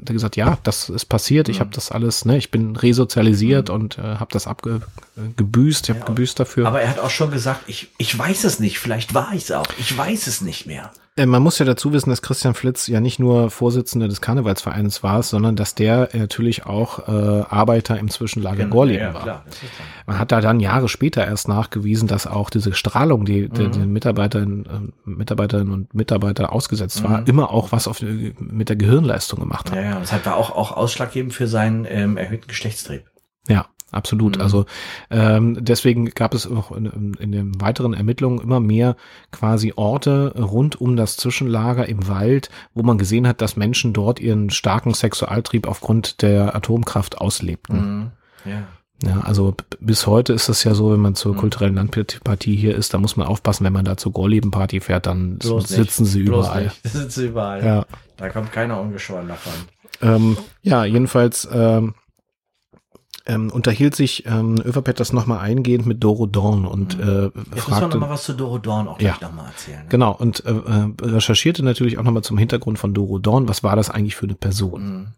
hat 0.01 0.05
gesagt, 0.13 0.35
ja, 0.35 0.57
das 0.63 0.89
ist 0.89 1.05
passiert, 1.05 1.49
ich 1.49 1.59
habe 1.59 1.69
das 1.73 1.91
alles, 1.91 2.25
ne, 2.25 2.37
ich 2.37 2.51
bin 2.51 2.75
resozialisiert 2.75 3.69
und 3.69 3.97
äh, 3.97 4.01
habe 4.01 4.31
das 4.31 4.47
abgebüßt, 4.47 5.85
ich 5.85 5.89
habe 5.89 5.99
Ja, 5.99 6.05
gebüßt 6.05 6.39
dafür. 6.39 6.67
Aber 6.67 6.81
er 6.81 6.89
hat 6.89 6.99
auch 6.99 7.09
schon 7.09 7.31
gesagt, 7.31 7.61
ich, 7.67 7.89
ich 7.97 8.17
weiß 8.17 8.43
es 8.43 8.59
nicht, 8.59 8.79
vielleicht 8.79 9.13
war 9.13 9.29
ich 9.33 9.43
es 9.43 9.51
auch. 9.51 9.67
Ich 9.79 9.95
weiß 9.97 10.27
es 10.27 10.41
nicht 10.41 10.65
mehr. 10.65 10.91
Äh, 11.17 11.25
Man 11.25 11.41
muss 11.41 11.59
ja 11.59 11.65
dazu 11.65 11.93
wissen, 11.93 12.09
dass 12.09 12.21
Christian 12.21 12.55
Flitz 12.55 12.87
ja 12.87 12.99
nicht 12.99 13.19
nur 13.19 13.49
Vorsitzender 13.49 14.09
des 14.09 14.19
Karnevalsvereins 14.19 15.01
war, 15.01 15.23
sondern 15.23 15.55
dass 15.55 15.73
der 15.73 16.09
natürlich 16.13 16.65
auch 16.65 17.07
äh, 17.07 17.11
Arbeiter 17.49 17.97
im 17.97 18.09
Zwischenlager 18.09 18.65
Gorleben 18.65 19.01
ja, 19.05 19.13
war. 19.13 19.23
klar. 19.23 19.45
Man 20.07 20.19
hat 20.19 20.33
da 20.33 20.41
dann 20.41 20.59
Jahre 20.59 20.89
später 20.89 21.25
erst 21.25 21.47
nachgewiesen, 21.47 22.09
dass 22.09 22.27
auch 22.27 22.49
diese 22.49 22.73
Strahlung, 22.73 23.23
die 23.25 23.47
die, 23.47 23.63
Mhm. 23.63 23.71
die 23.71 23.79
Mitarbeiterinnen, 23.79 24.65
äh, 24.65 25.09
Mitarbeiterinnen 25.09 25.73
und 25.73 25.93
Mitarbeiter 25.93 26.51
ausgesetzt 26.51 27.01
war, 27.03 27.21
Mhm. 27.21 27.27
immer 27.27 27.49
auch 27.51 27.71
was 27.71 27.87
auf, 27.87 28.01
mit 28.01 28.67
der 28.67 28.75
Gehirnleistung 28.75 29.39
gemacht 29.39 29.71
hat. 29.71 29.77
Ja, 29.77 29.84
ja, 29.85 29.99
das 29.99 30.11
hat 30.11 30.25
war 30.25 30.35
auch, 30.35 30.51
auch 30.51 30.71
ausschlaggebend 30.71 31.33
für 31.33 31.47
seinen 31.47 31.85
ähm, 31.87 32.17
erhöhten 32.17 32.47
Geschlechtstrieb. 32.47 33.03
Ja, 33.47 33.67
absolut. 33.91 34.37
Mhm. 34.37 34.41
Also 34.41 34.65
ähm, 35.11 35.57
deswegen 35.63 36.05
gab 36.09 36.33
es 36.33 36.49
auch 36.49 36.71
in, 36.71 37.13
in 37.19 37.31
den 37.31 37.61
weiteren 37.61 37.93
Ermittlungen 37.93 38.39
immer 38.41 38.59
mehr 38.59 38.95
quasi 39.31 39.73
Orte 39.75 40.33
rund 40.37 40.79
um 40.81 40.95
das 40.95 41.17
Zwischenlager 41.17 41.87
im 41.87 42.07
Wald, 42.07 42.49
wo 42.73 42.83
man 42.83 42.97
gesehen 42.97 43.27
hat, 43.27 43.41
dass 43.41 43.55
Menschen 43.55 43.93
dort 43.93 44.19
ihren 44.19 44.49
starken 44.49 44.93
Sexualtrieb 44.93 45.67
aufgrund 45.67 46.21
der 46.21 46.55
Atomkraft 46.55 47.19
auslebten. 47.19 47.77
Mhm. 48.45 48.51
Ja. 48.51 48.63
Ja, 49.03 49.19
also 49.25 49.53
bis 49.81 50.07
heute 50.07 50.31
ist 50.31 50.47
es 50.47 50.63
ja 50.63 50.73
so, 50.73 50.93
wenn 50.93 51.01
man 51.01 51.15
zur 51.15 51.33
Mhm. 51.33 51.37
kulturellen 51.39 51.75
Landpartie 51.75 52.55
hier 52.55 52.75
ist, 52.75 52.93
da 52.93 52.97
muss 52.97 53.17
man 53.17 53.27
aufpassen, 53.27 53.65
wenn 53.65 53.73
man 53.73 53.83
da 53.83 53.97
zur 53.97 54.13
Gorleben-Party 54.13 54.79
fährt, 54.79 55.05
dann 55.05 55.37
Bloß 55.37 55.67
sitzen 55.67 56.03
nicht. 56.03 56.13
sie 56.13 56.23
Bloß 56.23 56.45
überall. 56.45 56.63
Nicht. 56.63 56.83
Sitzen 56.83 57.09
sie 57.09 57.25
überall. 57.27 57.65
Ja. 57.65 57.85
Da 58.15 58.29
kommt 58.29 58.53
keiner 58.53 58.79
ungeschoren 58.79 59.27
davon. 59.27 59.51
Ähm, 60.01 60.37
ja, 60.61 60.85
jedenfalls 60.85 61.47
ähm, 61.51 61.95
ähm, 63.27 63.49
unterhielt 63.51 63.95
sich 63.95 64.25
ähm, 64.27 64.55
Överpet 64.63 64.99
das 64.99 65.11
nochmal 65.13 65.39
eingehend 65.39 65.85
mit 65.87 66.03
Doro 66.03 66.27
Dorn 66.27 66.65
und 66.65 66.99
äh, 66.99 67.03
Mhm. 67.03 67.31
Jetzt 67.35 67.35
müssen 67.35 67.53
wir 67.53 67.61
fragte, 67.61 67.97
noch 67.97 68.07
mal 68.07 68.13
was 68.13 68.23
zu 68.23 68.33
Doro 68.33 68.57
Dorn 68.59 68.87
auch 68.87 68.99
Ja. 69.01 69.13
gleich 69.17 69.21
noch 69.29 69.35
mal 69.35 69.47
erzählen. 69.47 69.79
Ne? 69.83 69.85
genau, 69.89 70.11
und 70.15 70.45
äh, 70.45 70.51
äh, 70.51 70.91
recherchierte 71.01 71.63
natürlich 71.63 71.97
auch 71.97 72.03
nochmal 72.03 72.23
zum 72.23 72.37
Hintergrund 72.37 72.77
von 72.77 72.93
Doro 72.93 73.17
Dorn, 73.19 73.47
was 73.47 73.63
war 73.63 73.75
das 73.75 73.89
eigentlich 73.89 74.15
für 74.15 74.25
eine 74.25 74.35
Person? 74.35 75.13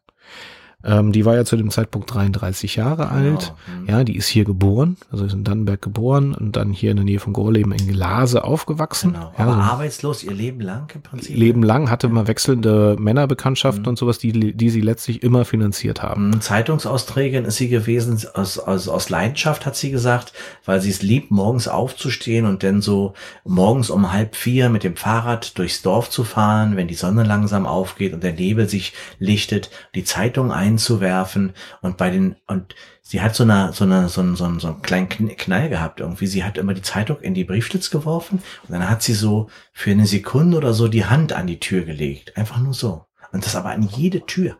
Ähm, 0.83 1.11
die 1.11 1.25
war 1.25 1.35
ja 1.35 1.43
zu 1.43 1.57
dem 1.57 1.71
Zeitpunkt 1.71 2.13
33 2.13 2.75
Jahre 2.75 3.09
alt. 3.09 3.53
Genau. 3.65 3.81
Mhm. 3.81 3.89
Ja, 3.89 4.03
die 4.03 4.15
ist 4.15 4.27
hier 4.27 4.45
geboren, 4.45 4.95
also 5.11 5.25
ist 5.25 5.33
in 5.33 5.43
Dannenberg 5.43 5.81
geboren 5.81 6.35
und 6.35 6.55
dann 6.55 6.71
hier 6.71 6.91
in 6.91 6.97
der 6.97 7.03
Nähe 7.05 7.19
von 7.19 7.33
Gorleben 7.33 7.71
in 7.71 7.87
Glase 7.87 8.43
aufgewachsen. 8.43 9.13
Genau. 9.13 9.33
Ja, 9.37 9.43
Aber 9.43 9.53
so 9.53 9.57
ein 9.59 9.63
arbeitslos 9.65 10.23
ihr 10.23 10.33
Leben 10.33 10.61
lang 10.61 10.87
im 10.93 11.01
Prinzip. 11.01 11.35
Leben 11.35 11.63
lang 11.63 11.89
hatte 11.89 12.09
man 12.09 12.27
wechselnde 12.27 12.95
Männerbekanntschaften 12.99 13.81
Mhm. 13.83 13.87
und 13.89 13.97
sowas, 13.97 14.19
die, 14.19 14.53
die 14.55 14.69
sie 14.69 14.81
letztlich 14.81 15.23
immer 15.23 15.45
finanziert 15.45 16.03
haben. 16.03 16.29
Mhm, 16.29 16.41
Zeitungsausträgerin 16.41 17.45
ist 17.45 17.57
sie 17.57 17.69
gewesen, 17.69 18.21
aus, 18.35 18.59
aus, 18.59 18.87
aus 18.87 19.09
Leidenschaft 19.09 19.65
hat 19.65 19.75
sie 19.75 19.89
gesagt, 19.89 20.33
weil 20.63 20.79
sie 20.79 20.91
es 20.91 21.01
liebt, 21.01 21.31
morgens 21.31 21.67
aufzustehen 21.67 22.45
und 22.45 22.61
dann 22.63 22.81
so 22.81 23.13
morgens 23.43 23.89
um 23.89 24.11
halb 24.13 24.35
vier 24.35 24.69
mit 24.69 24.83
dem 24.83 24.95
Fahrrad 24.95 25.57
durchs 25.57 25.81
Dorf 25.81 26.09
zu 26.11 26.23
fahren, 26.23 26.75
wenn 26.75 26.87
die 26.87 26.93
Sonne 26.93 27.23
langsam 27.23 27.65
aufgeht 27.65 28.13
und 28.13 28.21
der 28.23 28.33
Nebel 28.33 28.69
sich 28.69 28.93
lichtet, 29.17 29.71
die 29.95 30.03
Zeitung 30.03 30.51
einzuwerfen 30.77 31.53
und 31.81 31.97
bei 31.97 32.09
den, 32.09 32.35
und 32.47 32.75
sie 33.01 33.21
hat 33.21 33.35
so 33.35 33.43
eine, 33.43 33.73
so 33.73 33.83
eine, 33.83 34.09
so 34.09 34.21
einen, 34.21 34.35
so 34.35 34.45
einen, 34.45 34.59
so 34.59 34.67
einen 34.67 34.81
kleinen 34.81 35.09
Kn- 35.09 35.35
Knall 35.35 35.69
gehabt 35.69 35.99
irgendwie. 35.99 36.27
Sie 36.27 36.43
hat 36.43 36.57
immer 36.57 36.73
die 36.73 36.81
Zeitung 36.81 37.19
in 37.21 37.33
die 37.33 37.43
Briefschlitz 37.43 37.89
geworfen 37.89 38.41
und 38.67 38.71
dann 38.73 38.89
hat 38.89 39.01
sie 39.01 39.13
so 39.13 39.49
für 39.73 39.91
eine 39.91 40.05
Sekunde 40.05 40.57
oder 40.57 40.73
so 40.73 40.87
die 40.87 41.05
Hand 41.05 41.33
an 41.33 41.47
die 41.47 41.59
Tür 41.59 41.83
gelegt. 41.83 42.37
Einfach 42.37 42.59
nur 42.59 42.73
so. 42.73 43.05
Und 43.31 43.45
das 43.45 43.55
aber 43.55 43.71
an 43.71 43.83
jede 43.83 44.25
Tür 44.25 44.57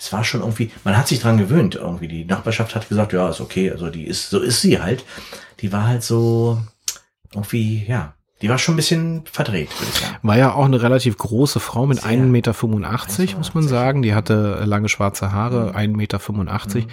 es 0.00 0.12
war 0.12 0.22
schon 0.22 0.42
irgendwie, 0.42 0.70
man 0.84 0.96
hat 0.96 1.08
sich 1.08 1.18
dran 1.18 1.38
gewöhnt 1.38 1.74
irgendwie. 1.74 2.06
Die 2.06 2.24
Nachbarschaft 2.24 2.76
hat 2.76 2.88
gesagt, 2.88 3.12
ja, 3.12 3.28
ist 3.28 3.40
okay, 3.40 3.72
also 3.72 3.90
die 3.90 4.04
ist, 4.06 4.30
so 4.30 4.38
ist 4.38 4.60
sie 4.60 4.80
halt. 4.80 5.04
Die 5.58 5.72
war 5.72 5.88
halt 5.88 6.04
so 6.04 6.62
irgendwie, 7.34 7.84
ja, 7.84 8.14
die 8.40 8.48
war 8.48 8.58
schon 8.58 8.74
ein 8.74 8.76
bisschen 8.76 9.22
verdreht, 9.30 9.68
würde 9.80 9.90
ich 9.92 9.98
sagen. 10.00 10.16
War 10.22 10.38
ja 10.38 10.52
auch 10.52 10.64
eine 10.66 10.80
relativ 10.80 11.16
große 11.18 11.58
Frau 11.58 11.86
mit 11.86 12.02
Sehr. 12.02 12.12
1,85 12.12 12.26
Meter, 12.26 12.52
muss 12.52 13.54
man 13.54 13.64
1,85. 13.64 13.68
sagen. 13.68 14.02
Die 14.02 14.14
hatte 14.14 14.62
lange 14.64 14.88
schwarze 14.88 15.32
Haare, 15.32 15.70
Mhm. 15.72 15.96
1,85 15.98 16.74
Meter. 16.76 16.86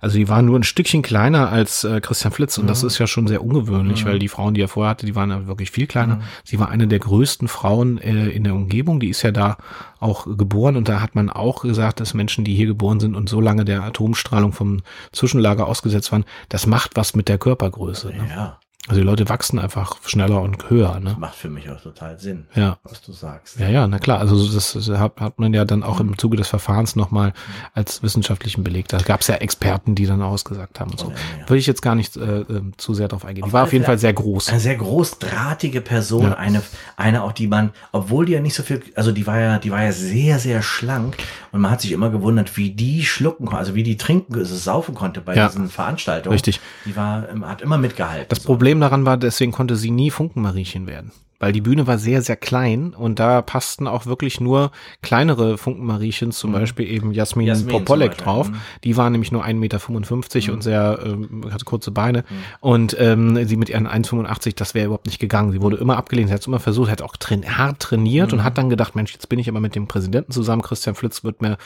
Also 0.00 0.16
die 0.18 0.28
war 0.28 0.42
nur 0.42 0.58
ein 0.58 0.62
Stückchen 0.62 1.02
kleiner 1.02 1.50
als 1.50 1.84
äh, 1.84 2.00
Christian 2.00 2.32
Flitz 2.32 2.56
und 2.58 2.68
das 2.68 2.82
Mhm. 2.82 2.86
ist 2.88 2.98
ja 2.98 3.06
schon 3.08 3.26
sehr 3.26 3.42
ungewöhnlich, 3.44 4.04
Mhm. 4.04 4.08
weil 4.10 4.18
die 4.20 4.28
Frauen, 4.28 4.54
die 4.54 4.60
er 4.60 4.68
vorher 4.68 4.90
hatte, 4.90 5.06
die 5.06 5.14
waren 5.16 5.30
ja 5.30 5.46
wirklich 5.46 5.70
viel 5.72 5.86
kleiner. 5.88 6.16
Mhm. 6.16 6.22
Sie 6.44 6.60
war 6.60 6.68
eine 6.68 6.86
der 6.86 7.00
größten 7.00 7.48
Frauen 7.48 7.98
äh, 7.98 8.28
in 8.28 8.44
der 8.44 8.54
Umgebung. 8.54 9.00
Die 9.00 9.08
ist 9.08 9.22
ja 9.22 9.32
da 9.32 9.56
auch 9.98 10.26
geboren 10.36 10.76
und 10.76 10.88
da 10.88 11.00
hat 11.00 11.14
man 11.14 11.30
auch 11.30 11.62
gesagt, 11.62 12.00
dass 12.00 12.14
Menschen, 12.14 12.44
die 12.44 12.54
hier 12.54 12.66
geboren 12.66 13.00
sind 13.00 13.14
und 13.14 13.28
so 13.28 13.40
lange 13.40 13.64
der 13.64 13.82
Atomstrahlung 13.82 14.52
vom 14.52 14.82
Zwischenlager 15.12 15.66
ausgesetzt 15.66 16.10
waren, 16.12 16.24
das 16.48 16.66
macht 16.66 16.96
was 16.96 17.14
mit 17.14 17.28
der 17.28 17.38
Körpergröße. 17.38 18.08
Ne? 18.08 18.26
Ja, 18.28 18.58
Also 18.88 19.00
die 19.00 19.06
Leute 19.06 19.28
wachsen 19.28 19.60
einfach 19.60 19.96
schneller 20.06 20.40
und 20.42 20.68
höher. 20.68 20.98
Ne? 20.98 21.14
macht 21.18 21.36
für 21.36 21.48
mich 21.48 21.70
auch 21.70 21.80
total 21.80 22.18
Sinn, 22.18 22.46
Ja. 22.56 22.78
was 22.82 23.00
du 23.00 23.12
sagst. 23.12 23.60
Ja, 23.60 23.68
ja, 23.68 23.86
na 23.86 24.00
klar. 24.00 24.18
Also 24.18 24.44
das, 24.52 24.72
das 24.72 24.88
hat, 24.88 25.20
hat 25.20 25.38
man 25.38 25.54
ja 25.54 25.64
dann 25.64 25.84
auch 25.84 26.00
im 26.00 26.18
Zuge 26.18 26.36
des 26.36 26.48
Verfahrens 26.48 26.96
nochmal 26.96 27.32
als 27.74 28.02
wissenschaftlichen 28.02 28.64
Beleg. 28.64 28.88
Da 28.88 28.98
gab 28.98 29.20
es 29.20 29.28
ja 29.28 29.36
Experten, 29.36 29.94
die 29.94 30.06
dann 30.06 30.20
ausgesagt 30.20 30.80
haben 30.80 30.90
und 30.90 30.98
so. 30.98 31.10
Ja, 31.10 31.14
ja. 31.42 31.48
Würde 31.48 31.58
ich 31.58 31.66
jetzt 31.68 31.80
gar 31.80 31.94
nicht 31.94 32.16
äh, 32.16 32.40
äh, 32.40 32.62
zu 32.76 32.92
sehr 32.94 33.06
drauf 33.06 33.24
eingehen. 33.24 33.42
Die 33.44 33.48
Auf 33.50 33.52
war 33.52 33.62
auf 33.62 33.72
jeden 33.72 33.84
Fall 33.84 33.98
sehr 33.98 34.12
groß. 34.14 34.48
Eine 34.48 34.58
sehr 34.58 34.74
großdrahtige 34.76 35.80
Person, 35.80 36.24
Ja. 36.24 36.34
eine, 36.34 36.60
eine 36.96 37.22
auch, 37.22 37.32
die 37.32 37.46
man, 37.46 37.70
obwohl 37.92 38.26
die 38.26 38.32
ja 38.32 38.40
nicht 38.40 38.54
so 38.54 38.64
viel, 38.64 38.82
also 38.96 39.12
die 39.12 39.26
war 39.28 39.38
ja, 39.38 39.58
die 39.60 39.70
war 39.70 39.84
ja 39.84 39.92
sehr, 39.92 40.40
sehr 40.40 40.60
schlank 40.62 41.16
und 41.52 41.60
man 41.60 41.70
hat 41.70 41.80
sich 41.82 41.92
immer 41.92 42.10
gewundert, 42.10 42.56
wie 42.56 42.70
die 42.70 43.04
schlucken, 43.04 43.46
kon- 43.46 43.58
also 43.58 43.76
wie 43.76 43.84
die 43.84 43.96
trinken, 43.96 44.34
also 44.34 44.56
saufen 44.56 44.94
konnte 44.96 45.20
bei 45.20 45.34
diesen 45.34 45.68
Veranstaltungen. 45.68 46.32
Richtig. 46.32 46.60
Die 46.84 46.96
war, 46.96 47.28
ähm, 47.28 47.46
hat 47.46 47.62
immer 47.62 47.78
mitgehalten. 47.78 48.26
Das 48.28 48.40
so. 48.42 48.46
Problem 48.46 48.71
daran 48.80 49.04
war, 49.04 49.16
deswegen 49.16 49.52
konnte 49.52 49.76
sie 49.76 49.90
nie 49.90 50.10
Funkenmariechen 50.10 50.86
werden. 50.86 51.12
Weil 51.38 51.50
die 51.52 51.60
Bühne 51.60 51.88
war 51.88 51.98
sehr, 51.98 52.22
sehr 52.22 52.36
klein 52.36 52.94
und 52.94 53.18
da 53.18 53.42
passten 53.42 53.88
auch 53.88 54.06
wirklich 54.06 54.40
nur 54.40 54.70
kleinere 55.02 55.58
Funkenmariechen, 55.58 56.30
zum 56.30 56.52
Beispiel 56.52 56.88
eben 56.88 57.10
Jasmin, 57.10 57.46
Mhm. 57.46 57.48
Jasmin 57.48 57.68
Popolek 57.78 58.16
drauf. 58.16 58.48
mhm. 58.48 58.56
Die 58.84 58.96
war 58.96 59.10
nämlich 59.10 59.32
nur 59.32 59.44
1,55 59.44 60.36
Meter 60.46 60.52
und 60.52 60.62
sehr, 60.62 61.00
ähm, 61.04 61.42
hatte 61.50 61.64
kurze 61.64 61.90
Beine. 61.90 62.20
Mhm. 62.20 62.24
Und 62.60 62.96
ähm, 63.00 63.44
sie 63.44 63.56
mit 63.56 63.70
ihren 63.70 63.88
1,85, 63.88 64.54
das 64.54 64.74
wäre 64.74 64.86
überhaupt 64.86 65.06
nicht 65.06 65.18
gegangen. 65.18 65.50
Sie 65.50 65.60
wurde 65.60 65.78
immer 65.78 65.96
abgelehnt, 65.96 66.28
sie 66.28 66.34
hat 66.34 66.42
es 66.42 66.46
immer 66.46 66.60
versucht, 66.60 66.92
hat 66.92 67.02
auch 67.02 67.16
train 67.16 67.58
hart 67.58 67.80
trainiert 67.80 68.28
Mhm. 68.30 68.38
und 68.38 68.44
hat 68.44 68.56
dann 68.56 68.70
gedacht, 68.70 68.94
Mensch, 68.94 69.12
jetzt 69.12 69.28
bin 69.28 69.40
ich 69.40 69.48
aber 69.48 69.58
mit 69.58 69.74
dem 69.74 69.88
Präsidenten 69.88 70.30
zusammen, 70.30 70.62
Christian 70.62 70.94
Flitz 70.94 71.24
wird 71.24 71.42
mir 71.42 71.56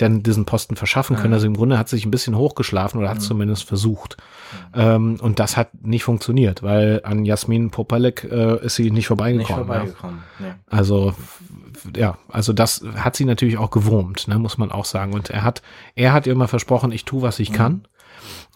denn 0.00 0.22
diesen 0.22 0.44
Posten 0.44 0.76
verschaffen 0.76 1.16
können. 1.16 1.32
Also 1.34 1.46
im 1.46 1.54
Grunde 1.56 1.78
hat 1.78 1.88
sich 1.88 2.04
ein 2.06 2.10
bisschen 2.10 2.36
hochgeschlafen 2.36 2.98
oder 3.00 3.08
hat 3.10 3.18
es 3.18 3.24
Mhm. 3.24 3.28
zumindest 3.28 3.64
versucht. 3.64 4.16
Ähm, 4.74 5.18
und 5.20 5.38
das 5.38 5.56
hat 5.56 5.70
nicht 5.84 6.04
funktioniert, 6.04 6.62
weil 6.62 7.00
an 7.04 7.24
Jasmin 7.24 7.70
Popelek 7.70 8.24
äh, 8.30 8.64
ist 8.64 8.76
sie 8.76 8.84
nicht 8.84 8.92
nicht 8.92 9.06
vorbeigekommen. 9.08 9.48
ja. 9.68 9.74
vorbeigekommen. 9.74 10.18
Nee. 10.38 10.52
Also 10.66 11.14
ja, 11.96 12.18
also 12.28 12.52
das 12.52 12.84
hat 12.96 13.14
sie 13.16 13.24
natürlich 13.24 13.56
auch 13.58 13.70
gewurmt, 13.70 14.26
ne, 14.28 14.38
muss 14.38 14.58
man 14.58 14.72
auch 14.72 14.84
sagen. 14.84 15.12
Und 15.12 15.30
er 15.30 15.42
hat, 15.44 15.62
er 15.94 16.12
hat 16.12 16.26
ihr 16.26 16.32
immer 16.32 16.48
versprochen, 16.48 16.90
ich 16.92 17.04
tue, 17.04 17.22
was 17.22 17.38
ich 17.38 17.52
kann. 17.52 17.86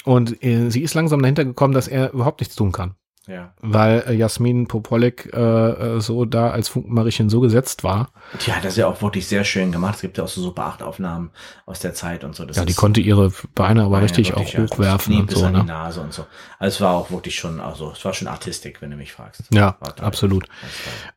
Und 0.05 0.43
äh, 0.45 0.71
sie 0.71 0.83
ist 0.83 0.95
langsam 0.95 1.23
dahinter 1.23 1.45
gekommen, 1.45 1.73
dass 1.75 1.87
er 1.87 2.13
überhaupt 2.13 2.41
nichts 2.41 2.57
tun 2.57 2.73
kann. 2.73 2.95
Ja. 3.29 3.55
Weil 3.61 4.03
äh, 4.09 4.13
Jasmin 4.15 4.67
Popolek 4.67 5.31
äh, 5.33 5.39
äh, 5.39 6.01
so 6.01 6.25
da 6.25 6.51
als 6.51 6.69
Funkenmariechen 6.69 7.31
so 7.31 7.39
gesetzt 7.39 7.85
war. 7.85 8.11
Hat 8.49 8.65
das 8.65 8.75
ja 8.77 8.89
auch 8.89 9.01
wirklich 9.01 9.29
sehr 9.29 9.45
schön 9.45 9.71
gemacht. 9.71 9.95
Es 9.95 10.01
gibt 10.01 10.19
ja 10.19 10.25
auch 10.25 10.29
so 10.29 10.41
Super 10.43 10.65
8 10.65 10.83
Aufnahmen 10.83 11.31
aus 11.65 11.79
der 11.79 11.95
Zeit 11.95 12.25
und 12.25 12.35
so. 12.35 12.45
Das 12.45 12.57
Ja, 12.57 12.65
die 12.65 12.73
ist- 12.73 12.77
konnte 12.79 13.01
ihre 13.01 13.33
Beine 13.55 13.85
aber 13.85 13.99
ja 13.99 14.03
richtig 14.03 14.31
wirklich, 14.31 14.49
auch 14.49 14.53
ja, 14.55 14.63
hochwerfen 14.65 15.21
und 15.21 15.31
so, 15.31 15.45
an 15.47 15.53
die 15.55 15.61
ne? 15.61 15.65
Nase 15.67 16.01
und 16.01 16.13
so. 16.13 16.27
Also 16.59 16.75
es 16.75 16.81
war 16.81 16.95
auch 16.95 17.13
wirklich 17.13 17.37
schon, 17.37 17.61
also 17.61 17.93
es 17.93 18.05
war 18.05 18.13
schon 18.13 18.27
Artistik, 18.27 18.83
wenn 18.83 18.91
du 18.91 18.97
mich 18.97 19.13
fragst. 19.13 19.43
Ja, 19.53 19.77
absolut. 20.01 20.47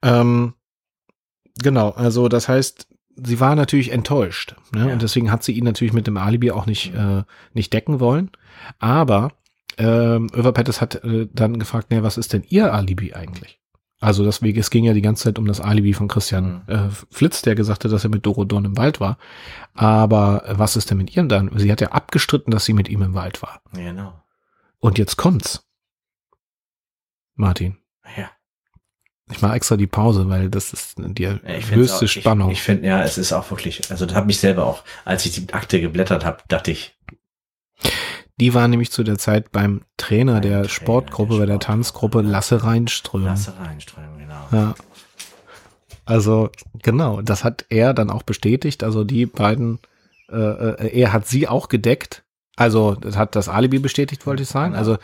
Ähm, 0.04 0.54
genau, 1.62 1.90
also 1.92 2.28
das 2.30 2.48
heißt, 2.48 2.88
sie 3.16 3.40
war 3.40 3.56
natürlich 3.56 3.92
enttäuscht. 3.92 4.56
Ne? 4.74 4.88
Ja. 4.88 4.94
Und 4.94 5.02
deswegen 5.02 5.32
hat 5.32 5.42
sie 5.44 5.54
ihn 5.54 5.64
natürlich 5.64 5.94
mit 5.94 6.06
dem 6.06 6.18
Alibi 6.18 6.52
auch 6.52 6.66
nicht, 6.68 6.94
äh, 6.94 7.24
nicht 7.54 7.74
decken 7.74 8.00
wollen. 8.00 8.30
Aber 8.80 9.32
ähm, 9.78 10.30
Överpettis 10.34 10.82
hat 10.82 11.04
äh, 11.04 11.28
dann 11.32 11.60
gefragt, 11.60 11.92
naja, 11.92 12.04
was 12.04 12.18
ist 12.18 12.34
denn 12.34 12.44
ihr 12.48 12.74
Alibi 12.74 13.14
eigentlich? 13.14 13.60
Also 14.02 14.24
deswegen, 14.24 14.60
es 14.60 14.70
ging 14.70 14.84
ja 14.84 14.94
die 14.94 15.02
ganze 15.02 15.24
Zeit 15.24 15.40
um 15.40 15.48
das 15.48 15.62
Alibi 15.62 15.94
von 15.94 16.08
Christian 16.08 16.64
Mhm. 16.68 16.74
äh, 16.74 16.90
Flitz, 17.12 17.42
der 17.42 17.56
gesagt 17.56 17.86
hat, 17.86 17.92
dass 17.92 18.04
er 18.04 18.10
mit 18.10 18.26
Doro 18.26 18.44
Dorn 18.46 18.66
im 18.66 18.78
Wald 18.78 19.00
war. 19.00 19.18
Aber 19.74 20.44
äh, 20.46 20.60
was 20.60 20.76
ist 20.76 20.90
denn 20.92 20.98
mit 20.98 21.16
ihr 21.16 21.24
dann? 21.24 21.50
Sie 21.58 21.72
hat 21.72 21.82
ja 21.82 21.90
abgestritten, 21.92 22.52
dass 22.52 22.66
sie 22.66 22.74
mit 22.74 22.90
ihm 22.90 23.02
im 23.02 23.14
Wald 23.14 23.42
war. 23.42 23.62
Genau. 23.74 24.22
Und 24.80 24.98
jetzt 24.98 25.16
kommt's. 25.16 25.66
Martin. 27.36 27.78
Ja. 28.18 28.30
Ich 29.32 29.42
mache 29.42 29.56
extra 29.56 29.76
die 29.76 29.88
Pause, 29.88 30.30
weil 30.30 30.50
das 30.50 30.72
ist 30.72 30.96
die 31.00 31.28
höchste 31.28 32.06
auch, 32.06 32.10
Spannung. 32.10 32.52
Ich, 32.52 32.60
ich 32.60 32.64
finde, 32.64 32.88
ja, 32.88 33.02
es 33.02 33.18
ist 33.18 33.34
auch 33.34 33.50
wirklich, 33.50 33.90
also 33.90 34.06
das 34.06 34.16
hat 34.16 34.28
mich 34.28 34.40
selber 34.40 34.68
auch, 34.68 34.84
als 35.04 35.26
ich 35.26 35.32
die 35.34 35.52
Akte 35.54 35.82
geblättert 35.82 36.24
habe, 36.24 36.44
dachte 36.48 36.72
ich, 36.72 36.96
die 38.40 38.54
war 38.54 38.68
nämlich 38.68 38.92
zu 38.92 39.04
der 39.04 39.18
Zeit 39.18 39.52
beim 39.52 39.82
Trainer 39.98 40.42
der 40.42 40.64
Trainer 40.64 40.70
Sportgruppe, 40.70 41.34
der 41.34 41.40
bei 41.40 41.46
der 41.46 41.54
Sportgruppe. 41.54 41.66
Tanzgruppe 41.66 42.22
Lasse 42.22 42.64
Reinström. 42.64 43.26
Lasse 43.26 43.54
reinströmen, 43.58 44.18
genau. 44.18 44.48
Ja. 44.52 44.76
Also 46.06 46.50
genau, 46.84 47.22
das 47.22 47.44
hat 47.44 47.66
er 47.70 47.94
dann 47.94 48.10
auch 48.10 48.24
bestätigt. 48.24 48.84
Also 48.84 49.04
die 49.04 49.26
beiden, 49.26 49.80
äh, 50.30 50.36
äh, 50.36 51.00
er 51.00 51.14
hat 51.14 51.28
sie 51.28 51.48
auch 51.48 51.70
gedeckt. 51.70 52.24
Also 52.56 52.96
das 52.96 53.18
hat 53.18 53.36
das 53.36 53.50
Alibi 53.50 53.80
bestätigt, 53.80 54.28
wollte 54.28 54.44
ich 54.44 54.50
sagen. 54.50 54.74
Genau. 54.74 54.80
Also 54.80 54.98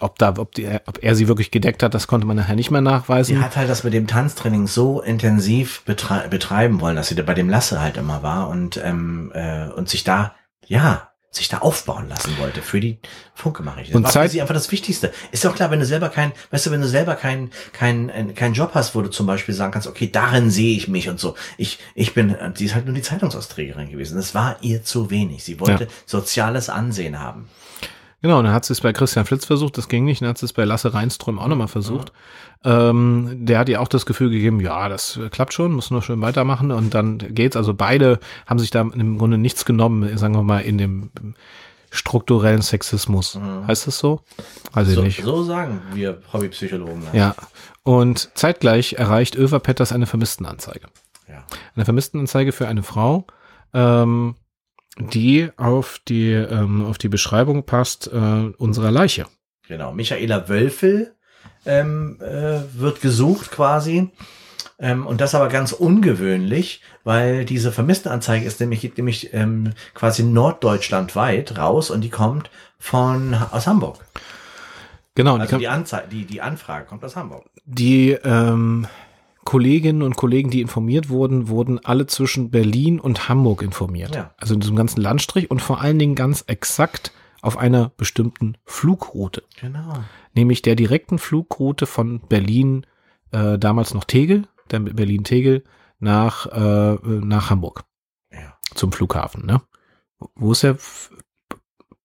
ob 0.00 0.18
da, 0.18 0.34
ob, 0.38 0.52
die, 0.52 0.68
ob 0.86 1.02
er 1.02 1.14
sie 1.14 1.28
wirklich 1.28 1.50
gedeckt 1.50 1.82
hat, 1.82 1.94
das 1.94 2.06
konnte 2.06 2.26
man 2.26 2.36
nachher 2.36 2.56
nicht 2.56 2.70
mehr 2.70 2.80
nachweisen. 2.80 3.36
Sie 3.36 3.42
hat 3.42 3.56
halt 3.56 3.68
das 3.68 3.84
mit 3.84 3.92
dem 3.92 4.06
Tanztraining 4.06 4.66
so 4.66 5.00
intensiv 5.00 5.82
betrei 5.84 6.28
betreiben 6.28 6.80
wollen, 6.80 6.96
dass 6.96 7.08
sie 7.08 7.14
da 7.14 7.22
bei 7.22 7.34
dem 7.34 7.48
Lasse 7.48 7.80
halt 7.80 7.96
immer 7.96 8.22
war 8.22 8.48
und, 8.48 8.80
ähm, 8.82 9.30
äh, 9.34 9.68
und 9.68 9.88
sich 9.88 10.04
da, 10.04 10.34
ja, 10.66 11.11
sich 11.34 11.48
da 11.48 11.58
aufbauen 11.58 12.10
lassen 12.10 12.36
wollte 12.38 12.60
für 12.60 12.78
die 12.78 12.98
Funkemache. 13.34 13.80
Das 13.84 13.94
Und 13.94 14.02
war 14.04 14.10
für 14.10 14.14
Zeit- 14.18 14.30
sie 14.32 14.42
einfach 14.42 14.52
das 14.54 14.70
Wichtigste. 14.70 15.12
Ist 15.30 15.44
doch 15.46 15.54
klar, 15.54 15.70
wenn 15.70 15.80
du 15.80 15.86
selber 15.86 16.10
kein, 16.10 16.32
weißt 16.50 16.66
du, 16.66 16.70
wenn 16.70 16.82
du 16.82 16.86
selber 16.86 17.14
kein, 17.14 17.50
kein, 17.72 18.10
äh, 18.10 18.24
kein 18.34 18.52
Job 18.52 18.72
hast, 18.74 18.94
wo 18.94 19.00
du 19.00 19.08
zum 19.08 19.26
Beispiel 19.26 19.54
sagen 19.54 19.72
kannst, 19.72 19.88
okay, 19.88 20.10
darin 20.12 20.50
sehe 20.50 20.76
ich 20.76 20.88
mich 20.88 21.08
und 21.08 21.18
so. 21.18 21.34
Ich, 21.56 21.78
ich 21.94 22.12
bin, 22.12 22.34
äh, 22.34 22.52
sie 22.54 22.66
ist 22.66 22.74
halt 22.74 22.84
nur 22.84 22.94
die 22.94 23.00
Zeitungsausträgerin 23.02 23.90
gewesen. 23.90 24.16
Das 24.16 24.34
war 24.34 24.56
ihr 24.60 24.84
zu 24.84 25.08
wenig. 25.10 25.42
Sie 25.42 25.58
wollte 25.58 25.88
soziales 26.04 26.68
Ansehen 26.68 27.18
haben. 27.18 27.48
Genau, 28.22 28.38
und 28.38 28.44
dann 28.44 28.54
hat 28.54 28.64
sie 28.64 28.72
es 28.72 28.80
bei 28.80 28.92
Christian 28.92 29.24
Flitz 29.26 29.44
versucht, 29.44 29.76
das 29.76 29.88
ging 29.88 30.04
nicht, 30.04 30.22
dann 30.22 30.28
hat 30.30 30.38
sie 30.38 30.46
es 30.46 30.52
bei 30.52 30.64
Lasse 30.64 30.94
Reinström 30.94 31.38
auch 31.40 31.48
nochmal 31.48 31.68
versucht. 31.68 32.12
Ähm, 32.64 33.44
der 33.44 33.58
hat 33.58 33.68
ihr 33.68 33.80
auch 33.80 33.88
das 33.88 34.06
Gefühl 34.06 34.30
gegeben, 34.30 34.60
ja, 34.60 34.88
das 34.88 35.18
klappt 35.32 35.52
schon, 35.52 35.72
muss 35.72 35.90
nur 35.90 36.00
schön 36.02 36.20
weitermachen 36.20 36.70
und 36.70 36.94
dann 36.94 37.18
geht's. 37.18 37.56
Also 37.56 37.74
beide 37.74 38.20
haben 38.46 38.60
sich 38.60 38.70
da 38.70 38.80
im 38.82 39.18
Grunde 39.18 39.38
nichts 39.38 39.64
genommen, 39.64 40.16
sagen 40.16 40.34
wir 40.36 40.44
mal, 40.44 40.60
in 40.60 40.78
dem 40.78 41.10
strukturellen 41.90 42.62
Sexismus. 42.62 43.38
Heißt 43.66 43.86
das 43.86 43.98
so? 43.98 44.20
Weiß 44.72 44.88
ich 44.88 44.94
So, 44.94 45.02
nicht. 45.02 45.22
so 45.22 45.42
sagen 45.42 45.82
wir 45.92 46.22
Hobbypsychologen. 46.32 47.02
das. 47.06 47.14
Ja. 47.14 47.34
Und 47.82 48.30
zeitgleich 48.34 48.94
erreicht 48.94 49.34
Över 49.34 49.58
Petters 49.60 49.92
eine 49.92 50.06
Vermisstenanzeige. 50.06 50.86
ja. 51.28 51.44
Eine 51.74 51.84
Vermisstenanzeige 51.84 52.52
für 52.52 52.68
eine 52.68 52.82
Frau, 52.84 53.26
ähm, 53.74 54.36
die 54.98 55.50
auf 55.56 56.00
die, 56.06 56.32
ähm, 56.32 56.84
auf 56.84 56.98
die 56.98 57.08
Beschreibung 57.08 57.64
passt 57.64 58.08
äh, 58.12 58.52
unserer 58.58 58.90
Leiche. 58.90 59.26
Genau. 59.68 59.92
Michaela 59.92 60.48
Wölfel 60.48 61.14
ähm, 61.64 62.18
äh, 62.20 62.60
wird 62.74 63.00
gesucht 63.00 63.50
quasi. 63.50 64.10
Ähm, 64.78 65.06
und 65.06 65.20
das 65.20 65.34
aber 65.34 65.48
ganz 65.48 65.72
ungewöhnlich, 65.72 66.82
weil 67.04 67.44
diese 67.44 67.70
Vermisstenanzeige 67.70 68.44
ist 68.44 68.58
nämlich, 68.60 68.80
geht 68.80 68.96
nämlich 68.96 69.32
ähm, 69.32 69.74
quasi 69.94 70.24
norddeutschlandweit 70.24 71.56
raus 71.56 71.90
und 71.90 72.00
die 72.00 72.10
kommt 72.10 72.50
von 72.78 73.34
aus 73.34 73.66
Hamburg. 73.66 74.04
Genau, 75.14 75.36
Also 75.36 75.56
die, 75.56 75.60
die, 75.60 75.68
Anzeige, 75.68 76.08
die, 76.08 76.24
die 76.24 76.40
Anfrage 76.40 76.86
kommt 76.86 77.04
aus 77.04 77.16
Hamburg. 77.16 77.44
die 77.64 78.12
ähm, 78.24 78.86
Kolleginnen 79.52 80.00
und 80.02 80.16
Kollegen, 80.16 80.48
die 80.50 80.62
informiert 80.62 81.10
wurden, 81.10 81.48
wurden 81.48 81.78
alle 81.84 82.06
zwischen 82.06 82.50
Berlin 82.50 82.98
und 82.98 83.28
Hamburg 83.28 83.60
informiert. 83.62 84.14
Ja. 84.14 84.32
Also 84.38 84.54
in 84.54 84.60
diesem 84.60 84.76
ganzen 84.76 85.00
Landstrich 85.02 85.50
und 85.50 85.60
vor 85.60 85.82
allen 85.82 85.98
Dingen 85.98 86.14
ganz 86.14 86.42
exakt 86.46 87.12
auf 87.42 87.58
einer 87.58 87.90
bestimmten 87.98 88.56
Flugroute. 88.64 89.42
Genau. 89.60 90.04
nämlich 90.34 90.62
der 90.62 90.74
direkten 90.76 91.18
Flugroute 91.18 91.84
von 91.84 92.20
Berlin, 92.20 92.86
äh, 93.32 93.58
damals 93.58 93.92
noch 93.92 94.04
Tegel, 94.04 94.44
der 94.70 94.80
Berlin-Tegel, 94.80 95.64
nach, 95.98 96.46
äh, 96.46 96.96
nach 97.04 97.50
Hamburg 97.50 97.84
Ja. 98.32 98.56
zum 98.74 98.90
Flughafen. 98.92 99.44
Ne? 99.44 99.60
Wo 100.34 100.52
ist 100.52 100.62
der? 100.62 100.70
F- 100.72 101.10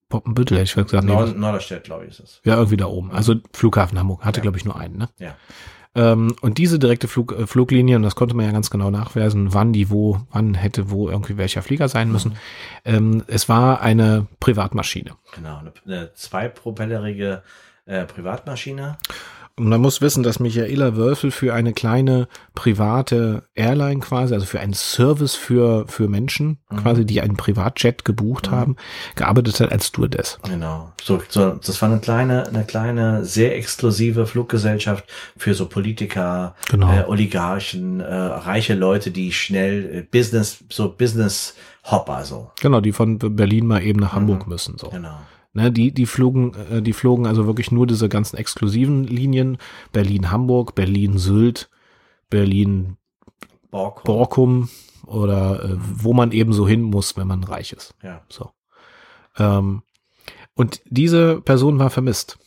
Poppenbüttel, 0.09 0.57
hätte 0.57 0.63
ich 0.81 0.87
gesagt. 0.87 1.05
Nee, 1.05 1.13
Nord 1.13 1.37
Norderstedt, 1.37 1.83
glaube 1.85 2.05
ich, 2.05 2.11
ist 2.11 2.19
es. 2.19 2.41
ja, 2.45 2.55
irgendwie 2.55 2.77
da 2.77 2.85
oben. 2.87 3.11
Also 3.11 3.35
Flughafen 3.53 3.97
Hamburg. 3.99 4.23
Hatte, 4.25 4.39
Ja. 4.39 4.41
glaube 4.41 4.57
ich, 4.57 4.65
nur 4.65 4.75
einen. 4.77 4.97
Ne? 4.97 5.09
Ja. 5.19 5.35
Ähm, 5.97 6.35
und 6.41 6.59
diese 6.59 6.77
direkte 6.77 7.07
Flug, 7.07 7.33
äh, 7.33 7.47
Fluglinie, 7.47 7.95
und 7.95 8.03
das 8.03 8.15
konnte 8.15 8.35
man 8.35 8.45
ja 8.45 8.51
ganz 8.51 8.69
genau 8.69 8.91
nachweisen, 8.91 9.55
wann 9.55 9.73
die 9.73 9.89
wo, 9.89 10.21
wann 10.31 10.53
hätte 10.53 10.91
wo 10.91 11.09
irgendwie 11.09 11.37
welcher 11.37 11.63
Flieger 11.63 11.89
sein 11.89 12.11
müssen. 12.11 12.37
Ähm, 12.85 13.23
es 13.25 13.49
war 13.49 13.81
eine 13.81 14.27
Privatmaschine. 14.39 15.11
Genau. 15.33 15.57
Eine, 15.57 15.73
eine 15.85 16.13
zweipropellerige 16.13 17.41
äh, 17.87 18.05
Privatmaschine. 18.05 18.97
Und 19.59 19.69
man 19.69 19.81
muss 19.81 20.01
wissen, 20.01 20.21
dass 20.21 20.39
Michaela 20.39 20.95
Wölfel 20.95 21.31
für 21.31 21.55
eine 21.55 21.73
kleine 21.73 22.27
private 22.53 23.41
Airline 23.55 24.01
quasi, 24.01 24.35
also 24.35 24.45
für 24.45 24.59
einen 24.59 24.73
Service 24.73 25.33
für, 25.33 25.87
für 25.87 26.07
Menschen, 26.07 26.59
quasi, 26.75 27.05
die 27.05 27.21
einen 27.21 27.37
Privatjet 27.37 28.05
gebucht 28.05 28.51
haben, 28.51 28.75
gearbeitet 29.15 29.59
hat 29.59 29.71
als 29.71 29.87
Stewardess. 29.87 30.37
Genau. 30.43 30.91
So, 31.01 31.23
so, 31.27 31.53
das 31.53 31.81
war 31.81 31.89
eine 31.89 31.99
kleine, 31.99 32.47
eine 32.47 32.65
kleine, 32.65 33.25
sehr 33.25 33.55
exklusive 33.57 34.27
Fluggesellschaft 34.27 35.05
für 35.35 35.55
so 35.55 35.65
Politiker, 35.65 36.53
Genau. 36.69 36.93
äh, 36.93 37.05
Oligarchen, 37.07 37.99
äh, 37.99 38.13
reiche 38.13 38.75
Leute, 38.75 39.09
die 39.09 39.31
schnell 39.31 39.85
äh, 39.91 40.01
Business, 40.03 40.63
so 40.69 40.89
Business 40.89 41.55
Hopper, 41.85 42.23
so. 42.25 42.51
Genau, 42.61 42.79
die 42.79 42.91
von 42.91 43.17
Berlin 43.17 43.65
mal 43.65 43.81
eben 43.81 43.99
nach 43.99 44.13
Hamburg 44.13 44.45
müssen, 44.45 44.77
so. 44.77 44.89
Genau. 44.89 45.17
Ne, 45.57 45.71
die, 45.71 45.91
die 45.91 46.05
flogen, 46.05 46.53
äh, 46.69 46.83
die 46.83 46.93
flogen 46.93 47.25
also 47.25 47.47
wirklich 47.47 47.71
nur 47.71 47.87
diese 47.87 48.09
ganzen 48.09 48.37
exklusiven 48.37 49.05
Linien. 49.05 49.57
Berlin-Hamburg, 49.91 50.75
Berlin-Sylt, 50.75 51.71
Berlin 52.29 52.97
Borg. 53.71 54.03
Borkum 54.03 54.69
oder 55.07 55.63
äh, 55.63 55.77
wo 55.79 56.13
man 56.13 56.31
eben 56.31 56.53
so 56.53 56.67
hin 56.67 56.83
muss, 56.83 57.17
wenn 57.17 57.25
man 57.25 57.43
reich 57.43 57.73
ist. 57.73 57.95
Ja. 58.03 58.21
So. 58.29 58.51
Ähm, 59.39 59.81
und 60.53 60.79
diese 60.85 61.41
Person 61.41 61.79
war 61.79 61.89
vermisst. 61.89 62.37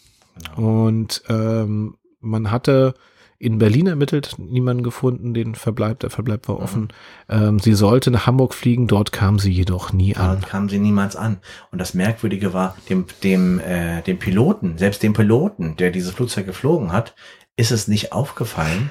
Genau. 0.54 0.86
Und 0.86 1.24
ähm, 1.28 1.96
man 2.20 2.52
hatte 2.52 2.94
in 3.40 3.56
Berlin 3.56 3.86
ermittelt, 3.86 4.36
niemanden 4.38 4.82
gefunden, 4.82 5.32
den 5.32 5.54
Verbleib, 5.54 6.00
der 6.00 6.10
Verbleib 6.10 6.46
war 6.46 6.60
offen. 6.60 6.88
Ähm, 7.30 7.58
sie 7.58 7.72
sollte 7.72 8.10
nach 8.10 8.26
Hamburg 8.26 8.52
fliegen, 8.52 8.86
dort 8.86 9.12
kam 9.12 9.38
sie 9.38 9.50
jedoch 9.50 9.94
nie 9.94 10.14
an. 10.14 10.42
kam 10.42 10.68
sie 10.68 10.78
niemals 10.78 11.16
an. 11.16 11.38
Und 11.72 11.78
das 11.78 11.94
Merkwürdige 11.94 12.52
war, 12.52 12.76
dem, 12.90 13.06
dem, 13.24 13.58
äh, 13.58 14.02
dem 14.02 14.18
Piloten, 14.18 14.76
selbst 14.76 15.02
dem 15.02 15.14
Piloten, 15.14 15.74
der 15.78 15.90
dieses 15.90 16.12
Flugzeug 16.12 16.44
geflogen 16.44 16.92
hat, 16.92 17.14
ist 17.56 17.70
es 17.70 17.88
nicht 17.88 18.12
aufgefallen, 18.12 18.90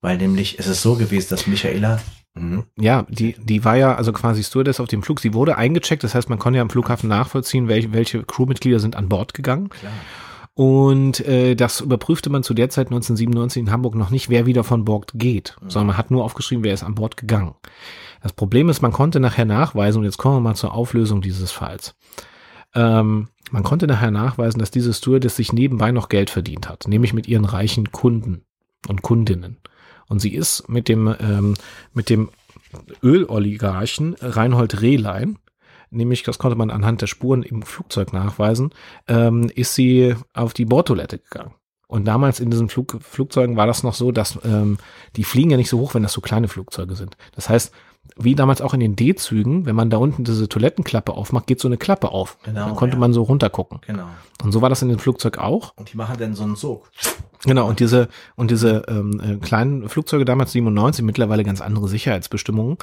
weil 0.00 0.16
nämlich 0.16 0.58
es 0.58 0.66
ist 0.68 0.80
so 0.80 0.94
gewesen, 0.94 1.28
dass 1.28 1.46
Michaela, 1.46 2.00
mhm, 2.32 2.64
Ja, 2.78 3.04
die, 3.10 3.36
die 3.38 3.62
war 3.66 3.76
ja 3.76 3.94
also 3.94 4.10
quasi 4.14 4.42
Stewardess 4.42 4.80
auf 4.80 4.88
dem 4.88 5.02
Flug. 5.02 5.20
Sie 5.20 5.34
wurde 5.34 5.58
eingecheckt, 5.58 6.02
das 6.02 6.14
heißt, 6.14 6.30
man 6.30 6.38
konnte 6.38 6.56
ja 6.56 6.62
am 6.62 6.70
Flughafen 6.70 7.10
nachvollziehen, 7.10 7.68
welche, 7.68 7.92
welche 7.92 8.22
Crewmitglieder 8.22 8.80
sind 8.80 8.96
an 8.96 9.10
Bord 9.10 9.34
gegangen. 9.34 9.68
klar, 9.68 9.92
Und 10.56 11.20
äh, 11.20 11.54
das 11.54 11.82
überprüfte 11.82 12.30
man 12.30 12.42
zu 12.42 12.54
der 12.54 12.70
Zeit 12.70 12.86
1997 12.86 13.60
in 13.60 13.70
Hamburg 13.70 13.94
noch 13.94 14.08
nicht, 14.08 14.30
wer 14.30 14.46
wieder 14.46 14.64
von 14.64 14.86
Bord 14.86 15.12
geht, 15.14 15.54
sondern 15.60 15.88
man 15.88 15.98
hat 15.98 16.10
nur 16.10 16.24
aufgeschrieben, 16.24 16.64
wer 16.64 16.72
ist 16.72 16.82
an 16.82 16.94
Bord 16.94 17.18
gegangen. 17.18 17.54
Das 18.22 18.32
Problem 18.32 18.70
ist, 18.70 18.80
man 18.80 18.90
konnte 18.90 19.20
nachher 19.20 19.44
nachweisen, 19.44 19.98
und 19.98 20.04
jetzt 20.06 20.16
kommen 20.16 20.36
wir 20.36 20.40
mal 20.40 20.54
zur 20.54 20.72
Auflösung 20.72 21.20
dieses 21.20 21.52
Falls. 21.52 21.94
Ähm, 22.74 23.28
man 23.50 23.64
konnte 23.64 23.86
nachher 23.86 24.10
nachweisen, 24.10 24.58
dass 24.58 24.70
diese 24.70 24.94
Stewardess 24.94 25.36
sich 25.36 25.52
nebenbei 25.52 25.92
noch 25.92 26.08
Geld 26.08 26.30
verdient 26.30 26.70
hat, 26.70 26.88
nämlich 26.88 27.12
mit 27.12 27.28
ihren 27.28 27.44
reichen 27.44 27.92
Kunden 27.92 28.40
und 28.88 29.02
Kundinnen. 29.02 29.58
Und 30.08 30.20
sie 30.20 30.34
ist 30.34 30.70
mit 30.70 30.88
dem, 30.88 31.14
ähm, 31.20 31.54
mit 31.92 32.08
dem 32.08 32.30
Öloligarchen 33.02 34.16
Reinhold 34.22 34.80
Rehlein, 34.80 35.36
nämlich 35.90 36.22
das 36.22 36.38
konnte 36.38 36.56
man 36.56 36.70
anhand 36.70 37.02
der 37.02 37.06
Spuren 37.06 37.42
im 37.42 37.62
Flugzeug 37.62 38.12
nachweisen, 38.12 38.70
ähm, 39.08 39.50
ist 39.54 39.74
sie 39.74 40.14
auf 40.32 40.54
die 40.54 40.64
Bordtoilette 40.64 41.18
gegangen. 41.18 41.54
Und 41.88 42.04
damals 42.04 42.40
in 42.40 42.50
diesen 42.50 42.68
Flug, 42.68 42.98
Flugzeugen 43.00 43.56
war 43.56 43.66
das 43.66 43.84
noch 43.84 43.94
so, 43.94 44.10
dass 44.10 44.38
ähm, 44.44 44.78
die 45.14 45.22
fliegen 45.22 45.50
ja 45.50 45.56
nicht 45.56 45.68
so 45.68 45.78
hoch, 45.78 45.94
wenn 45.94 46.02
das 46.02 46.12
so 46.12 46.20
kleine 46.20 46.48
Flugzeuge 46.48 46.96
sind. 46.96 47.16
Das 47.34 47.48
heißt, 47.48 47.72
wie 48.16 48.34
damals 48.34 48.60
auch 48.60 48.74
in 48.74 48.80
den 48.80 48.96
D-Zügen, 48.96 49.66
wenn 49.66 49.76
man 49.76 49.90
da 49.90 49.96
unten 49.96 50.24
diese 50.24 50.48
Toilettenklappe 50.48 51.12
aufmacht, 51.12 51.46
geht 51.46 51.60
so 51.60 51.68
eine 51.68 51.76
Klappe 51.76 52.10
auf. 52.10 52.38
Genau, 52.44 52.66
Dann 52.66 52.76
konnte 52.76 52.96
ja. 52.96 53.00
man 53.00 53.12
so 53.12 53.22
runtergucken. 53.22 53.80
genau. 53.86 54.06
Und 54.42 54.52
so 54.52 54.62
war 54.62 54.68
das 54.68 54.82
in 54.82 54.88
dem 54.88 54.98
Flugzeug 54.98 55.38
auch. 55.38 55.74
Und 55.76 55.92
die 55.92 55.96
machen 55.96 56.16
dann 56.18 56.34
so 56.34 56.44
einen 56.44 56.56
Sog. 56.56 56.90
Genau, 57.44 57.68
und 57.68 57.80
diese, 57.80 58.08
und 58.34 58.50
diese 58.50 58.82
ähm, 58.88 59.20
äh, 59.20 59.36
kleinen 59.36 59.88
Flugzeuge 59.88 60.24
damals 60.24 60.52
97, 60.52 61.04
mittlerweile 61.04 61.44
ganz 61.44 61.60
andere 61.60 61.88
Sicherheitsbestimmungen, 61.88 62.76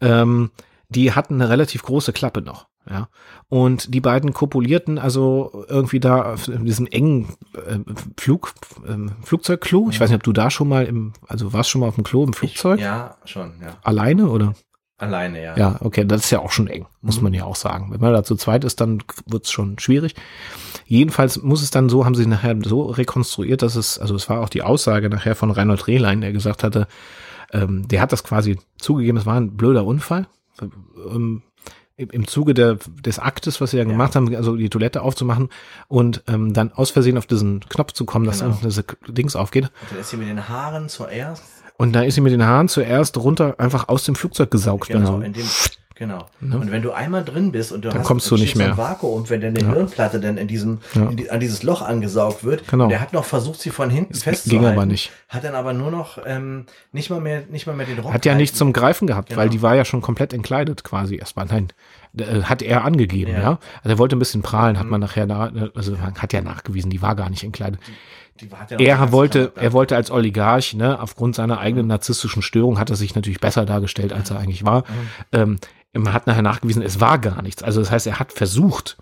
ähm, 0.00 0.50
die 0.88 1.12
hatten 1.12 1.34
eine 1.34 1.48
relativ 1.48 1.82
große 1.82 2.12
Klappe 2.12 2.42
noch. 2.42 2.66
Ja, 2.88 3.08
und 3.48 3.92
die 3.92 4.00
beiden 4.00 4.32
kopulierten 4.32 4.98
also 4.98 5.64
irgendwie 5.68 5.98
da 5.98 6.34
auf 6.34 6.44
diesem 6.44 6.86
engen 6.86 7.34
äh, 7.54 7.78
Flug, 8.16 8.52
ähm, 8.86 9.10
Flugzeugklo. 9.24 9.88
Ich 9.90 10.00
weiß 10.00 10.08
nicht, 10.08 10.18
ob 10.18 10.22
du 10.22 10.32
da 10.32 10.50
schon 10.50 10.68
mal 10.68 10.84
im, 10.84 11.12
also 11.26 11.52
warst 11.52 11.68
schon 11.68 11.80
mal 11.80 11.88
auf 11.88 11.96
dem 11.96 12.04
Klo 12.04 12.22
im 12.22 12.32
Flugzeug? 12.32 12.78
Ich, 12.78 12.84
ja, 12.84 13.16
schon, 13.24 13.54
ja. 13.60 13.76
Alleine 13.82 14.28
oder? 14.28 14.54
Alleine, 14.98 15.42
ja. 15.42 15.56
Ja, 15.58 15.76
okay, 15.80 16.06
das 16.06 16.24
ist 16.24 16.30
ja 16.30 16.38
auch 16.38 16.52
schon 16.52 16.68
eng, 16.68 16.86
muss 17.02 17.20
man 17.20 17.34
ja 17.34 17.44
auch 17.44 17.56
sagen. 17.56 17.88
Wenn 17.90 18.00
man 18.00 18.12
da 18.12 18.22
zu 18.22 18.36
zweit 18.36 18.64
ist, 18.64 18.80
dann 18.80 19.02
wird's 19.26 19.50
schon 19.50 19.78
schwierig. 19.78 20.14
Jedenfalls 20.86 21.42
muss 21.42 21.62
es 21.62 21.70
dann 21.70 21.88
so, 21.88 22.04
haben 22.04 22.14
sie 22.14 22.24
nachher 22.24 22.56
so 22.62 22.84
rekonstruiert, 22.84 23.62
dass 23.62 23.74
es, 23.74 23.98
also 23.98 24.14
es 24.14 24.30
war 24.30 24.40
auch 24.40 24.48
die 24.48 24.62
Aussage 24.62 25.10
nachher 25.10 25.34
von 25.34 25.50
Reinhold 25.50 25.86
Rehlein, 25.88 26.22
der 26.22 26.32
gesagt 26.32 26.62
hatte, 26.62 26.86
ähm, 27.52 27.86
der 27.88 28.00
hat 28.00 28.12
das 28.12 28.24
quasi 28.24 28.58
zugegeben, 28.78 29.18
es 29.18 29.26
war 29.26 29.36
ein 29.36 29.56
blöder 29.56 29.84
Unfall. 29.84 30.28
Ähm, 30.62 31.42
im 31.98 32.26
Zuge 32.26 32.52
der, 32.52 32.76
des 33.04 33.18
Aktes, 33.18 33.60
was 33.62 33.70
sie 33.70 33.78
ja 33.78 33.84
gemacht 33.84 34.14
haben, 34.16 34.34
also 34.36 34.54
die 34.56 34.68
Toilette 34.68 35.00
aufzumachen 35.00 35.48
und 35.88 36.22
ähm, 36.28 36.52
dann 36.52 36.70
aus 36.72 36.90
Versehen 36.90 37.16
auf 37.16 37.24
diesen 37.24 37.60
Knopf 37.70 37.92
zu 37.92 38.04
kommen, 38.04 38.26
dass 38.26 38.40
Genau. 38.40 38.50
unten 38.52 38.68
diese 38.68 38.84
Dings 39.08 39.34
aufgeht. 39.34 39.64
Und 39.64 39.92
dann 39.92 39.98
ist 40.00 40.10
sie 40.10 40.18
mit 40.18 40.28
den 40.28 40.46
Haaren 40.46 40.90
zuerst. 40.90 41.42
Und 41.78 41.94
da 41.94 42.02
ist 42.02 42.16
sie 42.16 42.20
mit 42.20 42.32
den 42.32 42.44
Haaren 42.44 42.68
zuerst 42.68 43.16
runter 43.16 43.54
einfach 43.58 43.88
aus 43.88 44.04
dem 44.04 44.14
Flugzeug 44.14 44.50
gesaugt. 44.50 44.88
Genau, 44.88 45.12
also, 45.16 45.20
in 45.24 45.32
dem, 45.32 45.46
genau. 45.96 46.26
Und 46.40 46.70
wenn 46.70 46.82
du 46.82 46.92
einmal 46.92 47.24
drin 47.24 47.50
bist 47.52 47.72
und 47.72 47.84
du 47.84 47.88
Dann 47.88 47.98
hast 47.98 48.06
kommst 48.06 48.30
du 48.30 48.36
nicht 48.36 48.54
mehr. 48.56 48.68
ein 48.70 48.76
Vakuum, 48.76 49.28
wenn 49.28 49.40
deine 49.40 49.58
Hirnplatte 49.58 50.20
dann 50.20 50.36
in 50.36 50.46
diesem, 50.46 50.78
Ja. 50.94 51.08
in 51.08 51.16
die, 51.16 51.30
an 51.30 51.40
dieses 51.40 51.62
Loch 51.62 51.82
angesaugt 51.82 52.44
wird, 52.44 52.68
Genau. 52.68 52.88
der 52.88 53.00
hat 53.00 53.12
noch 53.12 53.24
versucht, 53.24 53.60
sie 53.60 53.70
von 53.70 53.90
hinten 53.90 54.14
festzuhalten. 54.14 54.50
ging 54.64 54.64
aber 54.72 54.86
nicht. 54.86 55.10
Hat 55.28 55.44
dann 55.44 55.54
aber 55.54 55.72
nur 55.72 55.90
noch 55.90 56.18
ähm, 56.24 56.66
nicht 56.92 57.10
mal 57.10 57.20
mehr, 57.20 57.42
nicht 57.50 57.66
mal 57.66 57.74
mehr 57.74 57.86
den 57.86 57.98
Rock. 57.98 58.12
Hat 58.12 58.24
ja 58.24 58.34
nichts 58.34 58.56
zum 58.56 58.72
Greifen 58.72 59.06
gehabt, 59.06 59.30
weil 59.36 59.46
Genau. 59.48 59.52
die 59.52 59.62
war 59.62 59.74
ja 59.74 59.84
schon 59.84 60.00
komplett 60.02 60.32
entkleidet 60.32 60.84
quasi 60.84 61.16
erstmal. 61.16 61.46
Nein, 61.46 61.68
äh, 62.16 62.42
hat 62.42 62.62
er 62.62 62.84
angegeben, 62.84 63.32
ja. 63.32 63.40
Ja. 63.40 63.50
Mhm. 63.52 63.58
Also 63.82 63.88
er 63.94 63.98
wollte 63.98 64.16
ein 64.16 64.20
bisschen 64.20 64.42
prahlen, 64.42 64.78
hat 64.78 64.86
man 64.86 65.00
nachher, 65.00 65.26
na, 65.26 65.50
also 65.74 65.92
man 65.92 66.14
hat 66.14 66.32
ja 66.32 66.40
nachgewiesen, 66.42 66.90
die 66.90 67.02
war 67.02 67.14
gar 67.16 67.30
nicht 67.30 67.42
entkleidet. 67.44 67.80
Die 68.40 68.50
ja 68.68 68.76
die 68.76 68.84
Er 68.84 69.12
wollte, 69.12 69.52
er 69.56 69.72
wollte 69.72 69.96
als 69.96 70.10
Oligarch, 70.10 70.74
ne, 70.74 71.00
aufgrund 71.00 71.34
seiner 71.34 71.58
eigenen 71.58 71.86
narzisstischen 71.86 72.42
Störung 72.42 72.78
hat 72.78 72.90
er 72.90 72.96
sich 72.96 73.14
natürlich 73.14 73.40
besser 73.40 73.64
dargestellt, 73.64 74.12
als 74.12 74.30
er 74.30 74.38
eigentlich 74.38 74.62
war. 74.66 74.84
Ähm, 75.32 75.56
man 76.02 76.12
hat 76.12 76.26
nachher 76.26 76.42
nachgewiesen, 76.42 76.82
es 76.82 77.00
war 77.00 77.18
gar 77.18 77.42
nichts. 77.42 77.62
Also 77.62 77.80
das 77.80 77.90
heißt, 77.90 78.06
er 78.06 78.18
hat 78.18 78.32
versucht, 78.32 78.96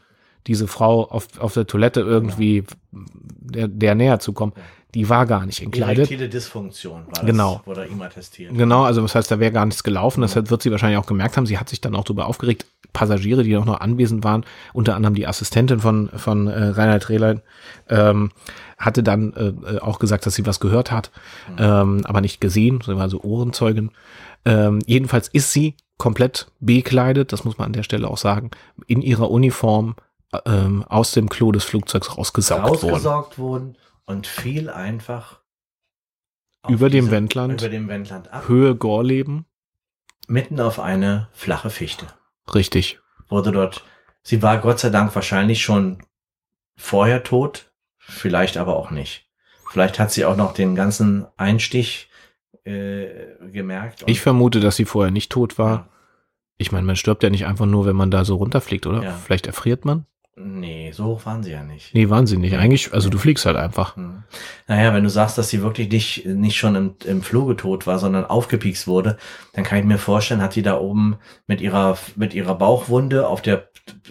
diese 0.47 0.68
Frau 0.68 1.05
auf, 1.11 1.38
auf 1.38 1.55
der 1.55 1.66
Toilette 1.66 2.01
irgendwie 2.01 2.64
der, 2.92 3.68
der 3.68 3.95
näher 3.95 4.18
zu 4.20 4.32
kommen, 4.32 4.53
die 4.95 5.09
war 5.09 5.26
gar 5.26 5.45
nicht 5.45 5.61
entkleidet. 5.61 6.07
Erektile 6.11 6.28
Dysfunktion 6.28 7.07
war 7.09 7.24
Genau. 7.24 7.57
das, 7.57 7.66
wurde 7.66 7.86
ihm 7.86 8.01
attestiert. 8.01 8.57
Genau, 8.57 8.84
also 8.84 9.03
das 9.03 9.14
heißt, 9.14 9.30
da 9.30 9.40
wäre 9.40 9.51
gar 9.51 9.66
nichts 9.66 9.82
gelaufen. 9.82 10.20
Das 10.20 10.36
wird 10.36 10.62
sie 10.62 10.70
wahrscheinlich 10.70 10.99
auch 10.99 11.07
gemerkt 11.07 11.36
haben. 11.36 11.47
Sie 11.47 11.59
hat 11.59 11.68
sich 11.68 11.80
dann 11.80 11.97
auch 11.97 12.05
darüber 12.05 12.26
aufgeregt. 12.26 12.66
Passagiere, 12.92 13.42
die 13.42 13.57
auch 13.57 13.64
noch 13.64 13.80
anwesend 13.80 14.22
waren, 14.22 14.45
unter 14.72 14.95
anderem 14.95 15.16
die 15.16 15.26
Assistentin 15.26 15.80
von, 15.80 16.11
von 16.11 16.47
äh, 16.47 16.66
Reinhard 16.68 17.09
Rehlein, 17.09 17.42
ähm, 17.88 18.30
hatte 18.78 19.03
dann 19.03 19.32
äh, 19.32 19.78
auch 19.80 19.99
gesagt, 19.99 20.26
dass 20.26 20.36
sie 20.36 20.47
was 20.47 20.61
gehört 20.61 20.92
hat, 20.92 21.11
ähm, 21.59 22.03
aber 22.05 22.20
nicht 22.20 22.40
gesehen. 22.40 22.80
Sie 22.86 22.97
war 22.97 23.09
so 23.09 23.20
Ohrenzeugin. 23.20 23.90
Ähm, 24.45 24.78
jedenfalls 24.86 25.26
ist 25.26 25.53
sie 25.53 25.74
komplett 25.99 26.47
bekleidet, 26.61 27.32
das 27.32 27.45
muss 27.45 27.59
man 27.59 27.66
an 27.66 27.72
der 27.72 27.82
Stelle 27.82 28.07
auch 28.09 28.18
sagen, 28.18 28.53
in 28.86 29.03
ihrer 29.03 29.28
Uniform 29.28 29.97
ähm, 30.47 30.85
aus 30.85 31.12
dem 31.12 31.28
Klo 31.28 31.53
des 31.53 31.64
Flugzeugs 31.64 32.16
rausgesaugt, 32.16 32.62
worden. 32.82 32.91
Rausgesaugt 32.91 33.39
wurden 33.39 33.76
und 34.07 34.26
fiel 34.26 34.68
einfach 34.70 35.41
Über 36.68 36.89
dem 36.91 37.05
diese- 37.07 37.11
Wendland. 37.12 37.61
Über 37.62 37.70
dem 37.70 37.89
Wendland 37.89 38.32
ab. 38.32 38.49
Höhe 38.49 38.74
Gorleben. 38.74 39.47
Mitten 40.26 40.61
auf 40.61 40.80
eine 40.80 41.28
flache 41.32 41.70
Fichte. 41.70 42.07
Richtig. 42.55 42.99
Wurde 43.28 43.53
dort, 43.53 43.85
sie 44.22 44.43
war 44.43 44.59
Gott 44.59 44.78
sei 44.78 44.91
Dank 44.91 45.14
wahrscheinlich 45.14 45.62
schon 45.62 45.99
vorher 46.76 47.22
tot, 47.22 47.72
vielleicht 47.99 48.57
aber 48.57 48.76
auch 48.76 48.91
nicht. 48.91 49.28
Vielleicht 49.70 49.99
hat 49.99 50.12
sie 50.12 50.24
auch 50.24 50.37
noch 50.37 50.55
den 50.55 50.74
ganzen 50.74 51.26
Einstich 51.37 52.09
äh, 52.64 53.07
gemerkt. 53.51 54.05
Ich 54.07 54.20
vermute, 54.20 54.61
dass 54.61 54.76
sie 54.76 54.85
vorher 54.87 55.11
nicht 55.11 55.30
tot 55.32 55.59
war. 55.59 55.70
Ja. 55.70 55.89
Ich 56.57 56.70
meine, 56.72 56.87
man 56.87 56.97
stirbt 56.97 57.22
ja 57.22 57.30
nicht 57.30 57.47
einfach 57.47 57.66
nur, 57.66 57.85
wenn 57.85 57.97
man 57.97 58.11
da 58.11 58.24
so 58.24 58.37
runterfliegt, 58.37 58.87
oder? 58.87 59.03
Ja. 59.03 59.12
Vielleicht 59.12 59.47
erfriert 59.47 59.85
man? 59.85 60.07
Nee, 60.37 60.91
so 60.93 61.05
hoch 61.05 61.26
waren 61.26 61.45
sie 61.45 61.53
ja 61.53 61.62
nicht. 61.62 61.95
Nee, 61.95 62.11
wahnsinnig. 62.11 62.57
Eigentlich, 62.57 62.93
also 62.93 63.09
du 63.09 63.18
fliegst 63.18 63.47
halt 63.47 63.57
einfach. 63.57 63.97
Hm. 63.97 64.24
Naja, 64.66 64.93
wenn 64.93 65.05
du 65.05 65.11
sagst, 65.11 65.39
dass 65.39 65.49
sie 65.49 65.62
wirklich 65.62 65.89
nicht, 65.91 66.26
nicht 66.26 66.57
schon 66.57 66.74
im, 66.74 66.95
im 67.05 67.22
Fluge 67.22 67.57
tot 67.57 67.87
war, 67.87 67.99
sondern 68.01 68.24
aufgepiekst 68.24 68.89
wurde, 68.89 69.16
dann 69.53 69.62
kann 69.62 69.78
ich 69.78 69.85
mir 69.85 69.99
vorstellen, 69.99 70.43
hat 70.43 70.57
die 70.57 70.62
da 70.62 70.78
oben 70.78 71.16
mit 71.47 71.61
ihrer, 71.61 71.97
mit 72.16 72.35
ihrer 72.35 72.57
Bauchwunde 72.57 73.28
auf 73.28 73.43
der, 73.43 73.68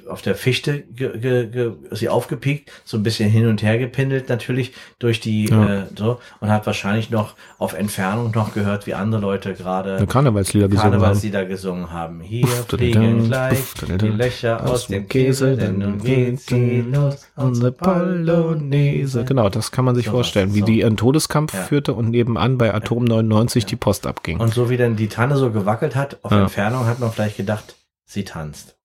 auf 0.08 0.22
der 0.22 0.36
Fichte 0.36 0.82
ge, 0.84 1.18
ge, 1.20 1.48
ge, 1.48 1.72
sie 1.92 2.08
aufgepiekt, 2.08 2.72
so 2.86 2.96
ein 2.96 3.04
bisschen 3.04 3.30
hin 3.30 3.48
und 3.48 3.62
her 3.64 3.78
gepindelt 3.78 4.30
natürlich 4.30 4.74
durch 5.00 5.20
die, 5.20 5.50
Ja. 5.50 5.82
äh, 5.82 5.84
so, 5.98 6.20
und 6.40 6.50
hat 6.50 6.66
wahrscheinlich 6.68 7.10
noch 7.10 7.34
auf 7.58 7.74
Entfernung 7.74 8.32
noch 8.34 8.54
gehört, 8.54 8.86
wie 8.88 8.94
andere 8.94 9.20
Leute 9.20 9.54
gerade 9.56 10.06
Karnevalslieder 10.06 10.68
gesungen 10.68 10.84
haben. 10.86 11.00
Karnevalslieder 11.00 11.46
gesungen 11.46 11.92
haben. 11.92 12.22
Hier 12.22 12.48
fliegen 12.48 13.26
gleich 13.26 13.60
die 14.00 14.08
Löcher 14.08 14.70
aus 14.70 14.88
dem 14.88 15.08
Käse, 15.08 15.58
denn 15.58 16.00
nun 16.18 16.26
geht 16.36 16.40
sie 16.40 16.82
los, 16.82 17.28
unsere 17.36 17.72
Polonaise. 17.72 19.24
Genau, 19.26 19.50
das 19.50 19.72
kann 19.72 19.86
man 19.86 19.96
sich 19.96 20.06
So 20.06 20.12
vorstellen, 20.12 20.50
was, 20.50 20.56
wie 20.56 20.60
so. 20.62 20.66
die 20.66 20.80
ihren 20.80 20.98
Todeskampf 20.98 21.54
Ja. 21.54 21.62
führte 21.62 21.94
und 21.94 22.10
nebenan 22.10 22.58
bei 22.58 22.74
Atom 22.74 23.04
99 23.06 23.66
die 23.66 23.76
Post 23.76 24.08
abging. 24.08 24.40
Und 24.40 24.54
so 24.54 24.70
wie 24.70 24.78
dann 24.78 24.96
die 24.96 25.08
Tanne 25.08 25.38
so 25.38 25.52
gewackelt 25.52 25.96
hat, 25.96 26.20
auf 26.24 26.32
Ja. 26.32 26.44
Entfernung 26.44 26.86
hat 26.86 27.00
man 27.00 27.12
vielleicht 27.12 27.38
gedacht, 27.38 27.76
sie 28.06 28.24
tanzt. 28.24 28.76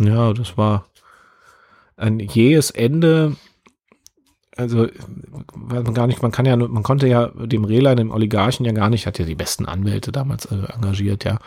Ja, 0.00 0.32
das 0.32 0.56
war 0.56 0.86
ein 1.96 2.18
jähes 2.18 2.70
Ende. 2.70 3.36
Also, 4.56 4.86
weiß 4.86 5.82
man 5.84 5.94
gar 5.94 6.06
nicht, 6.06 6.22
man 6.22 6.30
kann 6.30 6.46
ja, 6.46 6.56
man 6.56 6.82
konnte 6.84 7.08
ja 7.08 7.26
dem 7.28 7.64
Rehlein, 7.64 7.96
dem 7.96 8.10
Oligarchen 8.12 8.64
ja 8.64 8.72
gar 8.72 8.88
nicht, 8.88 9.06
hat 9.06 9.18
ja 9.18 9.24
die 9.24 9.34
besten 9.34 9.66
Anwälte 9.66 10.12
damals 10.12 10.46
äh, 10.46 10.54
engagiert, 10.74 11.24
ja. 11.24 11.38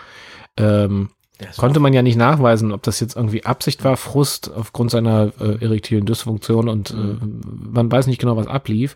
Ähm, 0.58 1.10
konnte 1.58 1.80
man 1.80 1.94
ja 1.94 2.02
nicht 2.02 2.18
nachweisen, 2.18 2.72
ob 2.72 2.84
das 2.84 3.00
jetzt 3.00 3.16
irgendwie 3.16 3.46
Absicht 3.46 3.84
war, 3.84 3.98
Frust 3.98 4.52
aufgrund 4.54 4.92
seiner 4.92 5.32
äh, 5.40 5.64
erektilen 5.64 6.06
Dysfunktion 6.06 6.70
und 6.70 6.92
äh, 6.92 7.18
man 7.72 7.92
weiß 7.92 8.08
nicht 8.08 8.20
genau, 8.20 8.38
was 8.38 8.48
ablief. 8.48 8.96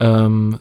Ähm, 0.00 0.58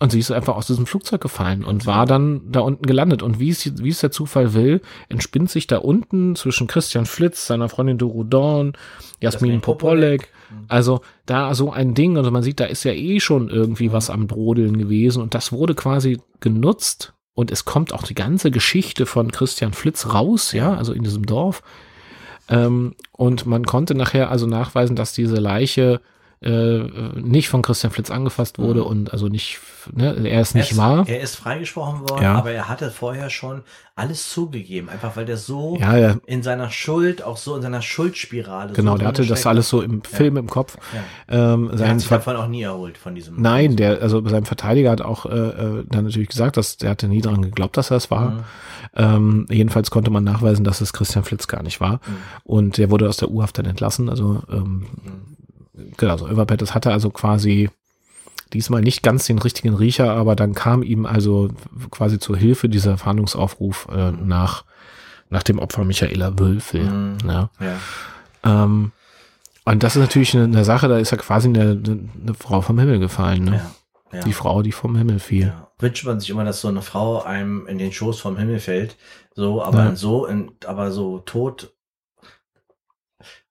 und 0.00 0.10
sie 0.10 0.18
ist 0.18 0.32
einfach 0.32 0.56
aus 0.56 0.66
diesem 0.66 0.86
Flugzeug 0.86 1.20
gefallen 1.20 1.64
und 1.64 1.86
war 1.86 2.04
dann 2.04 2.50
da 2.50 2.60
unten 2.60 2.84
gelandet. 2.84 3.22
Und 3.22 3.38
wie 3.40 3.48
es, 3.48 3.82
wie 3.82 3.88
es 3.88 4.00
der 4.00 4.10
Zufall 4.10 4.52
will, 4.52 4.82
entspinnt 5.08 5.50
sich 5.50 5.66
da 5.66 5.78
unten 5.78 6.34
zwischen 6.36 6.66
Christian 6.66 7.06
Flitz, 7.06 7.46
seiner 7.46 7.68
Freundin 7.68 7.96
Doro 7.96 8.24
Dorn, 8.24 8.72
Jasmin 9.20 9.60
Popolek, 9.60 10.30
Mhm. 10.54 10.64
also 10.68 11.00
da 11.26 11.54
so 11.54 11.72
ein 11.72 11.94
Ding, 11.94 12.16
also 12.16 12.30
man 12.30 12.42
sieht, 12.42 12.60
da 12.60 12.66
ist 12.66 12.84
ja 12.84 12.92
eh 12.92 13.20
schon 13.20 13.48
irgendwie 13.48 13.92
was 13.92 14.10
am 14.10 14.26
Brodeln 14.26 14.78
gewesen. 14.78 15.22
Und 15.22 15.34
das 15.34 15.52
wurde 15.52 15.74
quasi 15.74 16.20
genutzt 16.40 17.14
und 17.34 17.50
es 17.50 17.64
kommt 17.64 17.92
auch 17.92 18.04
die 18.04 18.14
ganze 18.14 18.50
Geschichte 18.50 19.06
von 19.06 19.32
Christian 19.32 19.72
Flitz 19.72 20.06
raus, 20.06 20.52
ja, 20.52 20.74
also 20.74 20.92
in 20.92 21.02
diesem 21.02 21.26
Dorf. 21.26 21.62
Ähm, 22.48 22.94
und 23.12 23.46
man 23.46 23.64
konnte 23.64 23.94
nachher 23.94 24.30
also 24.30 24.46
nachweisen, 24.46 24.96
dass 24.96 25.12
diese 25.12 25.36
Leiche 25.36 26.00
äh, 26.44 27.18
nicht 27.20 27.48
von 27.48 27.62
Christian 27.62 27.92
Flitz 27.92 28.10
angefasst 28.10 28.58
wurde 28.58 28.80
Mhm. 28.80 28.86
und 28.86 29.12
also 29.12 29.28
nicht, 29.28 29.58
ne, 29.92 30.14
er 30.28 30.40
ist 30.42 30.54
nicht 30.54 30.66
er 30.66 30.72
ist, 30.72 30.76
wahr. 30.78 31.04
Er 31.08 31.20
ist 31.20 31.36
freigesprochen 31.36 32.00
worden, 32.08 32.22
Ja. 32.22 32.34
aber 32.34 32.50
er 32.52 32.68
hatte 32.68 32.90
vorher 32.90 33.30
schon 33.30 33.62
alles 33.96 34.28
zugegeben, 34.30 34.88
einfach 34.88 35.16
weil 35.16 35.24
der 35.24 35.36
so 35.36 35.76
Ja, 35.80 35.96
ja, 35.96 36.16
in 36.26 36.42
seiner 36.42 36.70
Schuld, 36.70 37.22
auch 37.22 37.36
so 37.36 37.54
in 37.56 37.62
seiner 37.62 37.80
Schuldspirale. 37.80 38.72
genau, 38.72 38.92
so 38.92 38.98
der 38.98 39.08
hatte 39.08 39.24
das 39.24 39.46
alles 39.46 39.68
so 39.68 39.80
im 39.82 40.02
Film 40.02 40.36
im 40.36 40.48
Kopf. 40.48 40.76
Ja. 41.28 41.54
Ähm, 41.54 41.70
Er 41.70 41.78
sein 41.78 41.90
hat 41.90 42.00
sich 42.00 42.08
davon 42.08 42.36
auch 42.36 42.48
nie 42.48 42.62
erholt, 42.62 42.98
von 42.98 43.14
diesem. 43.14 43.40
Nein, 43.40 43.76
der, 43.76 44.02
also 44.02 44.26
sein 44.28 44.44
Verteidiger 44.44 44.90
hat 44.90 45.00
auch 45.00 45.26
äh, 45.26 45.30
äh, 45.30 45.84
dann 45.88 46.04
natürlich 46.04 46.28
gesagt, 46.28 46.56
dass 46.56 46.76
der 46.76 46.90
hatte 46.90 47.08
nie 47.08 47.20
daran 47.22 47.42
geglaubt, 47.42 47.76
dass 47.76 47.90
er 47.90 47.96
es 47.98 48.10
war. 48.10 48.30
Mhm. 48.30 48.40
Ähm, 48.96 49.46
jedenfalls 49.50 49.90
konnte 49.90 50.10
man 50.10 50.24
nachweisen, 50.24 50.64
dass 50.64 50.80
es 50.80 50.92
Christian 50.92 51.24
Flitz 51.24 51.46
gar 51.48 51.62
nicht 51.62 51.80
war. 51.80 51.94
Mhm. 51.94 52.00
Und 52.44 52.78
der 52.78 52.90
wurde 52.90 53.08
aus 53.08 53.16
der 53.16 53.30
U-Haft 53.30 53.58
dann 53.58 53.66
entlassen. 53.66 54.08
Also 54.10 54.42
ähm, 54.50 54.86
genau, 55.96 56.16
so 56.16 56.28
Överpet, 56.28 56.62
das 56.62 56.74
hatte 56.74 56.92
also 56.92 57.10
quasi 57.10 57.70
diesmal 58.52 58.82
nicht 58.82 59.02
ganz 59.02 59.26
den 59.26 59.38
richtigen 59.38 59.74
Riecher, 59.74 60.12
aber 60.12 60.36
dann 60.36 60.54
kam 60.54 60.82
ihm 60.82 61.06
also 61.06 61.48
quasi 61.90 62.18
zur 62.18 62.36
Hilfe 62.36 62.68
dieser 62.68 62.98
Fahndungsaufruf 62.98 63.88
äh, 63.92 64.12
nach, 64.12 64.64
nach 65.30 65.42
dem 65.42 65.58
Opfer 65.58 65.84
Michaela 65.84 66.38
Wölfel. 66.38 66.84
Mhm. 66.84 67.18
Ja. 67.26 67.50
Ja. 67.60 68.64
Ähm, 68.64 68.92
und 69.64 69.82
das 69.82 69.96
ist 69.96 70.02
natürlich 70.02 70.34
eine, 70.34 70.44
eine 70.44 70.64
Sache, 70.64 70.88
da 70.88 70.98
ist 70.98 71.10
ja 71.10 71.16
quasi 71.16 71.48
eine, 71.48 71.80
eine 71.82 72.34
Frau 72.38 72.60
vom 72.60 72.78
Himmel 72.78 72.98
gefallen. 72.98 73.44
Ne? 73.44 73.56
Ja. 73.56 73.70
Ja. 74.18 74.20
Die 74.20 74.32
Frau, 74.32 74.62
die 74.62 74.72
vom 74.72 74.96
Himmel 74.96 75.18
fiel. 75.18 75.48
Ja. 75.48 75.68
Wünscht 75.80 76.04
man 76.06 76.20
sich 76.20 76.30
immer, 76.30 76.44
dass 76.44 76.60
so 76.60 76.68
eine 76.68 76.82
Frau 76.82 77.22
einem 77.22 77.66
in 77.66 77.78
den 77.78 77.92
Schoß 77.92 78.20
vom 78.20 78.36
Himmel 78.36 78.60
fällt. 78.60 78.96
So, 79.34 79.60
aber 79.60 79.96
so, 79.96 80.26
in, 80.26 80.52
aber 80.66 80.92
so 80.92 81.18
tot 81.18 81.73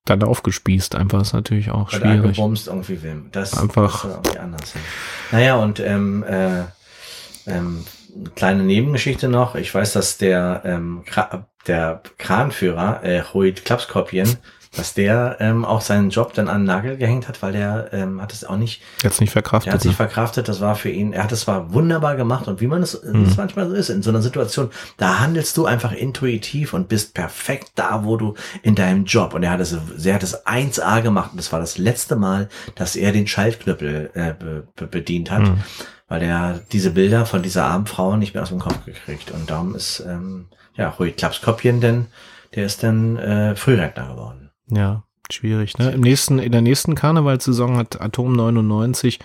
Dann 0.05 0.21
aufgespießt, 0.23 0.95
einfach 0.95 1.21
ist 1.21 1.33
natürlich 1.33 1.71
auch 1.71 1.87
oder 1.93 1.99
schwierig. 1.99 2.35
gebumst 2.35 2.67
irgendwie 2.67 3.01
will. 3.03 3.23
Das 3.31 3.57
Einfach- 3.57 4.03
das 4.03 4.13
irgendwie 4.15 4.39
anders. 4.39 4.73
Naja, 5.31 5.55
und 5.55 5.79
ähm, 5.79 6.23
äh, 6.23 6.63
ähm, 7.47 7.85
eine 8.15 8.29
kleine 8.35 8.63
Nebengeschichte 8.63 9.29
noch. 9.29 9.55
Ich 9.55 9.73
weiß, 9.73 9.93
dass 9.93 10.17
der, 10.17 10.61
ähm, 10.65 11.03
Kra 11.05 11.47
der 11.67 12.01
Kranführer, 12.17 13.01
äh, 13.03 13.23
Huit 13.33 13.63
Klapskopien, 13.63 14.35
dass 14.75 14.93
der 14.93 15.37
ähm, 15.39 15.65
auch 15.65 15.81
seinen 15.81 16.09
Job 16.09 16.33
dann 16.33 16.47
an 16.47 16.61
den 16.61 16.65
Nagel 16.65 16.97
gehängt 16.97 17.27
hat, 17.27 17.41
weil 17.41 17.53
der 17.53 17.89
ähm, 17.93 18.21
hat 18.21 18.33
es 18.33 18.43
auch 18.43 18.57
nicht 18.57 18.81
Jetzt 19.03 19.21
nicht 19.21 19.29
Er 19.29 19.33
verkraftet. 19.33 19.73
hat 19.73 19.81
sich 19.81 19.91
Ne? 19.91 19.95
verkraftet, 19.97 20.47
das 20.47 20.61
war 20.61 20.75
für 20.75 20.89
ihn, 20.89 21.13
er 21.13 21.23
hat 21.23 21.31
es 21.31 21.41
zwar 21.41 21.73
wunderbar 21.73 22.15
gemacht 22.15 22.47
und 22.47 22.59
wie 22.61 22.67
man 22.67 22.81
es 22.81 23.01
Mhm. 23.03 23.31
manchmal 23.37 23.69
so 23.69 23.75
ist, 23.75 23.89
in 23.89 24.01
so 24.01 24.09
einer 24.09 24.21
Situation, 24.21 24.69
da 24.97 25.19
handelst 25.19 25.55
du 25.57 25.65
einfach 25.65 25.91
intuitiv 25.91 26.73
und 26.73 26.87
bist 26.89 27.13
perfekt 27.13 27.71
da, 27.75 28.03
wo 28.03 28.17
du 28.17 28.33
in 28.63 28.75
deinem 28.75 29.05
Job. 29.05 29.33
Und 29.33 29.43
er 29.43 29.51
hat 29.51 29.59
es, 29.59 29.77
er 30.03 30.13
hat 30.15 30.23
es 30.23 30.45
1A 30.45 31.01
gemacht 31.01 31.31
und 31.31 31.37
das 31.37 31.51
war 31.51 31.59
das 31.59 31.77
letzte 31.77 32.15
Mal, 32.15 32.49
dass 32.75 32.95
er 32.95 33.11
den 33.11 33.27
Schaltknüppel 33.27 34.09
äh, 34.13 34.33
be, 34.33 34.67
be, 34.75 34.87
bedient 34.87 35.29
hat, 35.31 35.41
Mhm. 35.43 35.57
weil 36.07 36.23
er 36.23 36.59
diese 36.71 36.91
Bilder 36.91 37.25
von 37.25 37.43
dieser 37.43 37.65
armen 37.65 37.85
Frau 37.85 38.15
nicht 38.17 38.33
mehr 38.33 38.43
aus 38.43 38.49
dem 38.49 38.59
Kopf 38.59 38.85
gekriegt. 38.85 39.31
Und 39.31 39.49
darum 39.49 39.75
ist, 39.75 39.99
ähm, 40.07 40.47
ja, 40.75 40.89
Rui 40.89 41.11
Klapskopien, 41.11 41.79
denn 41.81 42.07
der 42.55 42.65
ist 42.65 42.83
dann 42.83 43.17
äh, 43.17 43.55
Frührentner 43.55 44.07
geworden. 44.07 44.49
Ja, 44.67 45.03
schwierig. 45.31 45.77
Ne? 45.77 45.91
Im 45.91 46.01
nächsten, 46.01 46.39
in 46.39 46.51
der 46.51 46.61
nächsten 46.61 46.95
Karnevalssaison 46.95 47.77
hat 47.77 47.99
Atom 48.01 48.33
99 48.33 49.19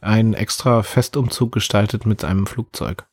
einen 0.00 0.34
extra 0.34 0.82
Festumzug 0.82 1.52
gestaltet 1.52 2.06
mit 2.06 2.24
einem 2.24 2.46
Flugzeug. 2.46 3.04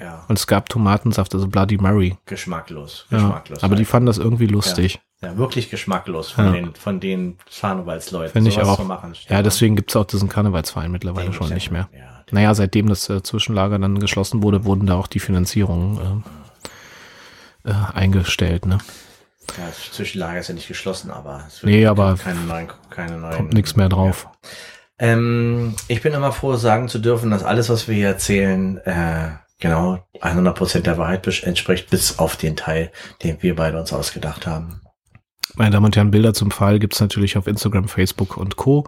Ja, 0.00 0.24
Und 0.28 0.38
es 0.38 0.46
gab 0.46 0.68
Tomatensaft, 0.70 1.34
also 1.34 1.46
Bloody 1.48 1.76
Mary. 1.76 2.16
geschmacklos, 2.24 3.06
Ja, 3.10 3.18
geschmacklos. 3.18 3.62
aber 3.62 3.76
die 3.76 3.84
fanden 3.84 4.06
das 4.06 4.16
irgendwie 4.18 4.46
lustig. 4.46 5.00
Ja, 5.20 5.36
wirklich 5.36 5.70
geschmacklos 5.70 6.30
von 6.30 6.46
Ja. 6.46 6.52
den, 6.52 6.74
von 6.74 6.98
den 6.98 7.36
Karnevalsleuten. 7.60 8.32
Finde 8.32 8.48
ich 8.50 8.60
auch. 8.60 8.80
Ja, 9.28 9.42
deswegen 9.42 9.76
gibt's 9.76 9.94
auch 9.94 10.06
diesen 10.06 10.28
Karnevalsverein 10.30 10.90
mittlerweile 10.90 11.26
Den 11.28 11.34
schon 11.34 11.50
nicht 11.50 11.66
ja 11.66 11.72
mehr. 11.72 11.88
Ja, 11.96 12.24
Naja, 12.30 12.54
seitdem 12.54 12.88
das 12.88 13.08
äh, 13.10 13.22
Zwischenlager 13.22 13.78
dann 13.78 14.00
geschlossen 14.00 14.42
wurde, 14.42 14.64
wurden 14.64 14.86
da 14.86 14.94
auch 14.96 15.06
die 15.06 15.20
Finanzierungen 15.20 16.24
äh, 17.64 17.70
äh, 17.70 17.74
eingestellt. 17.94 18.64
Ne? 18.66 18.78
Ja, 19.58 19.66
das 19.66 19.92
Zwischenlager 19.92 20.40
ist 20.40 20.48
ja 20.48 20.54
nicht 20.54 20.68
geschlossen, 20.68 21.10
aber 21.10 21.44
es 21.46 21.62
Nee, 21.62 21.86
aber 21.86 22.16
keine 22.16 22.40
neuen, 22.40 22.68
keine 22.90 23.18
neuen. 23.18 23.36
Kommt 23.36 23.52
nichts 23.52 23.76
mehr 23.76 23.88
drauf. 23.88 24.28
Ähm, 24.98 25.74
ich 25.88 26.02
bin 26.02 26.12
immer 26.12 26.32
froh, 26.32 26.54
sagen 26.56 26.88
zu 26.88 26.98
dürfen, 26.98 27.30
dass 27.30 27.42
alles, 27.42 27.68
was 27.68 27.88
wir 27.88 27.94
hier 27.94 28.08
erzählen, 28.08 28.78
äh, 28.78 29.30
genau 29.58 29.98
100% 30.20 30.80
der 30.80 30.98
Wahrheit 30.98 31.26
entspricht, 31.42 31.90
bis 31.90 32.18
auf 32.18 32.36
den 32.36 32.56
Teil, 32.56 32.90
den 33.22 33.42
wir 33.42 33.56
beide 33.56 33.78
uns 33.78 33.92
ausgedacht 33.92 34.46
haben. 34.46 34.80
Meine 35.54 35.70
Damen 35.70 35.86
und 35.86 35.96
Herren, 35.96 36.10
Bilder 36.10 36.34
zum 36.34 36.50
Fall 36.50 36.78
gibt's 36.78 37.00
natürlich 37.00 37.36
auf 37.36 37.46
Instagram, 37.46 37.88
Facebook 37.88 38.36
und 38.36 38.56
Co. 38.56 38.84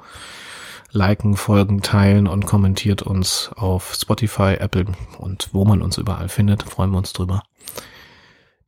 Liken, 0.90 1.36
folgen, 1.36 1.82
teilen 1.82 2.28
und 2.28 2.46
kommentiert 2.46 3.02
uns 3.02 3.50
auf 3.56 3.94
Spotify, 3.94 4.54
Apple 4.60 4.86
und 5.18 5.48
wo 5.52 5.64
man 5.64 5.82
uns 5.82 5.98
überall 5.98 6.28
findet. 6.28 6.62
Freuen 6.62 6.92
wir 6.92 6.98
uns 6.98 7.12
drüber. 7.12 7.42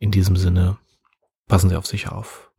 In 0.01 0.11
diesem 0.11 0.37
Sinne, 0.37 0.77
passen 1.49 1.71
Sie 1.71 1.77
auf 1.77 1.87
sich 1.87 2.09
auf. 2.09 2.51